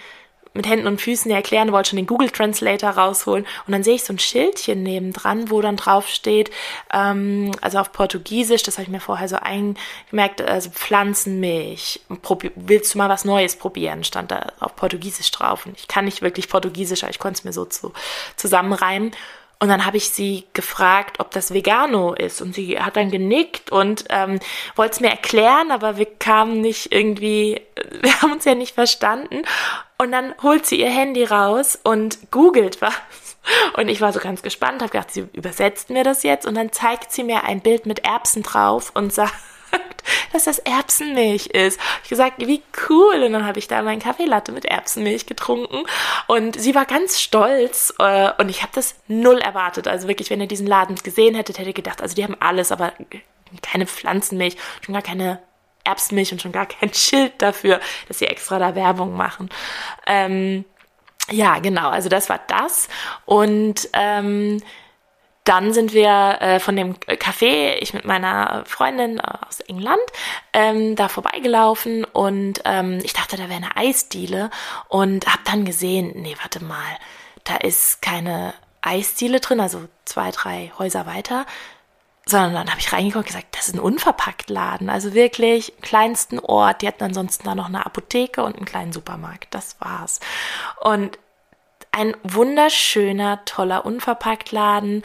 mit 0.55 0.67
Händen 0.67 0.87
und 0.87 1.01
Füßen 1.01 1.29
erklären, 1.29 1.71
wollte 1.71 1.89
schon 1.89 1.97
den 1.97 2.07
Google 2.07 2.29
Translator 2.29 2.91
rausholen. 2.91 3.45
Und 3.67 3.71
dann 3.71 3.83
sehe 3.83 3.95
ich 3.95 4.03
so 4.03 4.13
ein 4.13 4.19
Schildchen 4.19 4.83
nebendran, 4.83 5.51
wo 5.51 5.61
dann 5.61 5.75
drauf 5.75 6.07
steht, 6.07 6.49
ähm, 6.93 7.51
also 7.61 7.77
auf 7.79 7.91
Portugiesisch, 7.91 8.63
das 8.63 8.77
habe 8.77 8.83
ich 8.83 8.89
mir 8.89 8.99
vorher 8.99 9.27
so 9.27 9.35
eingemerkt, 9.35 10.41
also 10.41 10.69
Pflanzenmilch, 10.69 12.01
willst 12.55 12.93
du 12.93 12.97
mal 12.97 13.09
was 13.09 13.25
Neues 13.25 13.57
probieren, 13.57 14.03
stand 14.03 14.31
da 14.31 14.53
auf 14.59 14.75
Portugiesisch 14.75 15.29
drauf. 15.31 15.65
Und 15.65 15.77
ich 15.77 15.87
kann 15.87 16.05
nicht 16.05 16.21
wirklich 16.21 16.49
Portugiesisch, 16.49 17.03
aber 17.03 17.11
ich 17.11 17.19
konnte 17.19 17.39
es 17.39 17.43
mir 17.43 17.53
so 17.53 17.65
zu, 17.65 17.93
zusammenreimen. 18.35 19.11
Und 19.65 19.69
dann 19.69 19.87
habe 19.87 19.97
ich 19.97 20.11
sie 20.11 20.43
gefragt, 20.53 21.19
ob 21.19 21.31
das 21.31 21.51
Vegano 21.51 22.13
ist. 22.13 22.39
Und 22.39 22.53
sie 22.53 22.79
hat 22.79 22.97
dann 22.97 23.09
genickt 23.09 23.71
und 23.71 24.05
ähm, 24.09 24.39
wollte 24.75 24.93
es 24.93 24.99
mir 24.99 25.09
erklären, 25.09 25.71
aber 25.71 25.97
wir 25.97 26.05
kamen 26.05 26.61
nicht 26.61 26.93
irgendwie, 26.93 27.59
wir 28.01 28.21
haben 28.21 28.33
uns 28.33 28.45
ja 28.45 28.53
nicht 28.53 28.75
verstanden. 28.75 29.41
Und 29.97 30.11
dann 30.11 30.35
holt 30.43 30.67
sie 30.67 30.79
ihr 30.79 30.91
Handy 30.91 31.23
raus 31.23 31.79
und 31.83 32.29
googelt 32.29 32.79
was. 32.79 32.93
Und 33.75 33.87
ich 33.87 34.01
war 34.01 34.13
so 34.13 34.19
ganz 34.19 34.43
gespannt, 34.43 34.83
habe 34.83 34.91
gedacht, 34.91 35.11
sie 35.11 35.27
übersetzt 35.33 35.89
mir 35.89 36.03
das 36.03 36.21
jetzt. 36.21 36.45
Und 36.45 36.53
dann 36.53 36.71
zeigt 36.71 37.11
sie 37.11 37.23
mir 37.23 37.43
ein 37.43 37.61
Bild 37.61 37.87
mit 37.87 38.05
Erbsen 38.05 38.43
drauf 38.43 38.91
und 38.93 39.11
sagt, 39.11 39.33
dass 40.33 40.45
das 40.45 40.59
Erbsenmilch 40.59 41.47
ist. 41.47 41.79
Ich 42.03 42.09
gesagt, 42.09 42.45
wie 42.45 42.61
cool. 42.89 43.23
Und 43.23 43.33
dann 43.33 43.45
habe 43.45 43.59
ich 43.59 43.67
da 43.67 43.81
meinen 43.81 44.01
Kaffeelatte 44.01 44.51
mit 44.51 44.65
Erbsenmilch 44.65 45.25
getrunken. 45.25 45.83
Und 46.27 46.59
sie 46.59 46.75
war 46.75 46.85
ganz 46.85 47.21
stolz. 47.21 47.93
Äh, 47.99 48.31
und 48.37 48.49
ich 48.49 48.61
habe 48.61 48.71
das 48.75 48.95
null 49.07 49.39
erwartet. 49.39 49.87
Also 49.87 50.07
wirklich, 50.07 50.29
wenn 50.29 50.41
ihr 50.41 50.47
diesen 50.47 50.67
Laden 50.67 50.95
gesehen 50.95 51.35
hättet, 51.35 51.57
hätte 51.57 51.69
ich 51.69 51.75
gedacht, 51.75 52.01
also 52.01 52.15
die 52.15 52.23
haben 52.23 52.37
alles, 52.39 52.71
aber 52.71 52.93
keine 53.61 53.87
Pflanzenmilch, 53.87 54.57
schon 54.81 54.93
gar 54.93 55.01
keine 55.01 55.39
Erbsenmilch 55.83 56.31
und 56.31 56.41
schon 56.41 56.51
gar 56.51 56.65
kein 56.65 56.93
Schild 56.93 57.33
dafür, 57.37 57.79
dass 58.07 58.19
sie 58.19 58.27
extra 58.27 58.59
da 58.59 58.75
Werbung 58.75 59.15
machen. 59.15 59.49
Ähm, 60.05 60.65
ja, 61.31 61.59
genau, 61.59 61.89
also 61.89 62.09
das 62.09 62.29
war 62.29 62.39
das. 62.47 62.87
Und 63.25 63.89
ähm, 63.93 64.61
dann 65.45 65.73
sind 65.73 65.93
wir 65.93 66.37
äh, 66.41 66.59
von 66.59 66.75
dem 66.75 66.95
Café, 66.95 67.75
ich 67.79 67.93
mit 67.93 68.03
meiner 68.03 68.63
Freundin 68.65 69.21
aus 69.21 69.61
England, 69.61 70.01
ähm, 70.53 70.95
da 70.95 71.07
vorbeigelaufen 71.07 72.03
und 72.03 72.61
ähm, 72.65 72.99
ich 73.03 73.13
dachte, 73.13 73.37
da 73.37 73.43
wäre 73.43 73.63
eine 73.63 73.77
Eisdiele 73.77 74.49
und 74.89 75.27
habe 75.27 75.43
dann 75.45 75.63
gesehen, 75.63 76.11
nee, 76.15 76.35
warte 76.41 76.63
mal, 76.63 76.97
da 77.43 77.55
ist 77.57 78.01
keine 78.01 78.53
Eisdiele 78.81 79.39
drin, 79.39 79.59
also 79.59 79.87
zwei, 80.05 80.31
drei 80.31 80.71
Häuser 80.79 81.05
weiter, 81.05 81.45
sondern 82.25 82.53
dann 82.53 82.69
habe 82.71 82.79
ich 82.79 82.91
reingeguckt 82.91 83.25
und 83.25 83.27
gesagt, 83.27 83.55
das 83.55 83.67
ist 83.67 83.75
ein 83.75 83.79
Unverpacktladen. 83.79 84.89
Also 84.89 85.13
wirklich 85.13 85.73
kleinsten 85.81 86.39
Ort. 86.39 86.81
Die 86.81 86.87
hatten 86.87 87.03
ansonsten 87.03 87.43
da 87.43 87.53
noch 87.53 87.67
eine 87.67 87.85
Apotheke 87.85 88.43
und 88.43 88.55
einen 88.55 88.65
kleinen 88.65 88.93
Supermarkt. 88.93 89.53
Das 89.53 89.79
war's. 89.79 90.19
Und 90.81 91.19
ein 91.95 92.15
wunderschöner, 92.23 93.43
toller 93.45 93.85
Unverpacktladen. 93.85 95.03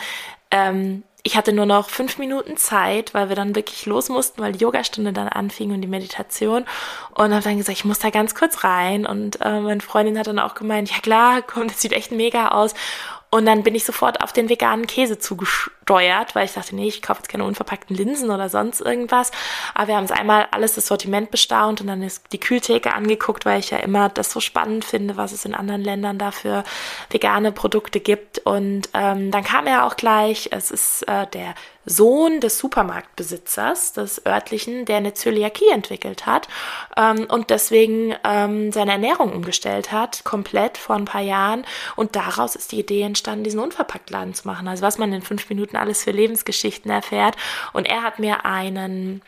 Ähm, 0.51 1.05
ich 1.23 1.37
hatte 1.37 1.53
nur 1.53 1.67
noch 1.67 1.91
fünf 1.91 2.19
Minuten 2.19 2.57
Zeit, 2.57 3.15
weil 3.15 3.29
wir 3.29 3.37
dann 3.37 3.55
wirklich 3.55 3.87
los 3.87 4.09
mussten, 4.09 4.41
weil 4.41 4.53
die 4.53 4.65
Yogastunde 4.65 5.13
dann 5.13 5.29
anfing 5.29 5.71
und 5.73 5.83
die 5.83 5.89
Meditation. 5.89 6.65
Und 7.15 7.33
habe 7.33 7.43
dann 7.43 7.59
gesagt, 7.59 7.79
ich 7.79 7.85
muss 7.85 7.99
da 7.99 8.11
ganz 8.11 8.35
kurz 8.35 8.65
rein. 8.65 9.07
Und 9.07 9.41
äh, 9.41 9.61
meine 9.61 9.81
Freundin 9.81 10.19
hat 10.19 10.27
dann 10.27 10.39
auch 10.39 10.55
gemeint, 10.55 10.91
ja 10.91 10.99
klar, 10.99 11.43
komm, 11.43 11.69
das 11.69 11.81
sieht 11.81 11.93
echt 11.93 12.11
mega 12.11 12.49
aus. 12.49 12.75
Und 13.33 13.47
dann 13.47 13.63
bin 13.63 13.77
ich 13.77 13.85
sofort 13.85 14.21
auf 14.21 14.33
den 14.33 14.49
veganen 14.49 14.89
Käse 14.89 15.21
zugesteuert, 15.21 16.35
weil 16.35 16.47
ich 16.47 16.53
dachte, 16.55 16.75
nee, 16.75 16.89
ich 16.89 17.01
kaufe 17.01 17.21
jetzt 17.21 17.29
keine 17.29 17.45
unverpackten 17.45 17.95
Linsen 17.95 18.31
oder 18.31 18.49
sonst 18.49 18.81
irgendwas. 18.81 19.31
Aber 19.73 19.87
wir 19.87 19.97
haben 19.97 20.05
es 20.05 20.11
einmal 20.11 20.49
alles 20.51 20.75
das 20.75 20.89
Sortiment 20.89 21.31
bestaunt 21.31 21.81
und 21.81 21.87
dann 21.87 22.03
ist 22.03 22.33
die 22.33 22.41
Kühltheke 22.41 22.93
angeguckt, 22.93 23.47
weil 23.47 23.61
ich 23.61 23.71
ja 23.71 23.79
immer 23.79 24.09
das 24.09 24.33
so 24.33 24.41
spannend 24.41 24.85
finde, 24.85 25.17
was 25.17 25.31
es 25.31 25.45
in 25.45 25.55
anderen 25.55 25.83
Ländern 25.83 26.19
da 26.19 26.33
für 26.33 26.65
vegane 27.11 27.53
Produkte 27.53 28.01
gibt. 28.01 28.41
Und 28.41 28.89
ähm, 28.95 29.31
dann 29.31 29.45
kam 29.45 29.69
er 29.69 29.87
auch 29.87 29.95
gleich, 29.95 30.49
es 30.51 30.73
ist 30.73 31.03
äh, 31.07 31.29
der 31.29 31.55
Sohn 31.87 32.41
des 32.41 32.59
Supermarktbesitzers, 32.59 33.95
des 33.95 34.25
örtlichen, 34.27 34.85
der 34.85 34.99
eine 34.99 35.15
Zöliakie 35.15 35.71
entwickelt 35.73 36.27
hat 36.27 36.49
ähm, 36.97 37.27
und 37.29 37.51
deswegen 37.51 38.15
ähm, 38.23 38.71
seine 38.73 38.93
Ernährung 38.93 39.33
umgestellt 39.33 39.91
hat, 39.91 40.25
komplett 40.25 40.77
vor 40.77 40.97
ein 40.97 41.07
paar 41.07 41.23
Jahren. 41.23 41.65
Und 41.97 42.17
daraus 42.17 42.55
ist 42.55 42.73
die 42.73 42.81
Idee 42.81 43.03
entstanden, 43.03 43.45
diesen 43.45 43.61
Unverpacktladen 43.61 44.35
zu 44.35 44.47
machen. 44.47 44.69
Also 44.69 44.83
was 44.83 44.99
man 44.99 45.13
in 45.13 45.23
fünf 45.23 45.49
Minuten 45.49 45.77
alles 45.77 46.05
für 46.05 46.11
Lebensgeschichten 46.11 46.91
erfährt. 46.91 47.37
Und 47.73 47.87
er 47.89 48.03
hat 48.03 48.19
mir 48.19 48.45
einen 48.45 49.23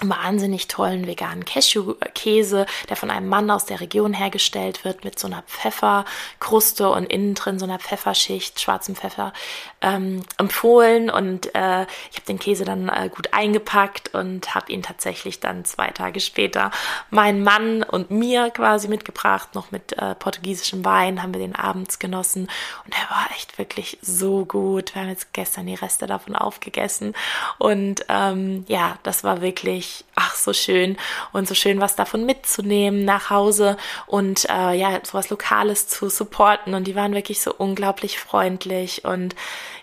wahnsinnig 0.00 0.68
tollen 0.68 1.06
veganen 1.06 1.44
Cashew-Käse, 1.44 2.66
der 2.88 2.96
von 2.96 3.10
einem 3.10 3.28
Mann 3.28 3.50
aus 3.50 3.66
der 3.66 3.80
Region 3.80 4.12
hergestellt 4.12 4.84
wird, 4.84 5.04
mit 5.04 5.18
so 5.18 5.26
einer 5.26 5.42
Pfefferkruste 5.42 6.90
und 6.90 7.04
innen 7.12 7.34
drin 7.34 7.58
so 7.58 7.64
einer 7.64 7.78
Pfefferschicht, 7.78 8.60
schwarzem 8.60 8.96
Pfeffer, 8.96 9.32
ähm, 9.80 10.22
empfohlen. 10.38 11.10
Und 11.10 11.54
äh, 11.54 11.82
ich 12.10 12.16
habe 12.16 12.26
den 12.28 12.38
Käse 12.38 12.64
dann 12.64 12.88
äh, 12.88 13.10
gut 13.14 13.32
eingepackt 13.32 14.14
und 14.14 14.54
habe 14.54 14.72
ihn 14.72 14.82
tatsächlich 14.82 15.40
dann 15.40 15.64
zwei 15.64 15.88
Tage 15.88 16.20
später 16.20 16.70
meinen 17.10 17.42
Mann 17.42 17.82
und 17.82 18.10
mir 18.10 18.50
quasi 18.50 18.88
mitgebracht, 18.88 19.54
noch 19.54 19.70
mit 19.70 19.92
äh, 19.98 20.14
portugiesischem 20.14 20.84
Wein, 20.84 21.22
haben 21.22 21.34
wir 21.34 21.40
den 21.40 21.54
abends 21.54 21.98
genossen. 21.98 22.48
Und 22.84 22.94
er 22.94 23.10
war 23.10 23.28
echt 23.34 23.58
wirklich 23.58 23.98
so 24.00 24.44
gut. 24.44 24.94
Wir 24.94 25.02
haben 25.02 25.08
jetzt 25.08 25.32
gestern 25.32 25.66
die 25.66 25.74
Reste 25.74 26.06
davon 26.06 26.34
aufgegessen. 26.34 27.14
Und 27.58 28.04
ähm, 28.08 28.64
ja, 28.68 28.98
das 29.02 29.24
war 29.24 29.40
wirklich 29.40 29.81
wirklich, 29.82 30.04
ach, 30.14 30.34
so 30.34 30.52
schön 30.52 30.96
und 31.32 31.48
so 31.48 31.54
schön, 31.54 31.80
was 31.80 31.96
davon 31.96 32.24
mitzunehmen 32.24 33.04
nach 33.04 33.30
Hause 33.30 33.76
und 34.06 34.48
äh, 34.48 34.74
ja, 34.74 35.00
sowas 35.02 35.30
Lokales 35.30 35.88
zu 35.88 36.08
supporten. 36.08 36.74
Und 36.74 36.86
die 36.86 36.94
waren 36.94 37.14
wirklich 37.14 37.40
so 37.42 37.52
unglaublich 37.54 38.18
freundlich. 38.18 39.04
Und 39.04 39.34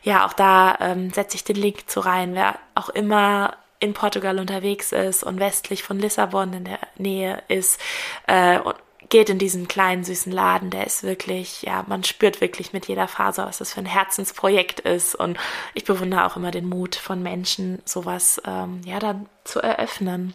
ja, 0.03 0.25
auch 0.25 0.33
da 0.33 0.77
ähm, 0.79 1.11
setze 1.11 1.35
ich 1.35 1.43
den 1.43 1.57
Link 1.57 1.89
zu 1.89 1.99
rein. 1.99 2.35
Wer 2.35 2.57
auch 2.75 2.89
immer 2.89 3.57
in 3.79 3.93
Portugal 3.93 4.39
unterwegs 4.39 4.91
ist 4.91 5.23
und 5.23 5.39
westlich 5.39 5.83
von 5.83 5.99
Lissabon 5.99 6.53
in 6.53 6.65
der 6.65 6.79
Nähe 6.97 7.41
ist 7.47 7.79
äh, 8.27 8.59
und 8.59 8.75
geht 9.09 9.29
in 9.29 9.39
diesen 9.39 9.67
kleinen 9.67 10.03
süßen 10.03 10.31
Laden, 10.31 10.69
der 10.69 10.85
ist 10.85 11.03
wirklich, 11.03 11.63
ja, 11.63 11.83
man 11.87 12.03
spürt 12.03 12.41
wirklich 12.41 12.73
mit 12.73 12.87
jeder 12.87 13.07
Phase, 13.07 13.43
was 13.43 13.57
das 13.57 13.73
für 13.73 13.79
ein 13.79 13.85
Herzensprojekt 13.85 14.79
ist. 14.81 15.15
Und 15.15 15.37
ich 15.73 15.83
bewundere 15.83 16.25
auch 16.25 16.35
immer 16.37 16.51
den 16.51 16.69
Mut 16.69 16.95
von 16.95 17.21
Menschen, 17.21 17.81
sowas 17.85 18.41
ähm, 18.45 18.81
ja 18.85 18.99
dann 18.99 19.27
zu 19.43 19.61
eröffnen. 19.61 20.33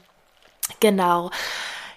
Genau. 0.80 1.30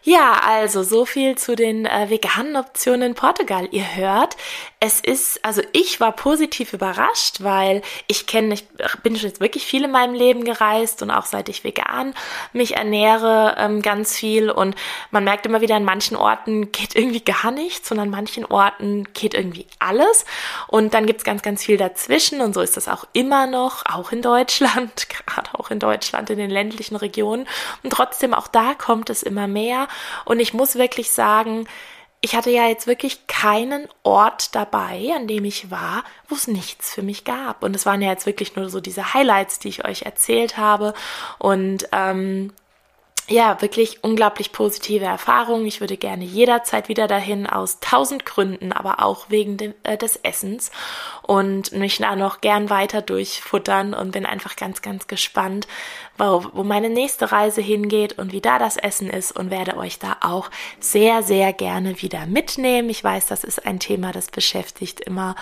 Ja, 0.04 0.40
also 0.44 0.84
so 0.84 1.06
viel 1.06 1.38
zu 1.38 1.56
den 1.56 1.86
äh, 1.86 2.10
veganen 2.10 2.56
Optionen 2.56 3.10
in 3.10 3.16
Portugal. 3.16 3.68
Ihr 3.72 3.96
hört, 3.96 4.38
es 4.80 5.00
ist, 5.00 5.44
also 5.44 5.62
ich 5.74 6.00
war 6.00 6.12
positiv 6.12 6.72
überrascht, 6.72 7.38
weil 7.42 7.82
ich 8.08 8.28
kenne, 8.28 8.54
ich 8.54 8.66
bin 9.04 9.16
schon 9.16 9.30
jetzt 9.30 9.42
wirklich 9.42 9.66
viel 9.66 9.84
in 9.84 9.92
meinem 9.92 10.14
Leben 10.14 10.44
gereist 10.46 11.02
und 11.02 11.12
auch 11.12 11.26
seit 11.26 11.50
ich 11.50 11.64
vegan 11.64 12.14
mich 12.54 12.78
ernähre 12.78 13.56
ähm, 13.58 13.82
ganz 13.82 14.16
viel. 14.16 14.50
Und 14.50 14.76
man 15.12 15.24
merkt 15.24 15.46
immer 15.46 15.62
wieder, 15.62 15.76
an 15.76 15.84
manchen 15.84 16.16
Orten 16.16 16.72
geht 16.72 16.96
irgendwie 16.96 17.22
gar 17.22 17.52
nichts 17.52 17.92
und 17.92 18.00
an 18.00 18.10
manchen 18.10 18.46
Orten 18.46 19.06
geht 19.14 19.34
irgendwie 19.34 19.66
alles. 19.80 20.26
Und 20.68 20.94
dann 20.94 21.06
gibt's 21.06 21.24
ganz, 21.24 21.42
ganz 21.42 21.64
viel 21.64 21.78
dazwischen. 21.78 22.42
Und 22.42 22.54
so 22.54 22.62
ist 22.62 22.78
das 22.78 22.88
auch 22.88 23.06
immer 23.14 23.48
noch, 23.48 23.86
auch 23.86 24.12
in 24.12 24.22
Deutschland, 24.22 25.10
gerade 25.26 25.50
auch 25.54 25.72
in 25.72 25.80
Deutschland, 25.80 26.30
in 26.30 26.38
den 26.38 26.52
ländlichen 26.52 26.96
Regionen. 26.96 27.48
Und 27.84 27.92
trotzdem 27.92 28.34
auch 28.34 28.48
da 28.48 28.74
kommt 28.74 29.10
es 29.10 29.24
immer 29.24 29.48
mehr 29.48 29.87
und 30.26 30.40
ich 30.40 30.54
muss 30.54 30.76
wirklich 30.76 31.12
sagen, 31.12 31.68
ich 32.22 32.36
hatte 32.36 32.50
ja 32.50 32.68
jetzt 32.68 32.88
wirklich 32.88 33.28
keinen 33.28 33.88
Ort 34.04 34.56
dabei, 34.56 35.12
an 35.16 35.28
dem 35.28 35.46
ich 35.46 35.70
war, 35.70 36.04
wo 36.28 36.36
es 36.36 36.48
nichts 36.48 36.94
für 36.94 37.04
mich 37.04 37.24
gab. 37.26 37.64
Und 37.64 37.76
es 37.76 37.86
waren 37.86 38.02
ja 38.02 38.10
jetzt 38.10 38.26
wirklich 38.26 38.56
nur 38.56 38.70
so 38.70 38.80
diese 38.80 39.14
Highlights, 39.14 39.60
die 39.60 39.70
ich 39.70 39.86
euch 39.86 40.02
erzählt 40.02 40.58
habe. 40.58 40.94
Und 41.38 41.88
ähm, 41.92 42.54
ja, 43.30 43.62
wirklich 43.62 44.04
unglaublich 44.04 44.54
positive 44.54 45.04
Erfahrungen. 45.04 45.66
Ich 45.66 45.82
würde 45.82 45.98
gerne 45.98 46.24
jederzeit 46.24 46.88
wieder 46.88 47.08
dahin 47.08 47.46
aus 47.46 47.80
tausend 47.82 48.26
Gründen, 48.26 48.72
aber 48.72 49.04
auch 49.04 49.30
wegen 49.30 49.58
de, 49.58 49.74
äh, 49.84 49.98
des 49.98 50.16
Essens 50.16 50.72
und 51.24 51.74
mich 51.74 51.98
da 51.98 52.16
noch 52.16 52.40
gern 52.40 52.70
weiter 52.70 53.02
durchfuttern 53.02 53.94
und 53.94 54.12
bin 54.12 54.26
einfach 54.26 54.56
ganz, 54.56 54.82
ganz 54.82 55.08
gespannt, 55.08 55.68
wo, 56.18 56.46
wo 56.54 56.64
meine 56.64 56.90
nächste 56.90 57.32
Reise 57.34 57.60
hingeht 57.60 58.18
und 58.18 58.32
wie 58.32 58.42
da 58.42 58.60
das 58.60 58.78
Essen 58.78 59.10
ist 59.10 59.34
und 59.34 59.52
werde 59.52 59.76
euch 59.76 60.00
da 60.00 60.18
auch 60.22 60.50
sehr, 60.80 61.22
sehr 61.22 61.52
gerne 61.52 62.02
wieder 62.02 62.28
mitnehmen. 62.28 62.90
Ich 62.90 63.04
weiß, 63.04 63.26
das 63.26 63.44
ist 63.44 63.66
ein 63.66 63.80
Thema, 63.80 64.14
das 64.14 64.28
beschäftigt 64.28 65.02
immer, 65.02 65.36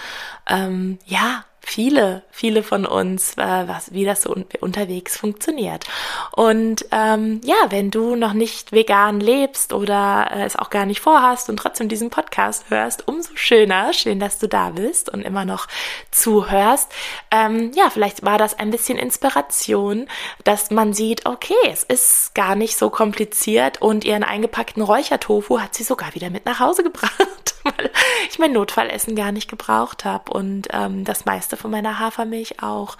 ähm, 0.50 0.98
ja, 1.06 1.46
viele, 1.68 2.22
viele 2.30 2.62
von 2.62 2.86
uns, 2.86 3.34
äh, 3.38 3.68
was, 3.68 3.92
wie 3.92 4.06
das 4.06 4.22
so 4.22 4.30
un 4.32 4.46
unterwegs 4.62 5.18
funktioniert. 5.18 5.86
Und 6.32 6.86
ähm, 6.92 7.42
ja, 7.44 7.56
wenn 7.70 7.90
du 7.90 8.16
noch 8.16 8.34
nicht 8.34 8.72
vegan 8.72 9.20
lebst 9.20 9.74
oder 9.74 10.30
äh, 10.32 10.44
es 10.44 10.56
auch 10.56 10.70
gar 10.70 10.86
nicht 10.86 11.02
vorhast 11.02 11.50
und 11.50 11.58
trotzdem 11.58 11.90
diesen 11.90 12.12
Podcast 12.12 12.66
hörst, 12.70 13.08
umso 13.08 13.36
schöner. 13.36 13.94
Schön, 13.94 14.20
dass 14.20 14.38
du 14.38 14.48
da 14.48 14.70
bist 14.70 15.10
und 15.10 15.24
immer 15.24 15.44
noch 15.44 15.68
zuhörst. 16.12 16.92
Ähm, 17.32 17.72
ja, 17.76 17.90
vielleicht 17.90 18.24
war 18.24 18.38
das 18.38 18.58
ein 18.60 18.70
bisschen 18.70 19.00
Inspiration, 19.00 20.08
dass 20.44 20.70
man 20.70 20.94
sieht, 20.94 21.26
okay, 21.26 21.56
es 21.72 21.84
ist 21.84 22.36
gar 22.36 22.56
nicht 22.56 22.78
so 22.78 22.92
kompliziert 22.92 23.82
und 23.82 24.06
ihren 24.06 24.24
eingepackten 24.24 24.84
Räuchertofu 24.84 25.60
hat 25.60 25.74
sie 25.74 25.84
sogar 25.84 26.14
wieder 26.14 26.30
mit 26.30 26.46
nach 26.46 26.60
Hause 26.60 26.84
gebracht, 26.84 27.56
weil 27.64 27.90
ich 28.30 28.38
mein 28.38 28.54
Notfallessen 28.54 29.16
gar 29.16 29.32
nicht 29.32 29.50
gebraucht 29.50 30.06
habe 30.06 30.32
und 30.32 30.68
ähm, 30.72 31.04
das 31.06 31.26
meiste 31.26 31.55
Reste 31.56 31.62
von 31.62 31.72
meiner 31.72 32.00
Hafermilch 32.00 32.62
auch. 32.62 32.98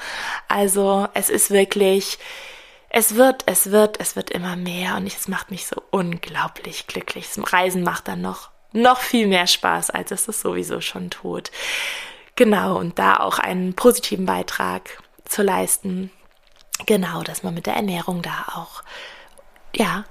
Also 0.48 1.08
es 1.14 1.30
ist 1.30 1.52
wirklich, 1.52 2.18
es 2.90 3.16
wird, 3.16 3.44
es 3.46 3.72
wird, 3.72 4.00
es 4.00 4.16
wird 4.16 4.30
immer 4.30 4.56
mehr 4.56 4.96
und 4.96 5.08
es 5.08 5.28
macht 5.28 5.52
mich 5.52 5.68
so 5.68 5.82
unglaublich 5.92 6.88
glücklich. 6.88 7.30
Das 7.34 7.54
Reisen 7.54 7.84
macht 7.84 8.08
dann 8.08 8.22
noch, 8.22 8.50
noch 8.72 9.00
viel 9.00 9.28
mehr 9.28 9.48
Spaß, 9.48 9.90
als 9.90 10.12
es 10.12 10.28
es 10.28 10.42
sowieso 10.42 10.82
schon 10.82 11.10
tut. 11.10 11.52
Genau, 12.36 12.78
und 12.78 12.98
da 12.98 13.18
auch 13.18 13.40
einen 13.40 13.76
positiven 13.76 14.26
Beitrag 14.26 15.02
zu 15.26 15.42
leisten. 15.44 16.12
Genau, 16.86 17.24
dass 17.24 17.44
man 17.44 17.54
mit 17.54 17.66
der 17.66 17.76
Ernährung 17.76 18.22
da 18.22 18.46
auch, 18.54 18.84
ja, 19.74 20.06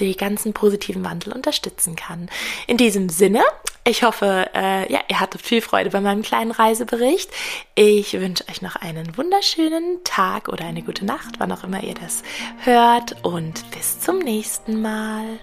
die 0.00 0.16
ganzen 0.16 0.52
positiven 0.52 1.04
Wandel 1.04 1.32
unterstützen 1.32 1.96
kann. 1.96 2.28
In 2.66 2.76
diesem 2.76 3.08
Sinne, 3.08 3.42
ich 3.84 4.02
hoffe, 4.02 4.50
äh, 4.54 4.92
ja, 4.92 5.00
ihr 5.08 5.20
hattet 5.20 5.42
viel 5.42 5.60
Freude 5.62 5.90
bei 5.90 6.00
meinem 6.00 6.22
kleinen 6.22 6.50
Reisebericht. 6.50 7.30
Ich 7.74 8.12
wünsche 8.14 8.44
euch 8.50 8.60
noch 8.60 8.76
einen 8.76 9.16
wunderschönen 9.16 10.02
Tag 10.02 10.48
oder 10.48 10.64
eine 10.64 10.82
gute 10.82 11.04
Nacht, 11.04 11.38
wann 11.38 11.52
auch 11.52 11.62
immer 11.62 11.82
ihr 11.82 11.94
das 11.94 12.22
hört 12.64 13.24
und 13.24 13.70
bis 13.70 14.00
zum 14.00 14.18
nächsten 14.18 14.82
Mal. 14.82 15.38